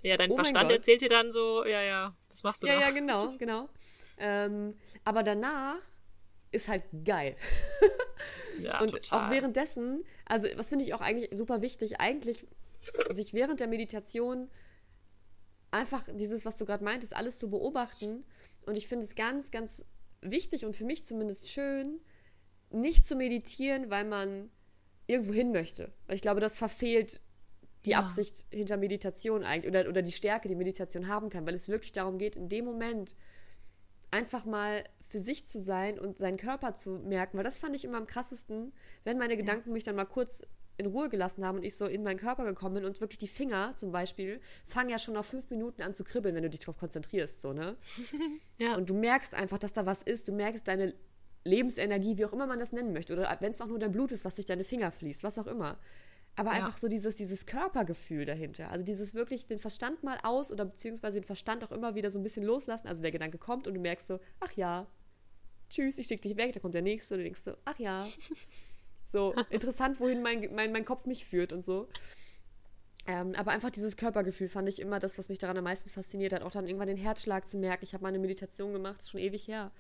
Ja, 0.03 0.17
dein 0.17 0.31
oh 0.31 0.37
Verstand 0.37 0.71
erzählt 0.71 1.03
dir 1.03 1.11
dann 1.11 1.31
so, 1.31 1.65
ja, 1.67 1.83
ja, 1.83 2.17
das 2.31 2.43
machst 2.43 2.63
du 2.63 2.67
Ja, 2.67 2.77
noch. 2.77 2.81
ja, 2.81 2.91
genau, 2.91 3.35
genau. 3.39 3.69
Ähm, 4.19 4.75
aber 5.05 5.23
danach 5.23 5.77
ist 6.51 6.69
halt 6.69 6.85
geil. 7.05 7.37
ja, 8.61 8.81
und 8.83 8.93
total. 8.93 9.27
auch 9.27 9.31
währenddessen, 9.31 10.05
also 10.25 10.49
was 10.57 10.71
finde 10.71 10.85
ich 10.85 10.95
auch 10.95 11.01
eigentlich 11.01 11.31
super 11.37 11.63
wichtig, 11.63 12.01
eigentlich 12.01 12.47
sich 13.11 13.35
während 13.35 13.61
der 13.61 13.69
Meditation 13.69 14.51
einfach 15.71 16.07
dieses, 16.15 16.45
was 16.45 16.57
du 16.57 16.65
gerade 16.65 16.85
meintest, 16.85 17.17
alles 17.17 17.39
zu 17.39 17.51
beobachten. 17.51 18.25
Und 18.67 18.77
ich 18.77 18.87
finde 18.87 19.07
es 19.07 19.15
ganz, 19.15 19.51
ganz 19.51 19.87
wichtig 20.21 20.65
und 20.65 20.77
für 20.77 20.85
mich 20.85 21.05
zumindest 21.05 21.51
schön, 21.51 22.01
nicht 22.71 23.07
zu 23.07 23.17
meditieren, 23.17 23.91
weil 23.91 24.05
man 24.05 24.51
irgendwo 25.07 25.33
hin 25.33 25.53
möchte. 25.53 25.93
Weil 26.07 26.17
ich 26.17 26.23
glaube, 26.23 26.41
das 26.41 26.57
verfehlt 26.57 27.21
die 27.85 27.91
ja. 27.91 27.99
Absicht 27.99 28.47
hinter 28.51 28.77
Meditation 28.77 29.45
eigentlich 29.45 29.71
oder, 29.71 29.89
oder 29.89 30.03
die 30.03 30.13
Stärke, 30.13 30.49
die 30.49 30.55
Meditation 30.55 31.09
haben 31.09 31.31
kann, 31.31 31.47
weil 31.47 31.55
es 31.55 31.69
wirklich 31.69 31.93
darum 31.93 32.19
geht, 32.19 32.37
in 32.37 32.49
dem 32.49 32.65
Moment 32.65 33.17
einfach 34.13 34.45
mal 34.45 34.85
für 35.01 35.19
sich 35.19 35.47
zu 35.47 35.61
sein 35.61 35.99
und 35.99 36.19
seinen 36.19 36.37
Körper 36.37 36.75
zu 36.75 36.91
merken, 36.91 37.39
weil 37.39 37.45
das 37.45 37.59
fand 37.59 37.75
ich 37.75 37.85
immer 37.85 37.99
am 37.99 38.07
krassesten, 38.07 38.73
wenn 39.05 39.19
meine 39.19 39.37
Gedanken 39.37 39.73
mich 39.73 39.85
dann 39.85 39.97
mal 39.97 40.05
kurz 40.05 40.45
in 40.77 40.87
Ruhe 40.87 41.09
gelassen 41.09 41.45
haben 41.45 41.59
und 41.59 41.65
ich 41.65 41.77
so 41.77 41.87
in 41.87 42.03
meinen 42.03 42.19
Körper 42.19 42.45
gekommen 42.45 42.77
bin 42.77 42.85
und 42.85 43.01
wirklich 43.01 43.19
die 43.19 43.29
Finger 43.29 43.77
zum 43.77 43.93
Beispiel 43.93 44.41
fangen 44.65 44.91
ja 44.91 44.99
schon 44.99 45.15
nach 45.15 45.25
fünf 45.25 45.51
Minuten 45.51 45.83
an 45.83 45.95
zu 45.95 46.05
kribbeln, 46.05 46.35
wenn 46.35 46.43
du 46.43 46.51
dich 46.51 46.61
darauf 46.61 46.79
konzentrierst, 46.79 47.43
so, 47.43 47.53
ne? 47.53 47.77
ja. 48.59 48.77
Und 48.77 48.89
du 48.89 48.95
merkst 48.95 49.35
einfach, 49.35 49.59
dass 49.59 49.73
da 49.73 49.87
was 49.87 50.03
ist, 50.03 50.29
du 50.29 50.33
merkst 50.33 50.67
deine 50.67 50.95
Lebensenergie, 51.45 52.17
wie 52.17 52.25
auch 52.25 52.33
immer 52.33 52.47
man 52.47 52.59
das 52.59 52.73
nennen 52.73 52.93
möchte, 52.93 53.13
oder 53.13 53.37
wenn 53.41 53.51
es 53.51 53.61
auch 53.61 53.67
nur 53.67 53.79
dein 53.79 53.93
Blut 53.93 54.13
ist, 54.13 54.25
was 54.25 54.37
durch 54.37 54.47
deine 54.47 54.65
Finger 54.65 54.91
fließt, 54.91 55.23
was 55.23 55.39
auch 55.39 55.47
immer. 55.47 55.79
Aber 56.35 56.51
ja. 56.53 56.59
einfach 56.59 56.79
so 56.79 56.89
dieses, 56.89 57.17
dieses 57.17 57.45
Körpergefühl 57.45 58.25
dahinter. 58.25 58.71
Also 58.71 58.85
dieses 58.85 59.15
wirklich 59.15 59.47
den 59.47 59.59
Verstand 59.59 60.03
mal 60.03 60.19
aus 60.23 60.51
oder 60.51 60.65
beziehungsweise 60.65 61.21
den 61.21 61.27
Verstand 61.27 61.63
auch 61.63 61.73
immer 61.73 61.95
wieder 61.95 62.11
so 62.11 62.19
ein 62.19 62.23
bisschen 62.23 62.45
loslassen. 62.45 62.89
Also 62.89 63.03
der 63.03 63.11
Gedanke 63.11 63.37
kommt 63.37 63.67
und 63.67 63.75
du 63.75 63.81
merkst 63.81 64.07
so, 64.07 64.19
ach 64.41 64.53
ja, 64.53 64.87
tschüss, 65.69 65.99
ich 65.99 66.07
schicke 66.07 66.27
dich 66.27 66.37
weg, 66.39 66.55
da 66.55 66.61
kommt 66.61 66.75
der 66.75 66.83
nächste 66.83 67.15
und 67.15 67.19
du 67.19 67.25
denkst 67.25 67.43
so, 67.43 67.55
ach 67.65 67.79
ja. 67.79 68.07
So, 69.13 69.35
interessant, 69.51 70.01
wohin 70.01 70.23
mein, 70.23 70.49
mein, 70.55 70.73
mein 70.73 70.85
Kopf 70.85 71.07
mich 71.07 71.25
führt 71.25 71.53
und 71.53 71.63
so. 71.63 71.87
Ähm, 73.07 73.35
aber 73.35 73.51
einfach 73.51 73.71
dieses 73.71 73.97
Körpergefühl 73.97 74.49
fand 74.49 74.69
ich 74.69 74.81
immer 74.81 74.99
das, 74.99 75.19
was 75.19 75.29
mich 75.29 75.39
daran 75.39 75.59
am 75.59 75.65
meisten 75.65 75.91
fasziniert 75.91 76.33
hat. 76.33 76.43
Auch 76.43 76.51
dann 76.51 76.67
irgendwann 76.67 76.89
den 76.89 76.97
Herzschlag 76.97 77.47
zu 77.47 77.59
merken. 77.59 77.85
Ich 77.85 77.95
habe 77.95 78.03
mal 78.03 78.09
eine 78.09 78.19
Meditation 78.19 78.73
gemacht, 78.73 78.97
das 78.99 79.05
ist 79.05 79.11
schon 79.11 79.21
ewig 79.21 79.47
her 79.49 79.71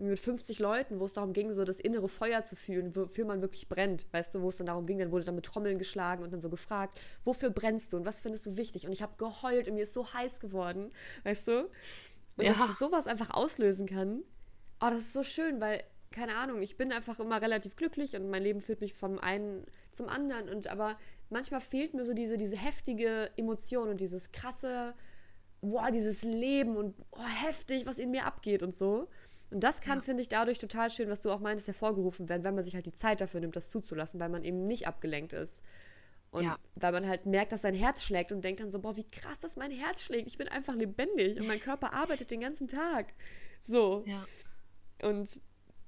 mit 0.00 0.18
50 0.18 0.58
Leuten, 0.60 1.00
wo 1.00 1.04
es 1.04 1.12
darum 1.12 1.32
ging, 1.32 1.50
so 1.52 1.64
das 1.64 1.80
innere 1.80 2.08
Feuer 2.08 2.44
zu 2.44 2.54
fühlen, 2.56 2.94
wofür 2.94 3.24
man 3.24 3.42
wirklich 3.42 3.68
brennt, 3.68 4.06
weißt 4.12 4.34
du, 4.34 4.42
wo 4.42 4.48
es 4.48 4.56
dann 4.56 4.68
darum 4.68 4.86
ging, 4.86 4.98
dann 4.98 5.10
wurde 5.10 5.24
dann 5.24 5.34
mit 5.34 5.44
Trommeln 5.44 5.78
geschlagen 5.78 6.22
und 6.22 6.32
dann 6.32 6.40
so 6.40 6.48
gefragt, 6.48 7.00
wofür 7.24 7.50
brennst 7.50 7.92
du 7.92 7.96
und 7.96 8.06
was 8.06 8.20
findest 8.20 8.46
du 8.46 8.56
wichtig? 8.56 8.86
Und 8.86 8.92
ich 8.92 9.02
habe 9.02 9.14
geheult 9.16 9.66
und 9.66 9.74
mir 9.74 9.82
ist 9.82 9.94
so 9.94 10.12
heiß 10.12 10.40
geworden, 10.40 10.92
weißt 11.24 11.48
du? 11.48 11.60
Und 12.36 12.44
ja. 12.44 12.52
dass 12.52 12.78
sowas 12.78 13.08
einfach 13.08 13.30
auslösen 13.30 13.88
kann, 13.88 14.22
oh, 14.80 14.86
das 14.88 15.00
ist 15.00 15.12
so 15.12 15.24
schön, 15.24 15.60
weil, 15.60 15.82
keine 16.10 16.36
Ahnung, 16.36 16.62
ich 16.62 16.76
bin 16.76 16.92
einfach 16.92 17.20
immer 17.20 17.40
relativ 17.40 17.76
glücklich 17.76 18.16
und 18.16 18.30
mein 18.30 18.42
Leben 18.42 18.60
führt 18.60 18.80
mich 18.80 18.94
vom 18.94 19.18
einen 19.18 19.64
zum 19.92 20.08
anderen 20.08 20.48
und 20.48 20.68
aber 20.68 20.98
manchmal 21.30 21.60
fehlt 21.60 21.94
mir 21.94 22.04
so 22.04 22.14
diese, 22.14 22.36
diese 22.36 22.56
heftige 22.56 23.30
Emotion 23.36 23.88
und 23.88 24.00
dieses 24.00 24.32
krasse, 24.32 24.94
boah, 25.60 25.90
dieses 25.90 26.22
Leben 26.22 26.76
und 26.76 26.94
oh, 27.10 27.44
heftig, 27.44 27.86
was 27.86 27.98
in 27.98 28.10
mir 28.10 28.24
abgeht 28.24 28.62
und 28.62 28.74
so. 28.74 29.08
Und 29.50 29.64
das 29.64 29.80
kann, 29.80 29.98
ja. 29.98 30.04
finde 30.04 30.22
ich, 30.22 30.28
dadurch 30.28 30.58
total 30.58 30.90
schön, 30.90 31.08
was 31.08 31.20
du 31.20 31.30
auch 31.30 31.40
meintest, 31.40 31.68
hervorgerufen 31.68 32.28
werden, 32.28 32.44
wenn 32.44 32.54
man 32.54 32.64
sich 32.64 32.74
halt 32.74 32.86
die 32.86 32.92
Zeit 32.92 33.20
dafür 33.20 33.40
nimmt, 33.40 33.56
das 33.56 33.70
zuzulassen, 33.70 34.20
weil 34.20 34.28
man 34.28 34.44
eben 34.44 34.66
nicht 34.66 34.86
abgelenkt 34.86 35.32
ist. 35.32 35.62
Und 36.30 36.44
ja. 36.44 36.58
weil 36.74 36.92
man 36.92 37.08
halt 37.08 37.24
merkt, 37.24 37.52
dass 37.52 37.62
sein 37.62 37.74
Herz 37.74 38.02
schlägt 38.02 38.32
und 38.32 38.42
denkt 38.42 38.60
dann 38.60 38.70
so, 38.70 38.78
boah, 38.80 38.96
wie 38.96 39.06
krass, 39.06 39.38
dass 39.38 39.56
mein 39.56 39.70
Herz 39.70 40.02
schlägt. 40.02 40.28
Ich 40.28 40.36
bin 40.36 40.48
einfach 40.48 40.74
lebendig 40.74 41.40
und 41.40 41.48
mein 41.48 41.60
Körper 41.60 41.94
arbeitet 41.94 42.30
den 42.30 42.40
ganzen 42.40 42.68
Tag. 42.68 43.14
So. 43.62 44.04
Ja. 44.06 44.26
Und 45.02 45.40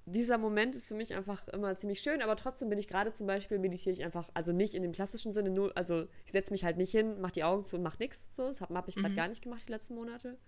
dieser 0.07 0.39
Moment 0.39 0.75
ist 0.75 0.89
für 0.89 0.95
mich 0.95 1.15
einfach 1.15 1.47
immer 1.49 1.75
ziemlich 1.77 2.01
schön, 2.01 2.23
aber 2.23 2.37
trotzdem 2.37 2.69
bin 2.69 2.79
ich 2.79 2.89
gerade 2.89 3.13
zum 3.13 3.27
Beispiel, 3.27 3.59
meditiere 3.59 3.93
ich 3.93 4.05
einfach, 4.05 4.29
also 4.35 4.53
nicht 4.53 4.75
in 4.75 4.83
dem 4.83 4.93
klassischen 4.93 5.33
Sinne, 5.33 5.51
nur, 5.51 5.77
also 5.77 6.07
ich 6.27 6.33
setze 6.33 6.53
mich 6.53 6.65
halt 6.65 6.77
nicht 6.77 6.91
hin, 6.91 7.21
mache 7.21 7.33
die 7.33 7.45
Augen 7.45 7.65
zu 7.65 7.77
und 7.77 7.83
mache 7.83 7.99
nichts. 7.99 8.29
So, 8.33 8.47
das 8.47 8.61
habe 8.61 8.75
hab 8.75 8.89
ich 8.89 8.97
gerade 8.97 9.11
mhm. 9.11 9.17
gar 9.17 9.29
nicht 9.29 9.43
gemacht 9.43 9.63
die 9.67 9.73
letzten 9.73 9.95
Monate. 9.95 10.39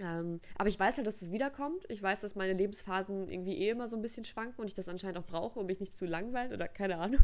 Ähm, 0.00 0.40
aber 0.56 0.68
ich 0.68 0.78
weiß 0.78 0.96
halt, 0.96 1.06
dass 1.06 1.20
das 1.20 1.30
wiederkommt. 1.30 1.84
Ich 1.88 2.02
weiß, 2.02 2.20
dass 2.20 2.34
meine 2.34 2.52
Lebensphasen 2.52 3.28
irgendwie 3.28 3.58
eh 3.58 3.70
immer 3.70 3.88
so 3.88 3.96
ein 3.96 4.02
bisschen 4.02 4.24
schwanken 4.24 4.60
und 4.60 4.66
ich 4.66 4.74
das 4.74 4.88
anscheinend 4.88 5.18
auch 5.18 5.26
brauche, 5.26 5.60
um 5.60 5.66
mich 5.66 5.80
nicht 5.80 5.94
zu 5.94 6.04
langweilen 6.04 6.52
oder 6.52 6.68
keine 6.68 6.98
Ahnung. 6.98 7.20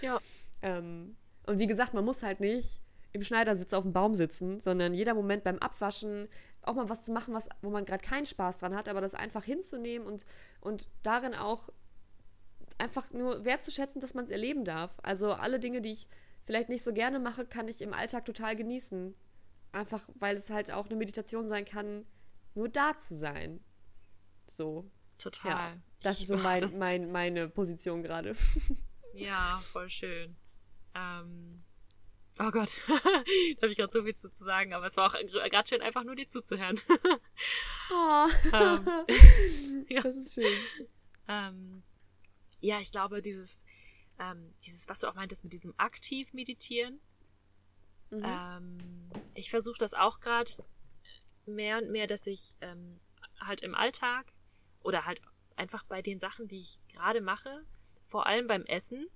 Ja. 0.00 0.18
ähm, 0.62 1.16
und 1.46 1.58
wie 1.58 1.66
gesagt, 1.66 1.94
man 1.94 2.04
muss 2.04 2.22
halt 2.22 2.40
nicht 2.40 2.81
im 3.12 3.22
Schneidersitz 3.22 3.72
auf 3.72 3.84
dem 3.84 3.92
Baum 3.92 4.14
sitzen, 4.14 4.60
sondern 4.60 4.94
jeder 4.94 5.14
Moment 5.14 5.44
beim 5.44 5.58
Abwaschen 5.58 6.28
auch 6.62 6.74
mal 6.74 6.88
was 6.88 7.04
zu 7.04 7.12
machen, 7.12 7.34
was, 7.34 7.48
wo 7.60 7.70
man 7.70 7.84
gerade 7.84 8.04
keinen 8.04 8.26
Spaß 8.26 8.58
dran 8.58 8.74
hat, 8.74 8.88
aber 8.88 9.00
das 9.00 9.14
einfach 9.14 9.44
hinzunehmen 9.44 10.06
und, 10.06 10.24
und 10.60 10.88
darin 11.02 11.34
auch 11.34 11.68
einfach 12.78 13.12
nur 13.12 13.44
wertzuschätzen, 13.44 14.00
dass 14.00 14.14
man 14.14 14.24
es 14.24 14.30
erleben 14.30 14.64
darf. 14.64 14.98
Also 15.02 15.32
alle 15.32 15.60
Dinge, 15.60 15.80
die 15.80 15.92
ich 15.92 16.08
vielleicht 16.40 16.68
nicht 16.68 16.82
so 16.82 16.92
gerne 16.92 17.18
mache, 17.18 17.44
kann 17.44 17.68
ich 17.68 17.80
im 17.80 17.92
Alltag 17.92 18.24
total 18.24 18.56
genießen. 18.56 19.14
Einfach, 19.72 20.08
weil 20.14 20.36
es 20.36 20.50
halt 20.50 20.70
auch 20.70 20.86
eine 20.86 20.96
Meditation 20.96 21.48
sein 21.48 21.64
kann, 21.64 22.04
nur 22.54 22.68
da 22.68 22.96
zu 22.96 23.16
sein. 23.16 23.60
So. 24.46 24.90
Total. 25.18 25.50
Ja, 25.50 25.76
das 26.02 26.16
ich, 26.16 26.22
ist 26.22 26.28
so 26.28 26.36
mein, 26.36 26.68
mein, 26.78 27.12
meine 27.12 27.48
Position 27.48 28.02
gerade. 28.02 28.34
Ja, 29.14 29.62
voll 29.72 29.90
schön. 29.90 30.34
Ähm, 30.94 31.61
oh 32.42 32.50
Gott, 32.50 32.80
da 32.88 33.62
habe 33.62 33.70
ich 33.70 33.76
gerade 33.76 33.92
so 33.92 34.02
viel 34.02 34.14
zu, 34.14 34.30
zu 34.30 34.44
sagen, 34.44 34.72
aber 34.74 34.86
es 34.86 34.96
war 34.96 35.08
auch 35.08 35.18
gerade 35.18 35.68
schön, 35.68 35.82
einfach 35.82 36.04
nur 36.04 36.16
dir 36.16 36.28
zuzuhören. 36.28 36.80
oh. 37.90 38.28
ähm, 38.52 39.84
ja. 39.88 40.02
Das 40.02 40.16
ist 40.16 40.34
schön. 40.34 40.52
Ähm, 41.28 41.82
ja, 42.60 42.78
ich 42.80 42.92
glaube, 42.92 43.22
dieses, 43.22 43.64
ähm, 44.18 44.54
dieses, 44.64 44.88
was 44.88 45.00
du 45.00 45.08
auch 45.08 45.14
meintest 45.14 45.44
mit 45.44 45.52
diesem 45.52 45.74
aktiv 45.78 46.32
meditieren, 46.32 47.00
Mhm. 48.12 48.22
Ähm, 48.24 48.78
ich 49.34 49.50
versuche 49.50 49.78
das 49.78 49.94
auch 49.94 50.20
gerade 50.20 50.50
mehr 51.46 51.78
und 51.78 51.90
mehr, 51.90 52.06
dass 52.06 52.26
ich 52.26 52.54
ähm, 52.60 53.00
halt 53.40 53.62
im 53.62 53.74
Alltag 53.74 54.26
oder 54.82 55.06
halt 55.06 55.22
einfach 55.56 55.84
bei 55.84 56.02
den 56.02 56.20
Sachen, 56.20 56.46
die 56.46 56.60
ich 56.60 56.78
gerade 56.92 57.22
mache, 57.22 57.64
vor 58.06 58.26
allem 58.26 58.46
beim 58.46 58.64
Essen, 58.66 59.08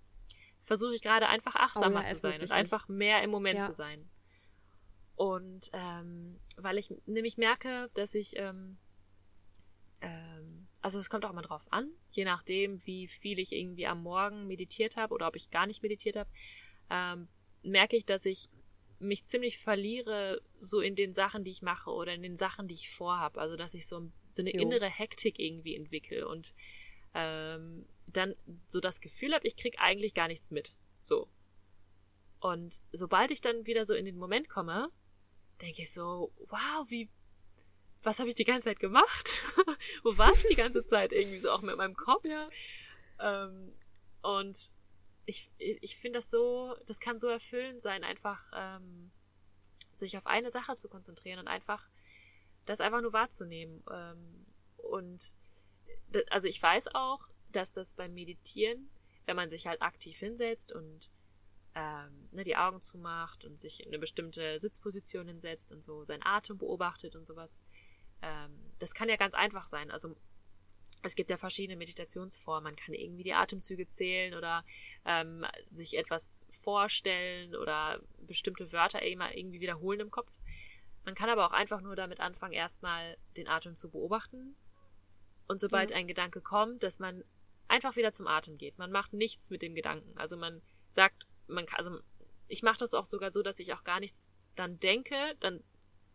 versuche 0.66 0.94
ich 0.94 1.00
gerade 1.00 1.28
einfach 1.28 1.54
achtsamer 1.54 2.00
oh 2.00 2.02
ja, 2.02 2.04
zu 2.04 2.16
sein 2.16 2.40
und 2.40 2.50
einfach 2.50 2.88
mehr 2.88 3.22
im 3.22 3.30
Moment 3.30 3.60
ja. 3.60 3.66
zu 3.66 3.72
sein. 3.72 4.10
Und 5.14 5.70
ähm, 5.72 6.38
weil 6.56 6.76
ich 6.76 6.92
nämlich 7.06 7.38
merke, 7.38 7.88
dass 7.94 8.14
ich, 8.14 8.36
ähm, 8.36 8.76
ähm, 10.00 10.66
also 10.82 10.98
es 10.98 11.08
kommt 11.08 11.24
auch 11.24 11.32
mal 11.32 11.42
drauf 11.42 11.64
an, 11.70 11.88
je 12.10 12.24
nachdem, 12.24 12.84
wie 12.84 13.06
viel 13.06 13.38
ich 13.38 13.52
irgendwie 13.52 13.86
am 13.86 14.02
Morgen 14.02 14.48
meditiert 14.48 14.96
habe 14.96 15.14
oder 15.14 15.28
ob 15.28 15.36
ich 15.36 15.50
gar 15.50 15.66
nicht 15.66 15.82
meditiert 15.82 16.16
habe, 16.16 16.28
ähm, 16.90 17.28
merke 17.62 17.96
ich, 17.96 18.04
dass 18.04 18.26
ich 18.26 18.50
mich 18.98 19.24
ziemlich 19.24 19.58
verliere, 19.58 20.42
so 20.58 20.80
in 20.80 20.96
den 20.96 21.12
Sachen, 21.12 21.44
die 21.44 21.50
ich 21.50 21.62
mache 21.62 21.90
oder 21.90 22.12
in 22.12 22.22
den 22.22 22.36
Sachen, 22.36 22.66
die 22.66 22.74
ich 22.74 22.90
vorhabe. 22.90 23.40
Also, 23.40 23.56
dass 23.56 23.74
ich 23.74 23.86
so, 23.86 24.10
so 24.30 24.42
eine 24.42 24.52
jo. 24.52 24.60
innere 24.60 24.88
Hektik 24.88 25.38
irgendwie 25.38 25.76
entwickle 25.76 26.26
und 26.26 26.54
ähm, 27.14 27.86
dann 28.06 28.34
so 28.66 28.80
das 28.80 29.00
Gefühl 29.00 29.34
habe, 29.34 29.46
ich 29.46 29.56
krieg 29.56 29.76
eigentlich 29.78 30.14
gar 30.14 30.28
nichts 30.28 30.50
mit. 30.50 30.72
So. 31.02 31.28
Und 32.40 32.80
sobald 32.92 33.30
ich 33.30 33.40
dann 33.40 33.66
wieder 33.66 33.84
so 33.84 33.94
in 33.94 34.04
den 34.04 34.16
Moment 34.16 34.48
komme, 34.48 34.90
denke 35.60 35.82
ich 35.82 35.92
so, 35.92 36.32
wow, 36.48 36.88
wie, 36.88 37.08
was 38.02 38.18
habe 38.18 38.28
ich 38.28 38.34
die 38.34 38.44
ganze 38.44 38.64
Zeit 38.64 38.80
gemacht? 38.80 39.42
Wo 40.02 40.16
war 40.18 40.32
ich 40.32 40.46
die 40.46 40.54
ganze 40.54 40.84
Zeit 40.84 41.12
irgendwie 41.12 41.40
so 41.40 41.50
auch 41.50 41.62
mit 41.62 41.76
meinem 41.76 41.96
Kopf? 41.96 42.24
Ja. 42.24 42.48
Ähm, 43.18 43.72
und 44.22 44.70
ich, 45.24 45.50
ich 45.58 45.96
finde 45.96 46.18
das 46.18 46.30
so, 46.30 46.76
das 46.86 47.00
kann 47.00 47.18
so 47.18 47.26
erfüllend 47.26 47.80
sein, 47.80 48.04
einfach 48.04 48.50
ähm, 48.54 49.10
sich 49.92 50.16
auf 50.16 50.26
eine 50.26 50.50
Sache 50.50 50.76
zu 50.76 50.88
konzentrieren 50.88 51.40
und 51.40 51.48
einfach 51.48 51.88
das 52.64 52.80
einfach 52.80 53.00
nur 53.00 53.12
wahrzunehmen. 53.12 53.82
Ähm, 53.90 54.46
und 54.76 55.34
also 56.30 56.48
ich 56.48 56.62
weiß 56.62 56.94
auch, 56.94 57.28
dass 57.52 57.72
das 57.72 57.94
beim 57.94 58.14
Meditieren, 58.14 58.90
wenn 59.26 59.36
man 59.36 59.48
sich 59.48 59.66
halt 59.66 59.82
aktiv 59.82 60.18
hinsetzt 60.18 60.72
und 60.72 61.10
ähm, 61.74 62.28
ne, 62.32 62.42
die 62.42 62.56
Augen 62.56 62.80
zumacht 62.82 63.44
und 63.44 63.58
sich 63.58 63.80
in 63.80 63.88
eine 63.88 63.98
bestimmte 63.98 64.58
Sitzposition 64.58 65.28
hinsetzt 65.28 65.72
und 65.72 65.82
so 65.82 66.04
seinen 66.04 66.24
Atem 66.24 66.56
beobachtet 66.58 67.16
und 67.16 67.26
sowas. 67.26 67.60
Ähm, 68.22 68.72
das 68.78 68.94
kann 68.94 69.08
ja 69.08 69.16
ganz 69.16 69.34
einfach 69.34 69.66
sein. 69.66 69.90
Also 69.90 70.16
es 71.02 71.14
gibt 71.14 71.30
ja 71.30 71.36
verschiedene 71.36 71.76
Meditationsformen. 71.76 72.64
Man 72.64 72.76
kann 72.76 72.94
irgendwie 72.94 73.24
die 73.24 73.34
Atemzüge 73.34 73.86
zählen 73.86 74.34
oder 74.34 74.64
ähm, 75.04 75.44
sich 75.70 75.98
etwas 75.98 76.44
vorstellen 76.50 77.54
oder 77.54 78.00
bestimmte 78.18 78.72
Wörter 78.72 79.02
irgendwie 79.04 79.60
wiederholen 79.60 80.00
im 80.00 80.10
Kopf. 80.10 80.38
Man 81.04 81.14
kann 81.14 81.28
aber 81.28 81.46
auch 81.46 81.52
einfach 81.52 81.82
nur 81.82 81.94
damit 81.94 82.20
anfangen, 82.20 82.54
erstmal 82.54 83.16
den 83.36 83.48
Atem 83.48 83.76
zu 83.76 83.90
beobachten. 83.90 84.56
Und 85.46 85.60
sobald 85.60 85.90
ja. 85.90 85.96
ein 85.96 86.08
Gedanke 86.08 86.40
kommt, 86.40 86.82
dass 86.82 86.98
man 86.98 87.22
einfach 87.68 87.96
wieder 87.96 88.12
zum 88.12 88.26
Atem 88.26 88.58
geht. 88.58 88.78
Man 88.78 88.92
macht 88.92 89.12
nichts 89.12 89.50
mit 89.50 89.62
dem 89.62 89.74
Gedanken. 89.74 90.16
Also 90.18 90.36
man 90.36 90.62
sagt, 90.88 91.26
man 91.46 91.66
kann, 91.66 91.78
also 91.78 92.00
ich 92.48 92.62
mache 92.62 92.78
das 92.78 92.94
auch 92.94 93.06
sogar 93.06 93.30
so, 93.30 93.42
dass 93.42 93.58
ich 93.58 93.72
auch 93.72 93.84
gar 93.84 94.00
nichts 94.00 94.30
dann 94.54 94.78
denke, 94.78 95.16
dann, 95.40 95.62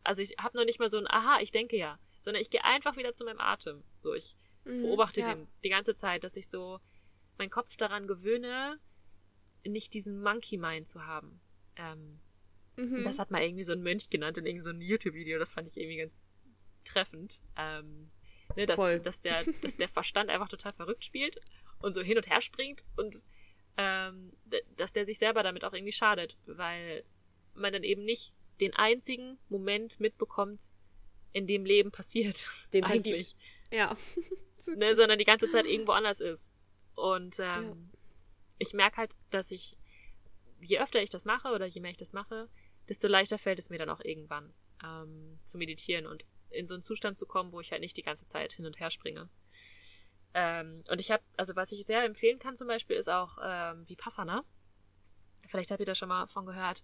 also 0.03 0.21
ich 0.21 0.35
habe 0.39 0.57
noch 0.57 0.65
nicht 0.65 0.79
mal 0.79 0.89
so 0.89 0.97
ein 0.97 1.07
Aha, 1.07 1.39
ich 1.41 1.51
denke 1.51 1.77
ja, 1.77 1.99
sondern 2.19 2.41
ich 2.41 2.49
gehe 2.49 2.63
einfach 2.63 2.97
wieder 2.97 3.13
zu 3.13 3.25
meinem 3.25 3.39
Atem. 3.39 3.83
So, 4.01 4.13
ich 4.13 4.35
mhm, 4.63 4.83
beobachte 4.83 5.21
ja. 5.21 5.33
den 5.33 5.47
die 5.63 5.69
ganze 5.69 5.95
Zeit, 5.95 6.23
dass 6.23 6.35
ich 6.35 6.49
so 6.49 6.79
meinen 7.37 7.49
Kopf 7.49 7.75
daran 7.75 8.07
gewöhne, 8.07 8.79
nicht 9.65 9.93
diesen 9.93 10.21
Monkey 10.21 10.57
Mind 10.57 10.87
zu 10.87 11.05
haben. 11.05 11.41
Ähm, 11.75 12.19
mhm. 12.77 13.03
Das 13.03 13.19
hat 13.19 13.31
mal 13.31 13.41
irgendwie 13.41 13.63
so 13.63 13.73
ein 13.73 13.83
Mönch 13.83 14.09
genannt 14.09 14.37
in 14.37 14.45
irgendeinem 14.45 14.79
so 14.79 14.85
YouTube-Video, 14.85 15.39
das 15.39 15.53
fand 15.53 15.67
ich 15.67 15.77
irgendwie 15.77 15.97
ganz 15.97 16.31
treffend. 16.83 17.41
Ähm, 17.57 18.11
ne, 18.55 18.65
dass, 18.65 18.75
Voll. 18.75 18.99
dass, 18.99 19.21
der, 19.21 19.43
dass 19.61 19.77
der 19.77 19.87
Verstand 19.87 20.29
einfach 20.29 20.49
total 20.49 20.73
verrückt 20.73 21.03
spielt 21.03 21.39
und 21.79 21.93
so 21.93 22.01
hin 22.01 22.17
und 22.17 22.29
her 22.29 22.41
springt 22.41 22.83
und 22.97 23.23
ähm, 23.77 24.33
dass 24.75 24.93
der 24.93 25.05
sich 25.05 25.17
selber 25.17 25.43
damit 25.43 25.63
auch 25.63 25.73
irgendwie 25.73 25.93
schadet, 25.93 26.37
weil 26.45 27.03
man 27.53 27.73
dann 27.73 27.83
eben 27.83 28.03
nicht 28.03 28.33
den 28.59 28.75
einzigen 28.75 29.37
Moment 29.49 29.99
mitbekommt, 29.99 30.69
in 31.33 31.47
dem 31.47 31.65
Leben 31.65 31.91
passiert. 31.91 32.49
Den 32.73 32.83
eigentlich. 32.83 33.35
Ja. 33.71 33.95
ne, 34.75 34.95
sondern 34.95 35.17
die 35.17 35.25
ganze 35.25 35.49
Zeit 35.49 35.65
irgendwo 35.65 35.93
anders 35.93 36.19
ist. 36.19 36.53
Und 36.95 37.39
ähm, 37.39 37.65
ja. 37.65 37.75
ich 38.59 38.73
merke 38.73 38.97
halt, 38.97 39.13
dass 39.29 39.51
ich, 39.51 39.77
je 40.59 40.79
öfter 40.79 41.01
ich 41.01 41.09
das 41.09 41.25
mache 41.25 41.49
oder 41.49 41.65
je 41.65 41.81
mehr 41.81 41.91
ich 41.91 41.97
das 41.97 42.13
mache, 42.13 42.49
desto 42.89 43.07
leichter 43.07 43.37
fällt 43.37 43.59
es 43.59 43.69
mir 43.69 43.79
dann 43.79 43.89
auch 43.89 44.01
irgendwann 44.03 44.53
ähm, 44.83 45.39
zu 45.43 45.57
meditieren 45.57 46.05
und 46.05 46.25
in 46.51 46.65
so 46.65 46.73
einen 46.73 46.83
Zustand 46.83 47.17
zu 47.17 47.25
kommen, 47.25 47.51
wo 47.51 47.59
ich 47.59 47.71
halt 47.71 47.81
nicht 47.81 47.97
die 47.97 48.03
ganze 48.03 48.27
Zeit 48.27 48.53
hin 48.53 48.65
und 48.65 48.79
her 48.79 48.91
springe. 48.91 49.29
Ähm, 50.33 50.83
und 50.89 51.01
ich 51.01 51.11
habe, 51.11 51.23
also 51.37 51.55
was 51.55 51.71
ich 51.71 51.85
sehr 51.85 52.03
empfehlen 52.03 52.39
kann 52.39 52.55
zum 52.55 52.67
Beispiel, 52.67 52.95
ist 52.95 53.09
auch 53.09 53.37
ähm, 53.43 53.87
Vipassana. 53.87 54.45
Vielleicht 55.47 55.71
habt 55.71 55.79
ihr 55.79 55.85
da 55.85 55.95
schon 55.95 56.09
mal 56.09 56.27
von 56.27 56.45
gehört, 56.45 56.83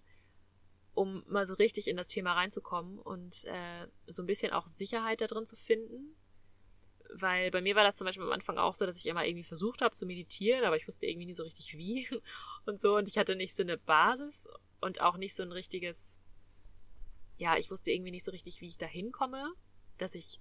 um 0.93 1.23
mal 1.27 1.45
so 1.45 1.53
richtig 1.53 1.87
in 1.87 1.95
das 1.95 2.07
Thema 2.07 2.33
reinzukommen 2.33 2.99
und 2.99 3.45
äh, 3.45 3.87
so 4.07 4.23
ein 4.23 4.25
bisschen 4.25 4.51
auch 4.51 4.67
Sicherheit 4.67 5.21
da 5.21 5.27
drin 5.27 5.45
zu 5.45 5.55
finden. 5.55 6.15
Weil 7.13 7.51
bei 7.51 7.61
mir 7.61 7.75
war 7.75 7.85
das 7.85 7.95
zum 7.95 8.05
Beispiel 8.05 8.25
am 8.25 8.33
Anfang 8.33 8.57
auch 8.57 8.75
so, 8.75 8.85
dass 8.85 8.97
ich 8.97 9.05
immer 9.05 9.25
irgendwie 9.25 9.45
versucht 9.45 9.81
habe 9.81 9.95
zu 9.95 10.05
meditieren, 10.05 10.65
aber 10.65 10.75
ich 10.75 10.87
wusste 10.87 11.05
irgendwie 11.05 11.27
nie 11.27 11.33
so 11.33 11.43
richtig 11.43 11.77
wie 11.77 12.07
und 12.65 12.79
so. 12.79 12.97
Und 12.97 13.07
ich 13.07 13.17
hatte 13.17 13.35
nicht 13.35 13.55
so 13.55 13.63
eine 13.63 13.77
Basis 13.77 14.49
und 14.81 14.99
auch 14.99 15.15
nicht 15.15 15.35
so 15.35 15.43
ein 15.43 15.53
richtiges, 15.53 16.19
ja, 17.37 17.55
ich 17.57 17.71
wusste 17.71 17.91
irgendwie 17.91 18.11
nicht 18.11 18.23
so 18.23 18.31
richtig, 18.31 18.61
wie 18.61 18.65
ich 18.65 18.77
da 18.77 18.85
hinkomme, 18.85 19.53
dass 19.97 20.15
ich, 20.15 20.39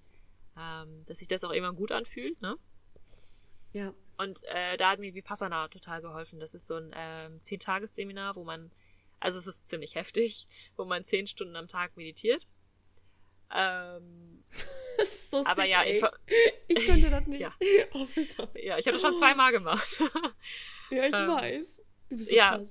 ähm, 0.58 1.04
dass 1.06 1.18
sich 1.18 1.28
das 1.28 1.44
auch 1.44 1.50
immer 1.50 1.72
gut 1.72 1.92
anfühlt, 1.92 2.40
ne? 2.40 2.56
Ja. 3.72 3.92
Und 4.16 4.42
äh, 4.44 4.78
da 4.78 4.90
hat 4.90 4.98
mir 4.98 5.14
Vipassana 5.14 5.68
total 5.68 6.00
geholfen. 6.00 6.40
Das 6.40 6.54
ist 6.54 6.66
so 6.66 6.76
ein 6.76 6.92
ähm, 6.94 7.42
Zehn-Tages-Seminar, 7.42 8.34
wo 8.36 8.44
man, 8.44 8.70
also 9.20 9.38
es 9.38 9.46
ist 9.46 9.68
ziemlich 9.68 9.94
heftig, 9.94 10.46
wo 10.76 10.86
man 10.86 11.04
zehn 11.04 11.26
Stunden 11.26 11.56
am 11.56 11.68
Tag 11.68 11.96
meditiert. 11.96 12.46
Ähm, 13.54 14.44
so 15.30 15.38
aber 15.44 15.54
sick, 15.54 15.70
ja, 15.70 15.82
ey. 15.82 16.02
ich 16.68 16.86
könnte 16.86 17.10
das 17.10 17.26
nicht. 17.26 17.40
Ja, 17.40 17.52
oh 17.92 18.06
ja 18.54 18.78
ich 18.78 18.86
habe 18.86 18.92
das 18.92 19.02
schon 19.02 19.16
zweimal 19.16 19.52
gemacht. 19.52 20.00
ja, 20.90 21.06
ich 21.06 21.14
ähm, 21.14 21.28
weiß. 21.28 21.82
Du 22.08 22.16
bist 22.16 22.30
so 22.30 22.36
ja, 22.36 22.56
krass. 22.56 22.70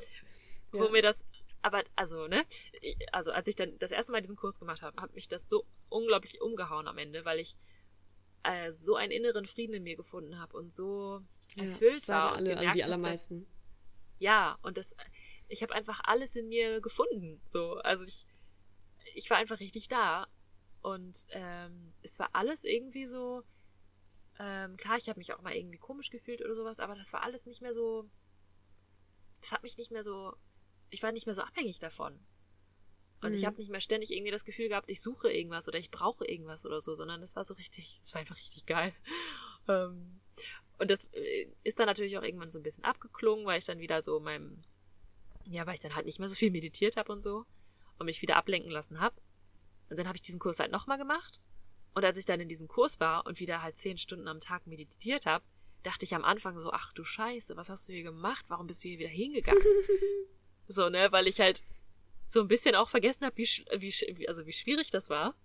wo 0.71 0.89
mir 0.89 1.03
das, 1.03 1.23
aber 1.65 1.83
also 1.95 2.27
ne, 2.27 2.45
also 3.11 3.31
als 3.31 3.47
ich 3.47 3.55
dann 3.55 3.79
das 3.79 3.89
erste 3.89 4.11
Mal 4.11 4.21
diesen 4.21 4.35
Kurs 4.35 4.59
gemacht 4.59 4.83
habe, 4.83 5.01
hat 5.01 5.15
mich 5.15 5.27
das 5.27 5.49
so 5.49 5.65
unglaublich 5.89 6.39
umgehauen 6.39 6.87
am 6.87 6.99
Ende, 6.99 7.25
weil 7.25 7.39
ich 7.39 7.57
äh, 8.43 8.71
so 8.71 8.95
einen 8.95 9.11
inneren 9.11 9.47
Frieden 9.47 9.73
in 9.73 9.81
mir 9.81 9.95
gefunden 9.95 10.39
habe 10.39 10.55
und 10.55 10.71
so 10.71 11.23
erfüllt 11.57 12.05
ja, 12.05 12.13
war. 12.13 12.33
Alle, 12.33 12.51
und 12.51 12.57
also 12.59 12.71
die 12.71 12.83
allermeisten. 12.83 13.45
Dass, 13.45 13.49
ja, 14.19 14.59
und 14.61 14.77
das, 14.77 14.95
ich 15.47 15.63
habe 15.63 15.73
einfach 15.73 16.01
alles 16.03 16.35
in 16.35 16.49
mir 16.49 16.81
gefunden. 16.81 17.41
So, 17.45 17.77
also 17.77 18.05
ich, 18.05 18.27
ich 19.15 19.27
war 19.31 19.37
einfach 19.37 19.59
richtig 19.59 19.87
da. 19.87 20.27
Und 20.83 21.25
ähm, 21.31 21.95
es 22.03 22.19
war 22.19 22.29
alles 22.33 22.63
irgendwie 22.63 23.07
so. 23.07 23.41
Ähm, 24.37 24.77
klar, 24.77 24.97
ich 24.97 25.09
habe 25.09 25.17
mich 25.17 25.33
auch 25.33 25.41
mal 25.41 25.55
irgendwie 25.55 25.79
komisch 25.79 26.11
gefühlt 26.11 26.41
oder 26.41 26.53
sowas, 26.53 26.79
aber 26.79 26.93
das 26.93 27.11
war 27.11 27.23
alles 27.23 27.47
nicht 27.47 27.63
mehr 27.63 27.73
so. 27.73 28.07
Das 29.41 29.51
hat 29.51 29.63
mich 29.63 29.79
nicht 29.79 29.89
mehr 29.89 30.03
so. 30.03 30.35
Ich 30.89 31.03
war 31.03 31.11
nicht 31.11 31.25
mehr 31.25 31.35
so 31.35 31.41
abhängig 31.41 31.79
davon. 31.79 32.19
Und 33.21 33.31
mhm. 33.31 33.35
ich 33.35 33.45
habe 33.45 33.57
nicht 33.57 33.71
mehr 33.71 33.81
ständig 33.81 34.11
irgendwie 34.11 34.31
das 34.31 34.45
Gefühl 34.45 34.69
gehabt, 34.69 34.89
ich 34.89 35.01
suche 35.01 35.31
irgendwas 35.31 35.67
oder 35.67 35.79
ich 35.79 35.91
brauche 35.91 36.25
irgendwas 36.25 36.65
oder 36.65 36.81
so, 36.81 36.95
sondern 36.95 37.23
es 37.23 37.35
war 37.35 37.43
so 37.43 37.53
richtig, 37.55 37.99
es 38.03 38.13
war 38.13 38.21
einfach 38.21 38.37
richtig 38.37 38.65
geil. 38.65 38.93
Ähm, 39.67 40.21
und 40.77 40.91
das 40.91 41.05
äh, 41.13 41.47
ist 41.63 41.79
dann 41.79 41.87
natürlich 41.87 42.19
auch 42.19 42.21
irgendwann 42.21 42.51
so 42.51 42.59
ein 42.59 42.61
bisschen 42.61 42.83
abgeklungen, 42.83 43.47
weil 43.47 43.57
ich 43.57 43.65
dann 43.65 43.79
wieder 43.79 43.99
so 44.03 44.19
meinem, 44.19 44.61
ja, 45.45 45.65
weil 45.65 45.73
ich 45.73 45.79
dann 45.79 45.95
halt 45.95 46.05
nicht 46.05 46.19
mehr 46.19 46.29
so 46.29 46.35
viel 46.35 46.51
meditiert 46.51 46.97
habe 46.97 47.11
und 47.11 47.23
so 47.23 47.47
und 47.97 48.05
mich 48.05 48.21
wieder 48.21 48.35
ablenken 48.35 48.69
lassen 48.69 48.99
habe. 48.99 49.15
Und 49.89 49.97
dann 49.97 50.07
habe 50.07 50.17
ich 50.17 50.21
diesen 50.21 50.39
Kurs 50.39 50.59
halt 50.59 50.71
nochmal 50.71 50.99
gemacht. 50.99 51.41
Und 51.95 52.05
als 52.05 52.17
ich 52.17 52.25
dann 52.25 52.39
in 52.39 52.47
diesem 52.47 52.67
Kurs 52.67 52.99
war 52.99 53.25
und 53.25 53.39
wieder 53.39 53.63
halt 53.63 53.75
zehn 53.75 53.97
Stunden 53.97 54.27
am 54.27 54.39
Tag 54.39 54.67
meditiert 54.67 55.25
habe, 55.25 55.43
dachte 55.81 56.05
ich 56.05 56.13
am 56.13 56.23
Anfang 56.23 56.59
so, 56.59 56.71
ach 56.71 56.93
du 56.93 57.03
Scheiße, 57.03 57.57
was 57.57 57.69
hast 57.69 57.87
du 57.87 57.93
hier 57.93 58.03
gemacht? 58.03 58.45
Warum 58.49 58.67
bist 58.67 58.83
du 58.83 58.89
hier 58.89 58.99
wieder 58.99 59.09
hingegangen? 59.09 59.63
so, 60.67 60.89
ne, 60.89 61.11
weil 61.11 61.27
ich 61.27 61.39
halt 61.39 61.63
so 62.27 62.41
ein 62.41 62.47
bisschen 62.47 62.75
auch 62.75 62.89
vergessen 62.89 63.25
habe, 63.25 63.37
wie, 63.37 63.47
wie, 63.47 64.27
also 64.27 64.45
wie 64.45 64.51
schwierig 64.51 64.91
das 64.91 65.09
war. 65.09 65.35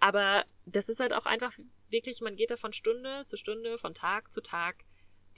Aber 0.00 0.44
das 0.66 0.88
ist 0.88 1.00
halt 1.00 1.12
auch 1.12 1.26
einfach 1.26 1.56
wirklich, 1.88 2.20
man 2.20 2.36
geht 2.36 2.50
da 2.50 2.56
von 2.56 2.72
Stunde 2.72 3.24
zu 3.26 3.36
Stunde, 3.36 3.78
von 3.78 3.94
Tag 3.94 4.32
zu 4.32 4.40
Tag. 4.40 4.84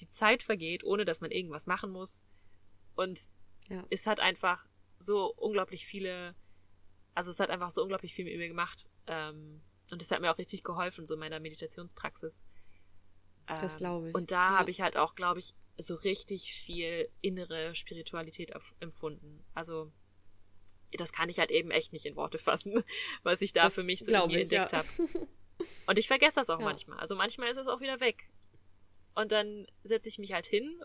Die 0.01 0.09
Zeit 0.09 0.43
vergeht, 0.43 0.85
ohne 0.85 1.05
dass 1.05 1.21
man 1.21 1.31
irgendwas 1.31 1.67
machen 1.67 1.91
muss. 1.91 2.25
Und 2.97 3.29
ja. 3.69 3.85
es 3.91 4.07
hat 4.07 4.21
einfach 4.21 4.69
so 4.99 5.33
unglaublich 5.37 5.87
viele, 5.87 6.35
also 7.15 7.31
es 7.31 7.41
hat 7.41 7.51
einfach 7.51 7.71
so 7.71 7.83
unglaublich 7.83 8.15
viel 8.15 8.25
mit 8.25 8.37
mir 8.37 8.49
gemacht. 8.49 8.91
Ähm, 9.07 9.63
und 9.91 10.03
es 10.03 10.11
hat 10.11 10.21
mir 10.21 10.33
auch 10.33 10.39
richtig 10.39 10.65
geholfen, 10.65 11.07
so 11.07 11.15
in 11.15 11.21
meiner 11.21 11.41
Meditationspraxis. 11.41 12.45
Ähm, 13.49 13.59
das 13.61 13.77
glaube 13.77 14.09
ich. 14.09 14.15
Und 14.15 14.31
da 14.33 14.53
ja. 14.53 14.59
habe 14.59 14.71
ich 14.71 14.81
halt 14.81 14.97
auch, 14.97 15.15
glaube 15.15 15.39
ich, 15.39 15.55
so 15.79 15.95
richtig 15.95 16.53
viel 16.53 17.11
innere 17.21 17.75
Spiritualität 17.75 18.53
empfunden. 18.81 19.45
Also 19.55 19.93
das 20.93 21.13
kann 21.13 21.29
ich 21.29 21.39
halt 21.39 21.51
eben 21.51 21.71
echt 21.71 21.93
nicht 21.93 22.07
in 22.07 22.17
Worte 22.17 22.39
fassen, 22.39 22.83
was 23.23 23.43
ich 23.43 23.53
da 23.53 23.65
das 23.65 23.75
für 23.75 23.83
mich 23.83 24.01
so 24.01 24.13
in 24.13 24.27
mir 24.29 24.41
entdeckt 24.41 24.73
ja. 24.73 24.79
habe. 24.79 24.89
Und 25.87 25.99
ich 25.99 26.07
vergesse 26.07 26.37
das 26.37 26.51
auch 26.51 26.61
ja. 26.61 26.65
manchmal. 26.65 26.99
Also 26.99 27.17
manchmal 27.17 27.51
ist 27.51 27.57
es 27.57 27.67
auch 27.67 27.81
wieder 27.81 28.01
weg. 28.01 28.29
Und 29.15 29.33
dann 29.33 29.67
setze 29.83 30.09
ich 30.09 30.19
mich 30.19 30.33
halt 30.35 30.45
hin 30.45 30.83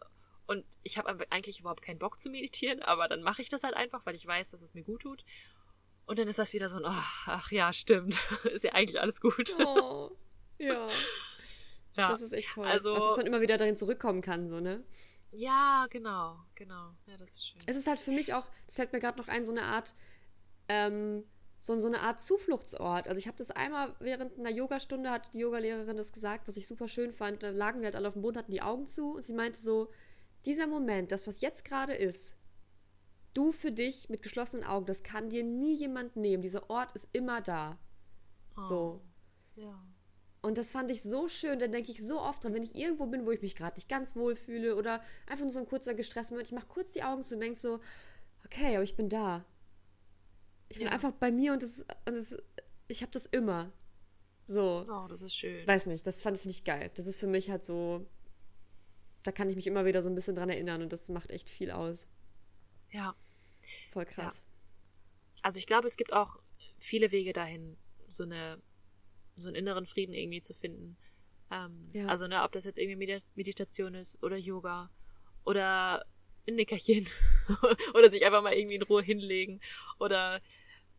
und 0.47 0.65
ich 0.83 0.97
habe 0.97 1.29
eigentlich 1.31 1.59
überhaupt 1.59 1.81
keinen 1.81 1.99
Bock 1.99 2.19
zu 2.19 2.29
meditieren, 2.29 2.81
aber 2.81 3.07
dann 3.07 3.21
mache 3.21 3.41
ich 3.41 3.49
das 3.49 3.63
halt 3.63 3.75
einfach, 3.75 4.05
weil 4.05 4.15
ich 4.15 4.25
weiß, 4.25 4.51
dass 4.51 4.61
es 4.61 4.73
mir 4.73 4.83
gut 4.83 5.01
tut. 5.01 5.25
Und 6.05 6.19
dann 6.19 6.27
ist 6.27 6.39
das 6.39 6.53
wieder 6.53 6.69
so 6.69 6.77
ein, 6.77 6.85
oh, 6.85 7.03
ach 7.25 7.51
ja, 7.51 7.71
stimmt. 7.73 8.19
ist 8.45 8.63
ja 8.63 8.73
eigentlich 8.73 8.99
alles 8.99 9.21
gut. 9.21 9.55
Oh, 9.59 10.11
ja. 10.57 10.87
Ja. 11.95 12.09
Das 12.09 12.21
ist 12.21 12.33
echt 12.33 12.51
toll. 12.53 12.65
Also, 12.65 12.93
also, 12.93 13.07
dass 13.07 13.17
man 13.17 13.25
immer 13.25 13.41
wieder 13.41 13.57
darin 13.57 13.77
zurückkommen 13.77 14.21
kann, 14.21 14.49
so, 14.49 14.59
ne? 14.59 14.83
Ja, 15.31 15.87
genau, 15.89 16.39
genau. 16.55 16.93
Ja, 17.05 17.17
das 17.17 17.33
ist 17.33 17.47
schön. 17.49 17.61
Es 17.65 17.77
ist 17.77 17.87
halt 17.87 17.99
für 17.99 18.11
mich 18.11 18.33
auch, 18.33 18.47
es 18.67 18.75
fällt 18.75 18.91
mir 18.91 18.99
gerade 18.99 19.17
noch 19.17 19.27
ein, 19.27 19.45
so 19.45 19.51
eine 19.51 19.63
Art, 19.63 19.95
ähm, 20.67 21.23
so, 21.61 21.79
so 21.79 21.87
eine 21.87 22.01
Art 22.01 22.19
Zufluchtsort. 22.19 23.07
Also 23.07 23.17
ich 23.17 23.27
habe 23.27 23.37
das 23.37 23.51
einmal 23.51 23.95
während 23.99 24.37
einer 24.37 24.49
Yogastunde, 24.49 25.09
hat 25.09 25.33
die 25.33 25.39
Yogalehrerin 25.39 25.95
das 25.95 26.11
gesagt, 26.11 26.47
was 26.47 26.57
ich 26.57 26.67
super 26.67 26.87
schön 26.87 27.13
fand. 27.13 27.43
Da 27.43 27.49
lagen 27.51 27.79
wir 27.79 27.85
halt 27.85 27.95
alle 27.95 28.07
auf 28.07 28.13
dem 28.13 28.23
Boden, 28.23 28.37
hatten 28.37 28.51
die 28.51 28.61
Augen 28.61 28.87
zu 28.87 29.15
und 29.15 29.23
sie 29.23 29.33
meinte 29.33 29.59
so, 29.59 29.89
dieser 30.45 30.67
Moment, 30.67 31.11
das, 31.11 31.27
was 31.27 31.41
jetzt 31.41 31.63
gerade 31.63 31.93
ist, 31.93 32.35
du 33.33 33.51
für 33.51 33.71
dich 33.71 34.09
mit 34.09 34.23
geschlossenen 34.23 34.65
Augen, 34.65 34.85
das 34.85 35.03
kann 35.03 35.29
dir 35.29 35.43
nie 35.43 35.75
jemand 35.75 36.15
nehmen. 36.15 36.41
Dieser 36.41 36.69
Ort 36.69 36.91
ist 36.93 37.07
immer 37.13 37.41
da. 37.41 37.77
Oh, 38.57 38.61
so. 38.61 39.01
Ja. 39.55 39.81
Und 40.41 40.57
das 40.57 40.71
fand 40.71 40.89
ich 40.89 41.03
so 41.03 41.29
schön, 41.29 41.59
dann 41.59 41.71
denke 41.71 41.91
ich 41.91 42.01
so 42.01 42.19
oft 42.19 42.43
dran, 42.43 42.55
wenn 42.55 42.63
ich 42.63 42.75
irgendwo 42.75 43.05
bin, 43.05 43.25
wo 43.25 43.31
ich 43.31 43.43
mich 43.43 43.55
gerade 43.55 43.75
nicht 43.75 43.87
ganz 43.87 44.15
wohl 44.15 44.35
fühle 44.35 44.75
oder 44.75 45.03
einfach 45.27 45.43
nur 45.43 45.51
so 45.51 45.59
ein 45.59 45.67
kurzer 45.67 45.93
gestresster 45.93 46.33
Moment, 46.33 46.47
ich 46.47 46.55
mache 46.55 46.65
kurz 46.67 46.91
die 46.91 47.03
Augen 47.03 47.23
zu 47.23 47.35
und 47.35 47.41
denke 47.41 47.59
so, 47.59 47.79
okay, 48.45 48.75
aber 48.75 48.83
ich 48.83 48.95
bin 48.95 49.07
da. 49.07 49.45
Ich 50.69 50.77
bin 50.77 50.87
ja. 50.87 50.93
einfach 50.93 51.11
bei 51.11 51.31
mir 51.31 51.53
und, 51.53 51.61
das, 51.61 51.81
und 52.07 52.15
das, 52.15 52.37
ich 52.87 53.03
habe 53.03 53.11
das 53.11 53.27
immer. 53.27 53.71
So. 54.47 54.83
Oh, 54.89 55.07
das 55.07 55.21
ist 55.21 55.35
schön. 55.35 55.65
Weiß 55.67 55.85
nicht, 55.85 56.07
das 56.07 56.23
fand 56.23 56.43
ich 56.43 56.63
geil. 56.63 56.89
Das 56.95 57.05
ist 57.05 57.19
für 57.19 57.27
mich 57.27 57.51
halt 57.51 57.63
so, 57.63 58.07
da 59.23 59.31
kann 59.31 59.47
ich 59.49 59.55
mich 59.55 59.67
immer 59.67 59.85
wieder 59.85 60.01
so 60.01 60.09
ein 60.09 60.15
bisschen 60.15 60.35
dran 60.35 60.49
erinnern 60.49 60.81
und 60.81 60.91
das 60.91 61.07
macht 61.09 61.29
echt 61.29 61.51
viel 61.51 61.69
aus. 61.69 62.07
Ja. 62.89 63.15
Voll 63.91 64.05
krass. 64.05 64.43
Ja. 64.43 65.41
Also 65.43 65.59
ich 65.59 65.67
glaube, 65.67 65.87
es 65.87 65.97
gibt 65.97 66.13
auch 66.13 66.41
viele 66.79 67.11
Wege 67.11 67.31
dahin, 67.31 67.77
so 68.07 68.23
eine 68.23 68.59
so 69.41 69.47
einen 69.47 69.55
inneren 69.55 69.85
Frieden 69.85 70.13
irgendwie 70.13 70.41
zu 70.41 70.53
finden. 70.53 70.97
Ähm, 71.51 71.89
ja. 71.93 72.07
Also, 72.07 72.27
ne, 72.27 72.43
ob 72.43 72.51
das 72.51 72.63
jetzt 72.63 72.77
irgendwie 72.77 73.21
Meditation 73.35 73.93
ist 73.93 74.21
oder 74.23 74.37
Yoga 74.37 74.89
oder 75.43 76.05
ein 76.47 76.55
Nickerchen 76.55 77.07
oder 77.93 78.09
sich 78.09 78.25
einfach 78.25 78.41
mal 78.41 78.53
irgendwie 78.53 78.75
in 78.75 78.83
Ruhe 78.83 79.03
hinlegen 79.03 79.59
oder 79.99 80.41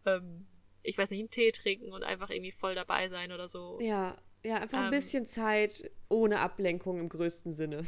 ähm, 0.07 0.47
ich 0.82 0.99
weiß 0.99 1.11
nicht, 1.11 1.20
einen 1.20 1.30
Tee 1.30 1.53
trinken 1.53 1.93
und 1.93 2.03
einfach 2.03 2.30
irgendwie 2.30 2.53
voll 2.53 2.74
dabei 2.74 3.09
sein 3.09 3.32
oder 3.32 3.49
so. 3.49 3.78
Ja, 3.80 4.16
ja, 4.45 4.57
einfach 4.57 4.78
ein 4.78 4.84
ähm, 4.86 4.90
bisschen 4.90 5.24
Zeit 5.26 5.90
ohne 6.09 6.40
Ablenkung 6.40 6.99
im 6.99 7.09
größten 7.09 7.53
Sinne. 7.53 7.84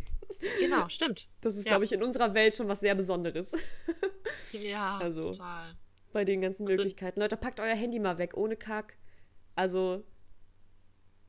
genau, 0.60 0.88
stimmt. 0.88 1.28
Das 1.40 1.56
ist, 1.56 1.66
ja. 1.66 1.72
glaube 1.72 1.84
ich, 1.84 1.92
in 1.92 2.02
unserer 2.02 2.34
Welt 2.34 2.54
schon 2.54 2.68
was 2.68 2.80
sehr 2.80 2.94
Besonderes. 2.94 3.52
ja, 4.52 4.98
also, 4.98 5.32
total. 5.32 5.76
Bei 6.12 6.24
den 6.24 6.40
ganzen 6.40 6.64
Möglichkeiten. 6.64 7.18
So, 7.18 7.24
Leute, 7.24 7.36
packt 7.36 7.60
euer 7.60 7.74
Handy 7.74 7.98
mal 7.98 8.18
weg, 8.18 8.36
ohne 8.36 8.56
Kack. 8.56 8.96
Also, 9.58 10.04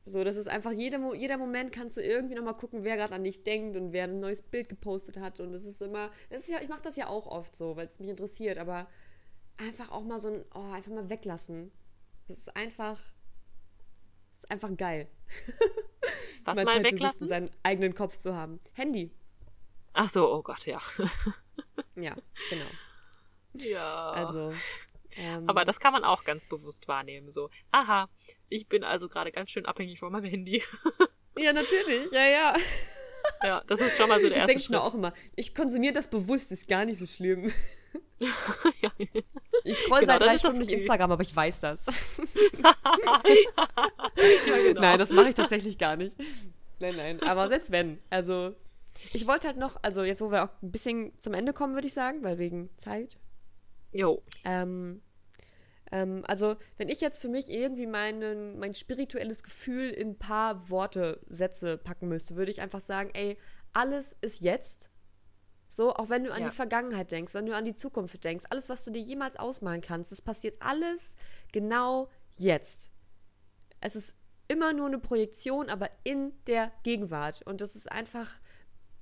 so, 0.04 0.22
das 0.22 0.36
ist 0.36 0.46
einfach, 0.46 0.70
jeder, 0.70 1.14
jeder 1.14 1.36
Moment 1.36 1.72
kannst 1.72 1.96
du 1.96 2.00
irgendwie 2.00 2.36
nochmal 2.36 2.56
gucken, 2.56 2.84
wer 2.84 2.96
gerade 2.96 3.16
an 3.16 3.24
dich 3.24 3.42
denkt 3.42 3.76
und 3.76 3.92
wer 3.92 4.04
ein 4.04 4.20
neues 4.20 4.40
Bild 4.40 4.68
gepostet 4.68 5.16
hat. 5.16 5.40
Und 5.40 5.52
es 5.52 5.64
ist 5.64 5.82
immer, 5.82 6.12
das 6.28 6.42
ist 6.42 6.48
ja, 6.48 6.60
ich 6.62 6.68
mache 6.68 6.82
das 6.82 6.94
ja 6.94 7.08
auch 7.08 7.26
oft 7.26 7.56
so, 7.56 7.74
weil 7.74 7.86
es 7.86 7.98
mich 7.98 8.08
interessiert, 8.08 8.58
aber 8.58 8.86
einfach 9.56 9.90
auch 9.90 10.04
mal 10.04 10.20
so 10.20 10.28
ein, 10.28 10.44
oh, 10.54 10.70
einfach 10.70 10.92
mal 10.92 11.10
weglassen. 11.10 11.72
Das 12.28 12.38
ist 12.38 12.54
einfach, 12.56 13.00
das 14.30 14.44
ist 14.44 14.50
einfach 14.52 14.76
geil. 14.76 15.08
Was 16.44 16.54
mal, 16.54 16.64
mal 16.66 16.84
weglassen? 16.84 17.26
seinen 17.26 17.50
eigenen 17.64 17.96
Kopf 17.96 18.16
zu 18.16 18.36
haben. 18.36 18.60
Handy. 18.74 19.10
Ach 19.92 20.08
so, 20.08 20.32
oh 20.32 20.42
Gott, 20.42 20.66
ja. 20.66 20.80
ja, 21.96 22.14
genau. 22.48 22.70
Ja. 23.54 24.10
Also, 24.12 24.52
ähm, 25.16 25.48
Aber 25.48 25.64
das 25.64 25.80
kann 25.80 25.92
man 25.92 26.04
auch 26.04 26.24
ganz 26.24 26.46
bewusst 26.46 26.88
wahrnehmen. 26.88 27.30
So, 27.30 27.50
aha, 27.72 28.08
ich 28.48 28.68
bin 28.68 28.84
also 28.84 29.08
gerade 29.08 29.32
ganz 29.32 29.50
schön 29.50 29.66
abhängig 29.66 29.98
von 29.98 30.12
meinem 30.12 30.24
Handy. 30.24 30.62
ja, 31.38 31.52
natürlich, 31.52 32.10
ja, 32.12 32.26
ja. 32.26 32.54
Ja, 33.42 33.62
das 33.66 33.80
ist 33.80 33.96
schon 33.96 34.08
mal 34.08 34.20
so 34.20 34.28
der 34.28 34.38
erste 34.38 34.52
Schritt. 34.52 34.62
Ich 34.62 34.68
denke 34.68 34.82
mir 34.82 34.86
auch 34.86 34.94
immer, 34.94 35.12
ich 35.36 35.54
konsumiere 35.54 35.92
das 35.92 36.08
bewusst, 36.08 36.52
ist 36.52 36.68
gar 36.68 36.84
nicht 36.84 36.98
so 36.98 37.06
schlimm. 37.06 37.52
ja. 38.18 38.90
Ich 39.64 39.78
scroll 39.78 40.00
genau, 40.00 40.12
seit 40.12 40.22
drei 40.22 40.38
Stunden 40.38 40.58
nicht 40.58 40.70
Instagram, 40.70 41.12
aber 41.12 41.22
ich 41.22 41.34
weiß 41.34 41.60
das. 41.60 41.86
ja, 42.62 42.74
genau. 44.66 44.80
Nein, 44.80 44.98
das 44.98 45.10
mache 45.10 45.30
ich 45.30 45.34
tatsächlich 45.34 45.78
gar 45.78 45.96
nicht. 45.96 46.12
Nein, 46.78 46.96
nein. 46.96 47.22
Aber 47.22 47.48
selbst 47.48 47.70
wenn. 47.70 47.98
Also, 48.10 48.54
ich 49.12 49.26
wollte 49.26 49.48
halt 49.48 49.56
noch, 49.56 49.76
also 49.82 50.02
jetzt, 50.02 50.20
wo 50.20 50.30
wir 50.30 50.44
auch 50.44 50.62
ein 50.62 50.70
bisschen 50.70 51.12
zum 51.18 51.34
Ende 51.34 51.52
kommen, 51.52 51.74
würde 51.74 51.86
ich 51.86 51.94
sagen, 51.94 52.22
weil 52.22 52.38
wegen 52.38 52.70
Zeit. 52.76 53.16
Jo. 53.92 54.22
Ähm, 54.44 55.02
ähm, 55.92 56.24
also, 56.26 56.56
wenn 56.76 56.88
ich 56.88 57.00
jetzt 57.00 57.20
für 57.20 57.28
mich 57.28 57.50
irgendwie 57.50 57.86
meinen, 57.86 58.58
mein 58.58 58.74
spirituelles 58.74 59.42
Gefühl 59.42 59.90
in 59.90 60.10
ein 60.10 60.18
paar 60.18 60.70
Worte, 60.70 61.20
Sätze 61.28 61.78
packen 61.78 62.08
müsste, 62.08 62.36
würde 62.36 62.50
ich 62.50 62.60
einfach 62.60 62.80
sagen, 62.80 63.10
ey, 63.14 63.36
alles 63.72 64.16
ist 64.20 64.40
jetzt. 64.40 64.90
So, 65.68 65.94
auch 65.94 66.08
wenn 66.08 66.24
du 66.24 66.32
an 66.32 66.42
ja. 66.42 66.48
die 66.48 66.54
Vergangenheit 66.54 67.12
denkst, 67.12 67.34
wenn 67.34 67.46
du 67.46 67.54
an 67.54 67.64
die 67.64 67.74
Zukunft 67.74 68.22
denkst, 68.24 68.46
alles, 68.50 68.68
was 68.68 68.84
du 68.84 68.90
dir 68.90 69.02
jemals 69.02 69.36
ausmalen 69.36 69.80
kannst, 69.80 70.10
das 70.10 70.20
passiert 70.20 70.60
alles 70.60 71.14
genau 71.52 72.08
jetzt. 72.38 72.90
Es 73.80 73.94
ist 73.94 74.16
immer 74.48 74.72
nur 74.72 74.88
eine 74.88 74.98
Projektion, 74.98 75.70
aber 75.70 75.88
in 76.02 76.32
der 76.48 76.72
Gegenwart. 76.82 77.42
Und 77.46 77.60
das 77.60 77.76
ist 77.76 77.90
einfach, 77.90 78.40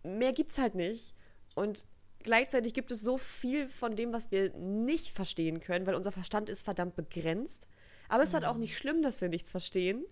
mehr 0.02 0.32
gibt's 0.32 0.58
halt 0.58 0.74
nicht. 0.74 1.14
Und 1.54 1.86
gleichzeitig 2.22 2.74
gibt 2.74 2.92
es 2.92 3.00
so 3.00 3.18
viel 3.18 3.68
von 3.68 3.96
dem, 3.96 4.12
was 4.12 4.30
wir 4.30 4.52
nicht 4.54 5.10
verstehen 5.10 5.60
können, 5.60 5.86
weil 5.86 5.94
unser 5.94 6.12
Verstand 6.12 6.48
ist 6.48 6.64
verdammt 6.64 6.96
begrenzt. 6.96 7.66
Aber 8.08 8.22
es 8.22 8.30
ist 8.30 8.34
halt 8.34 8.44
auch 8.44 8.56
nicht 8.56 8.76
schlimm, 8.76 9.02
dass 9.02 9.20
wir 9.20 9.28
nichts 9.28 9.50
verstehen. 9.50 10.04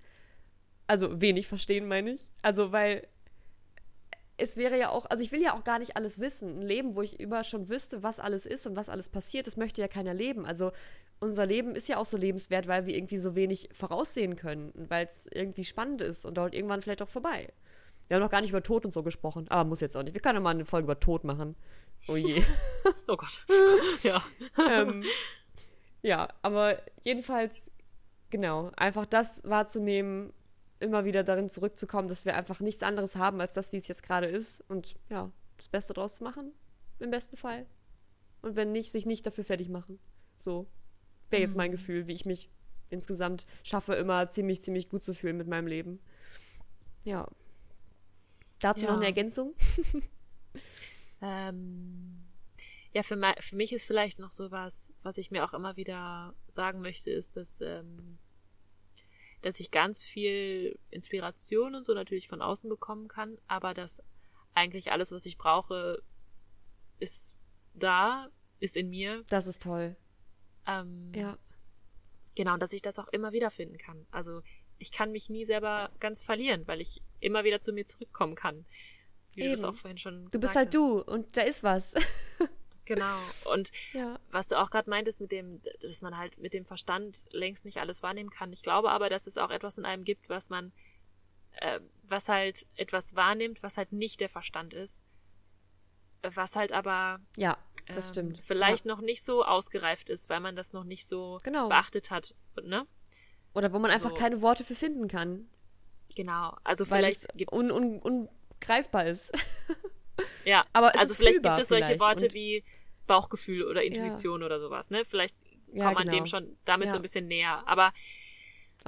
Also 0.87 1.21
wenig 1.21 1.49
verstehen, 1.49 1.89
meine 1.89 2.13
ich. 2.13 2.21
Also, 2.43 2.73
weil 2.73 3.07
es 4.39 4.57
wäre 4.57 4.79
ja 4.79 4.91
auch, 4.91 5.07
also 5.07 5.23
ich 5.23 5.33
will 5.33 5.41
ja 5.43 5.55
auch 5.55 5.65
gar 5.65 5.79
nicht 5.79 5.97
alles 5.97 6.21
wissen. 6.21 6.61
Ein 6.61 6.63
Leben, 6.63 6.95
wo 6.95 7.03
ich 7.03 7.19
über 7.19 7.43
schon 7.43 7.69
wüsste, 7.69 8.03
was 8.03 8.21
alles 8.21 8.45
ist 8.47 8.67
und 8.67 8.77
was 8.77 8.89
alles 8.89 9.09
passiert, 9.09 9.47
das 9.47 9.57
möchte 9.57 9.81
ja 9.81 9.89
keiner 9.89 10.15
leben. 10.15 10.45
Also 10.45 10.73
unser 11.21 11.47
Leben 11.47 11.75
ist 11.75 11.89
ja 11.89 11.97
auch 11.97 12.05
so 12.05 12.17
lebenswert, 12.17 12.69
weil 12.69 12.87
wir 12.87 12.95
irgendwie 12.95 13.19
so 13.19 13.35
wenig 13.35 13.71
voraussehen 13.73 14.37
können 14.37 14.71
und 14.73 14.91
weil 14.91 15.07
es 15.07 15.27
irgendwie 15.33 15.65
spannend 15.65 16.03
ist 16.03 16.27
und 16.27 16.37
dauert 16.37 16.55
irgendwann 16.55 16.83
vielleicht 16.83 17.03
auch 17.03 17.09
vorbei. 17.09 17.49
Wir 18.09 18.17
haben 18.17 18.23
noch 18.23 18.31
gar 18.31 18.41
nicht 18.41 18.51
über 18.51 18.63
Tod 18.63 18.85
und 18.85 18.93
so 18.93 19.03
gesprochen, 19.03 19.49
aber 19.49 19.69
muss 19.69 19.81
jetzt 19.81 19.97
auch 19.97 20.03
nicht. 20.03 20.15
Wir 20.15 20.21
können 20.21 20.37
ja 20.37 20.41
mal 20.41 20.51
eine 20.51 20.65
Folge 20.65 20.85
über 20.85 21.01
Tod 21.01 21.25
machen. 21.25 21.57
Oh 22.09 22.17
je. 22.17 22.43
oh 23.09 23.17
Gott. 23.17 23.45
ja. 24.03 24.23
ähm, 24.71 25.05
ja, 26.03 26.29
aber 26.43 26.81
jedenfalls, 27.03 27.71
genau, 28.31 28.71
einfach 28.77 29.07
das 29.07 29.43
wahrzunehmen, 29.45 30.33
immer 30.79 31.05
wieder 31.05 31.25
darin 31.25 31.49
zurückzukommen, 31.49 32.09
dass 32.09 32.25
wir 32.25 32.37
einfach 32.37 32.61
nichts 32.61 32.83
anderes 32.83 33.17
haben 33.17 33.41
als 33.41 33.55
das, 33.55 33.73
wie 33.73 33.79
es 33.79 33.89
jetzt 33.89 34.03
gerade 34.03 34.27
ist. 34.27 34.63
Und 34.69 34.97
ja, 35.09 35.31
das 35.57 35.69
Beste 35.69 35.95
draus 35.95 36.17
zu 36.17 36.25
machen, 36.25 36.53
im 37.01 37.11
besten 37.11 37.37
Fall. 37.37 37.67
Und 38.43 38.57
wenn 38.57 38.73
nicht, 38.73 38.93
sich 38.93 39.07
nicht 39.07 39.27
dafür 39.27 39.45
fertig 39.45 39.69
machen. 39.69 39.99
So 40.37 40.67
wäre 41.31 41.43
jetzt 41.43 41.57
mein 41.57 41.71
mhm. 41.71 41.77
Gefühl, 41.77 42.07
wie 42.07 42.13
ich 42.13 42.27
mich 42.27 42.51
insgesamt 42.89 43.47
schaffe, 43.65 43.95
immer 43.95 44.29
ziemlich, 44.29 44.63
ziemlich 44.63 44.89
gut 44.89 45.03
zu 45.03 45.15
fühlen 45.15 45.37
mit 45.37 45.49
meinem 45.49 45.67
Leben. 45.67 45.99
Ja. 47.05 47.29
Dazu 48.61 48.85
ja. 48.85 48.91
noch 48.91 48.97
eine 48.97 49.07
Ergänzung? 49.07 49.55
Ähm, 51.21 52.25
ja, 52.93 53.03
für, 53.03 53.19
für 53.39 53.57
mich 53.57 53.73
ist 53.73 53.87
vielleicht 53.87 54.19
noch 54.19 54.33
so 54.33 54.51
was, 54.51 54.95
was 55.03 55.19
ich 55.19 55.31
mir 55.31 55.45
auch 55.45 55.55
immer 55.55 55.77
wieder 55.77 56.35
sagen 56.49 56.81
möchte, 56.81 57.11
ist, 57.11 57.37
dass, 57.37 57.61
ähm, 57.61 58.19
dass 59.43 59.61
ich 59.61 59.71
ganz 59.71 60.03
viel 60.03 60.79
Inspiration 60.91 61.75
und 61.75 61.85
so 61.85 61.95
natürlich 61.95 62.29
von 62.29 62.43
außen 62.43 62.69
bekommen 62.69 63.09
kann, 63.09 63.39
aber 63.47 63.75
dass 63.75 64.03
eigentlich 64.55 64.93
alles, 64.93 65.13
was 65.13 65.27
ich 65.27 65.37
brauche, 65.37 66.03
ist 66.99 67.37
da, 67.75 68.29
ist 68.59 68.77
in 68.77 68.89
mir. 68.89 69.25
Das 69.29 69.47
ist 69.47 69.63
toll. 69.63 69.97
Ähm, 70.67 71.13
ja. 71.15 71.39
Genau, 72.35 72.57
dass 72.57 72.73
ich 72.73 72.83
das 72.83 72.99
auch 72.99 73.09
immer 73.09 73.33
wieder 73.33 73.51
finden 73.51 73.79
kann. 73.79 74.07
Also 74.11 74.43
ich 74.79 74.93
kann 74.93 75.13
mich 75.13 75.31
nie 75.31 75.45
selber 75.45 75.91
ganz 76.01 76.23
verlieren, 76.23 76.67
weil 76.67 76.81
ich 76.81 77.03
immer 77.21 77.45
wieder 77.45 77.61
zu 77.61 77.73
mir 77.73 77.87
zurückkommen 77.87 78.35
kann. 78.35 78.65
Wie 79.33 79.43
Eben. 79.43 79.51
du 79.51 79.57
das 79.57 79.65
auch 79.65 79.75
vorhin 79.75 79.99
schon 79.99 80.31
Du 80.31 80.41
bist 80.41 80.57
halt 80.57 80.69
hast. 80.69 80.75
du 80.75 81.03
und 81.03 81.37
da 81.37 81.43
ist 81.43 81.63
was. 81.63 81.95
genau. 82.85 83.19
Und 83.53 83.71
ja. 83.93 84.19
was 84.31 84.49
du 84.49 84.59
auch 84.59 84.71
gerade 84.71 84.89
meintest 84.89 85.21
mit 85.21 85.33
dem, 85.33 85.61
dass 85.81 86.03
man 86.03 86.17
halt 86.17 86.39
mit 86.39 86.55
dem 86.55 86.65
Verstand 86.65 87.27
längst 87.31 87.65
nicht 87.65 87.79
alles 87.79 88.03
wahrnehmen 88.03 88.31
kann. 88.31 88.53
Ich 88.53 88.63
glaube 88.63 88.91
aber, 88.91 89.11
dass 89.11 89.27
es 89.27 89.37
auch 89.39 89.51
etwas 89.51 89.79
in 89.79 89.85
einem 89.85 90.05
gibt, 90.05 90.29
was 90.29 90.49
man, 90.49 90.73
äh, 91.53 91.81
was 92.03 92.29
halt 92.29 92.67
etwas 92.77 93.15
wahrnimmt, 93.15 93.63
was 93.63 93.77
halt 93.77 93.93
nicht 93.93 94.21
der 94.21 94.29
Verstand 94.29 94.73
ist. 94.75 95.05
Was 96.23 96.57
halt 96.57 96.73
aber 96.73 97.21
ja, 97.37 97.59
das 97.89 98.09
ähm, 98.09 98.13
stimmt. 98.13 98.41
vielleicht 98.41 98.87
ja. 98.87 98.93
noch 98.95 99.01
nicht 99.01 99.23
so 99.23 99.45
ausgereift 99.45 100.09
ist, 100.09 100.29
weil 100.29 100.41
man 100.41 100.57
das 100.57 100.73
noch 100.73 100.85
nicht 100.85 101.07
so 101.07 101.39
genau. 101.43 101.69
beachtet 101.69 102.11
hat. 102.11 102.35
Ne? 102.63 102.87
Oder 103.57 103.73
wo 103.73 103.79
man 103.79 103.91
einfach 103.91 104.11
so. 104.11 104.17
keine 104.17 104.43
Worte 104.43 104.65
für 104.65 104.75
finden 104.75 105.09
kann. 105.09 105.49
Genau, 106.15 106.55
also 106.63 106.89
weil 106.91 107.05
vielleicht 107.05 107.25
es 107.35 107.47
un, 107.51 107.71
un, 107.71 108.01
un, 108.03 108.29
greifbar 108.61 109.07
ist. 109.07 109.33
Ja, 110.47 110.65
aber 110.73 110.99
also 110.99 111.13
vielleicht 111.13 111.43
gibt 111.43 111.59
es 111.59 111.69
solche 111.69 112.01
Worte 112.01 112.33
wie 112.33 112.65
Bauchgefühl 113.07 113.65
oder 113.65 113.83
Intuition 113.83 114.41
ja. 114.41 114.47
oder 114.47 114.61
sowas, 114.61 114.89
ne? 114.91 115.05
Vielleicht 115.05 115.37
kommt 115.67 115.77
ja, 115.77 115.91
man 115.91 116.05
genau. 116.05 116.17
dem 116.17 116.27
schon 116.27 116.57
damit 116.65 116.87
ja. 116.87 116.93
so 116.93 116.97
ein 116.97 117.03
bisschen 117.03 117.27
näher. 117.27 117.63
Aber 117.67 117.93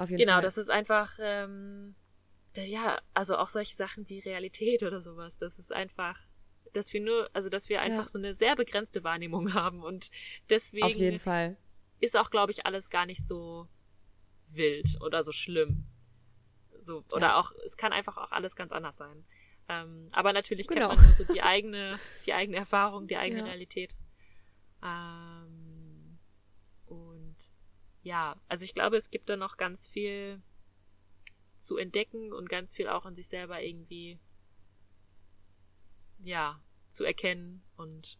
genau, 0.07 0.33
Fall. 0.33 0.41
das 0.41 0.57
ist 0.57 0.71
einfach, 0.71 1.13
ähm, 1.21 1.93
ja, 2.57 2.99
also 3.13 3.37
auch 3.37 3.49
solche 3.49 3.75
Sachen 3.75 4.09
wie 4.09 4.19
Realität 4.19 4.81
oder 4.81 5.01
sowas. 5.01 5.37
Das 5.37 5.59
ist 5.59 5.71
einfach, 5.71 6.19
dass 6.73 6.91
wir 6.93 7.01
nur, 7.01 7.29
also 7.33 7.49
dass 7.49 7.69
wir 7.69 7.79
einfach 7.81 8.07
so 8.07 8.17
eine 8.17 8.33
sehr 8.33 8.55
begrenzte 8.55 9.03
Wahrnehmung 9.03 9.53
haben 9.53 9.83
und 9.83 10.09
deswegen 10.49 10.85
Auf 10.87 10.95
jeden 10.95 11.19
Fall. 11.19 11.57
ist 11.99 12.17
auch, 12.17 12.31
glaube 12.31 12.51
ich, 12.51 12.65
alles 12.65 12.89
gar 12.89 13.05
nicht 13.05 13.27
so 13.27 13.67
wild 14.55 15.01
oder 15.01 15.23
so 15.23 15.31
schlimm. 15.31 15.85
So, 16.79 17.03
oder 17.11 17.37
auch, 17.37 17.51
es 17.65 17.77
kann 17.77 17.91
einfach 17.91 18.17
auch 18.17 18.31
alles 18.31 18.55
ganz 18.55 18.71
anders 18.71 18.97
sein. 18.97 19.25
Ähm, 19.67 20.07
aber 20.13 20.33
natürlich 20.33 20.67
genau. 20.67 20.89
kennt 20.89 20.99
man 20.99 21.05
nur 21.05 21.13
so 21.13 21.31
die 21.31 21.41
eigene, 21.43 21.99
die 22.25 22.33
eigene 22.33 22.57
Erfahrung, 22.57 23.07
die 23.07 23.17
eigene 23.17 23.41
ja. 23.41 23.45
Realität. 23.45 23.95
Ähm, 24.83 26.17
und 26.85 27.35
ja, 28.01 28.35
also 28.47 28.63
ich 28.63 28.73
glaube, 28.73 28.97
es 28.97 29.11
gibt 29.11 29.29
da 29.29 29.35
noch 29.35 29.57
ganz 29.57 29.87
viel 29.87 30.41
zu 31.57 31.77
entdecken 31.77 32.33
und 32.33 32.49
ganz 32.49 32.73
viel 32.73 32.87
auch 32.87 33.05
an 33.05 33.15
sich 33.15 33.27
selber 33.27 33.61
irgendwie, 33.61 34.19
ja, 36.19 36.61
zu 36.89 37.03
erkennen 37.03 37.61
und 37.75 38.17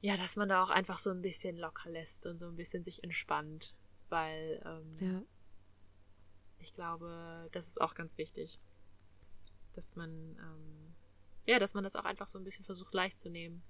ja, 0.00 0.16
dass 0.16 0.36
man 0.36 0.48
da 0.48 0.62
auch 0.62 0.70
einfach 0.70 0.98
so 0.98 1.10
ein 1.10 1.22
bisschen 1.22 1.56
locker 1.56 1.90
lässt 1.90 2.26
und 2.26 2.38
so 2.38 2.46
ein 2.46 2.56
bisschen 2.56 2.82
sich 2.82 3.02
entspannt, 3.02 3.74
weil 4.10 4.62
ähm, 4.64 4.96
ja. 5.00 5.22
ich 6.58 6.74
glaube, 6.74 7.48
das 7.52 7.68
ist 7.68 7.80
auch 7.80 7.94
ganz 7.94 8.18
wichtig 8.18 8.60
dass 9.78 9.94
man, 9.94 10.10
ähm, 10.10 10.94
ja, 11.46 11.58
dass 11.58 11.74
man 11.74 11.84
das 11.84 11.96
auch 11.96 12.04
einfach 12.04 12.28
so 12.28 12.38
ein 12.38 12.44
bisschen 12.44 12.64
versucht 12.64 12.92
leicht 12.94 13.20
zu 13.20 13.30
nehmen 13.30 13.62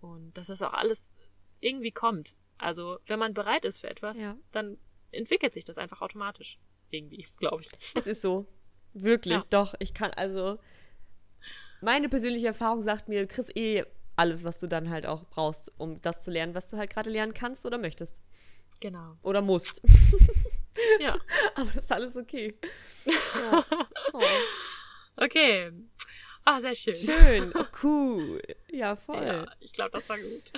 Und 0.00 0.36
dass 0.36 0.48
das 0.48 0.62
auch 0.62 0.72
alles 0.72 1.14
irgendwie 1.60 1.92
kommt. 1.92 2.34
Also, 2.58 2.98
wenn 3.06 3.18
man 3.20 3.34
bereit 3.34 3.64
ist 3.64 3.78
für 3.78 3.88
etwas, 3.88 4.18
ja. 4.18 4.36
dann 4.50 4.78
entwickelt 5.12 5.54
sich 5.54 5.64
das 5.64 5.78
einfach 5.78 6.02
automatisch. 6.02 6.58
Irgendwie, 6.90 7.26
glaube 7.36 7.62
ich. 7.62 7.70
Es 7.94 8.06
ist 8.06 8.20
so. 8.20 8.46
Wirklich, 8.94 9.34
ja. 9.34 9.44
doch. 9.50 9.74
Ich 9.78 9.94
kann 9.94 10.10
also. 10.12 10.58
Meine 11.80 12.08
persönliche 12.08 12.48
Erfahrung 12.48 12.82
sagt 12.82 13.08
mir, 13.08 13.26
Chris 13.28 13.54
eh 13.54 13.84
alles, 14.16 14.42
was 14.42 14.58
du 14.58 14.66
dann 14.66 14.90
halt 14.90 15.06
auch 15.06 15.24
brauchst, 15.30 15.70
um 15.78 16.00
das 16.00 16.24
zu 16.24 16.32
lernen, 16.32 16.56
was 16.56 16.66
du 16.66 16.76
halt 16.76 16.90
gerade 16.90 17.08
lernen 17.08 17.34
kannst 17.34 17.64
oder 17.64 17.78
möchtest. 17.78 18.20
Genau. 18.80 19.16
Oder 19.22 19.42
musst. 19.42 19.80
ja. 21.00 21.18
Aber 21.54 21.70
das 21.74 21.84
ist 21.84 21.92
alles 21.92 22.16
okay. 22.16 22.58
Ja. 23.04 23.64
Oh. 24.12 24.22
Okay. 25.16 25.70
Ah, 26.44 26.60
sehr 26.60 26.74
schön. 26.74 26.94
Schön. 26.94 27.52
Oh, 27.54 27.64
cool. 27.82 28.42
Ja, 28.70 28.96
voll. 28.96 29.22
Ja, 29.22 29.46
ich 29.60 29.72
glaube, 29.72 29.90
das 29.90 30.08
war 30.08 30.16
gut. 30.16 30.52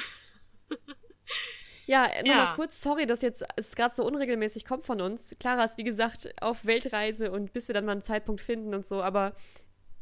Ja, 1.86 2.02
nochmal 2.02 2.24
ja. 2.24 2.52
kurz, 2.54 2.80
sorry, 2.80 3.06
dass 3.06 3.22
jetzt 3.22 3.44
es 3.56 3.74
gerade 3.74 3.94
so 3.94 4.04
unregelmäßig 4.04 4.64
kommt 4.64 4.84
von 4.84 5.00
uns. 5.00 5.34
Clara 5.40 5.64
ist, 5.64 5.76
wie 5.76 5.82
gesagt, 5.82 6.32
auf 6.40 6.64
Weltreise 6.64 7.32
und 7.32 7.52
bis 7.52 7.66
wir 7.66 7.74
dann 7.74 7.84
mal 7.84 7.92
einen 7.92 8.02
Zeitpunkt 8.02 8.40
finden 8.40 8.74
und 8.74 8.86
so, 8.86 9.02
aber 9.02 9.34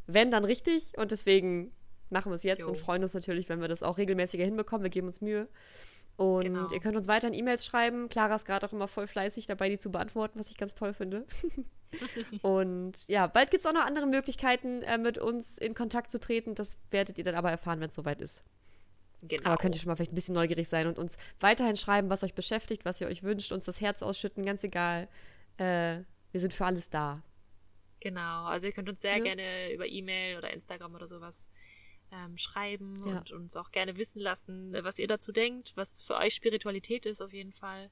wenn, 0.06 0.30
dann 0.30 0.44
richtig 0.44 0.92
und 0.98 1.12
deswegen 1.12 1.72
machen 2.10 2.30
wir 2.30 2.36
es 2.36 2.42
jetzt 2.42 2.60
jo. 2.60 2.68
und 2.68 2.76
freuen 2.76 3.02
uns 3.02 3.14
natürlich, 3.14 3.48
wenn 3.48 3.62
wir 3.62 3.68
das 3.68 3.82
auch 3.82 3.96
regelmäßiger 3.96 4.44
hinbekommen. 4.44 4.82
Wir 4.82 4.90
geben 4.90 5.06
uns 5.06 5.22
Mühe. 5.22 5.48
Und 6.18 6.42
genau. 6.42 6.66
ihr 6.72 6.80
könnt 6.80 6.96
uns 6.96 7.06
weiterhin 7.06 7.32
E-Mails 7.32 7.64
schreiben. 7.64 8.08
Clara 8.08 8.34
ist 8.34 8.44
gerade 8.44 8.66
auch 8.66 8.72
immer 8.72 8.88
voll 8.88 9.06
fleißig 9.06 9.46
dabei, 9.46 9.68
die 9.68 9.78
zu 9.78 9.92
beantworten, 9.92 10.36
was 10.40 10.50
ich 10.50 10.56
ganz 10.56 10.74
toll 10.74 10.92
finde. 10.92 11.24
und 12.42 13.06
ja, 13.06 13.28
bald 13.28 13.52
gibt 13.52 13.60
es 13.60 13.66
auch 13.66 13.72
noch 13.72 13.86
andere 13.86 14.08
Möglichkeiten, 14.08 14.82
äh, 14.82 14.98
mit 14.98 15.18
uns 15.18 15.58
in 15.58 15.76
Kontakt 15.76 16.10
zu 16.10 16.18
treten. 16.18 16.56
Das 16.56 16.76
werdet 16.90 17.18
ihr 17.18 17.24
dann 17.24 17.36
aber 17.36 17.52
erfahren, 17.52 17.78
wenn 17.78 17.90
es 17.90 17.94
soweit 17.94 18.20
ist. 18.20 18.42
Genau. 19.22 19.44
Aber 19.44 19.58
könnt 19.58 19.76
ihr 19.76 19.80
schon 19.80 19.90
mal 19.90 19.94
vielleicht 19.94 20.10
ein 20.10 20.16
bisschen 20.16 20.34
neugierig 20.34 20.68
sein 20.68 20.88
und 20.88 20.98
uns 20.98 21.18
weiterhin 21.38 21.76
schreiben, 21.76 22.10
was 22.10 22.24
euch 22.24 22.34
beschäftigt, 22.34 22.84
was 22.84 23.00
ihr 23.00 23.06
euch 23.06 23.22
wünscht, 23.22 23.52
uns 23.52 23.66
das 23.66 23.80
Herz 23.80 24.02
ausschütten, 24.02 24.44
ganz 24.44 24.64
egal. 24.64 25.06
Äh, 25.56 25.98
wir 26.32 26.40
sind 26.40 26.52
für 26.52 26.66
alles 26.66 26.90
da. 26.90 27.22
Genau, 28.00 28.46
also 28.46 28.66
ihr 28.66 28.72
könnt 28.72 28.88
uns 28.88 29.00
sehr 29.00 29.18
ja. 29.18 29.22
gerne 29.22 29.72
über 29.72 29.86
E-Mail 29.86 30.36
oder 30.38 30.52
Instagram 30.52 30.96
oder 30.96 31.06
sowas 31.06 31.48
ähm, 32.10 32.36
schreiben 32.36 33.06
ja. 33.06 33.18
und 33.18 33.32
uns 33.32 33.56
auch 33.56 33.70
gerne 33.70 33.96
wissen 33.96 34.20
lassen, 34.20 34.72
was 34.82 34.98
ihr 34.98 35.06
dazu 35.06 35.32
denkt, 35.32 35.72
was 35.76 36.02
für 36.02 36.16
euch 36.16 36.34
Spiritualität 36.34 37.06
ist 37.06 37.20
auf 37.20 37.32
jeden 37.32 37.52
Fall. 37.52 37.90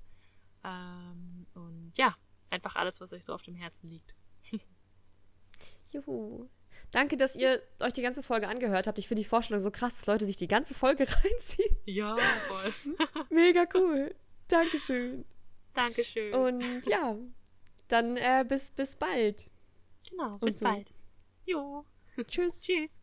Ähm, 0.65 1.47
und 1.55 1.93
ja, 1.97 2.17
einfach 2.51 2.77
alles, 2.77 3.01
was 3.01 3.13
euch 3.13 3.25
so 3.25 3.33
auf 3.33 3.43
dem 3.43 3.55
Herzen 3.55 3.91
liegt. 3.91 4.15
Juhu. 5.93 6.49
Danke, 6.91 7.17
dass 7.17 7.37
ihr 7.37 7.61
euch 7.81 7.93
die 7.93 8.03
ganze 8.03 8.23
Folge 8.23 8.49
angehört 8.49 8.87
habt. 8.87 8.99
Ich 8.99 9.09
finde 9.09 9.23
die 9.23 9.29
Vorstellung 9.29 9.61
so 9.61 9.71
krass, 9.71 9.97
dass 9.97 10.07
Leute 10.07 10.25
sich 10.25 10.37
die 10.37 10.49
ganze 10.49 10.75
Folge 10.75 11.07
reinziehen. 11.25 11.77
Ja, 11.85 12.17
voll. 12.49 12.95
Mega 13.31 13.67
cool. 13.75 14.15
Dankeschön. 14.49 15.25
Dankeschön. 15.75 16.33
Und 16.33 16.87
ja, 16.87 17.17
dann 17.89 18.17
äh, 18.17 18.45
bis, 18.49 18.71
bis 18.71 18.97
bald. 18.97 19.51
Genau, 20.11 20.39
bis 20.39 20.61
so. 20.61 20.65
bald. 20.65 20.93
Jo. 21.45 21.85
Tschüss. 22.27 22.63
Tschüss. 22.63 23.03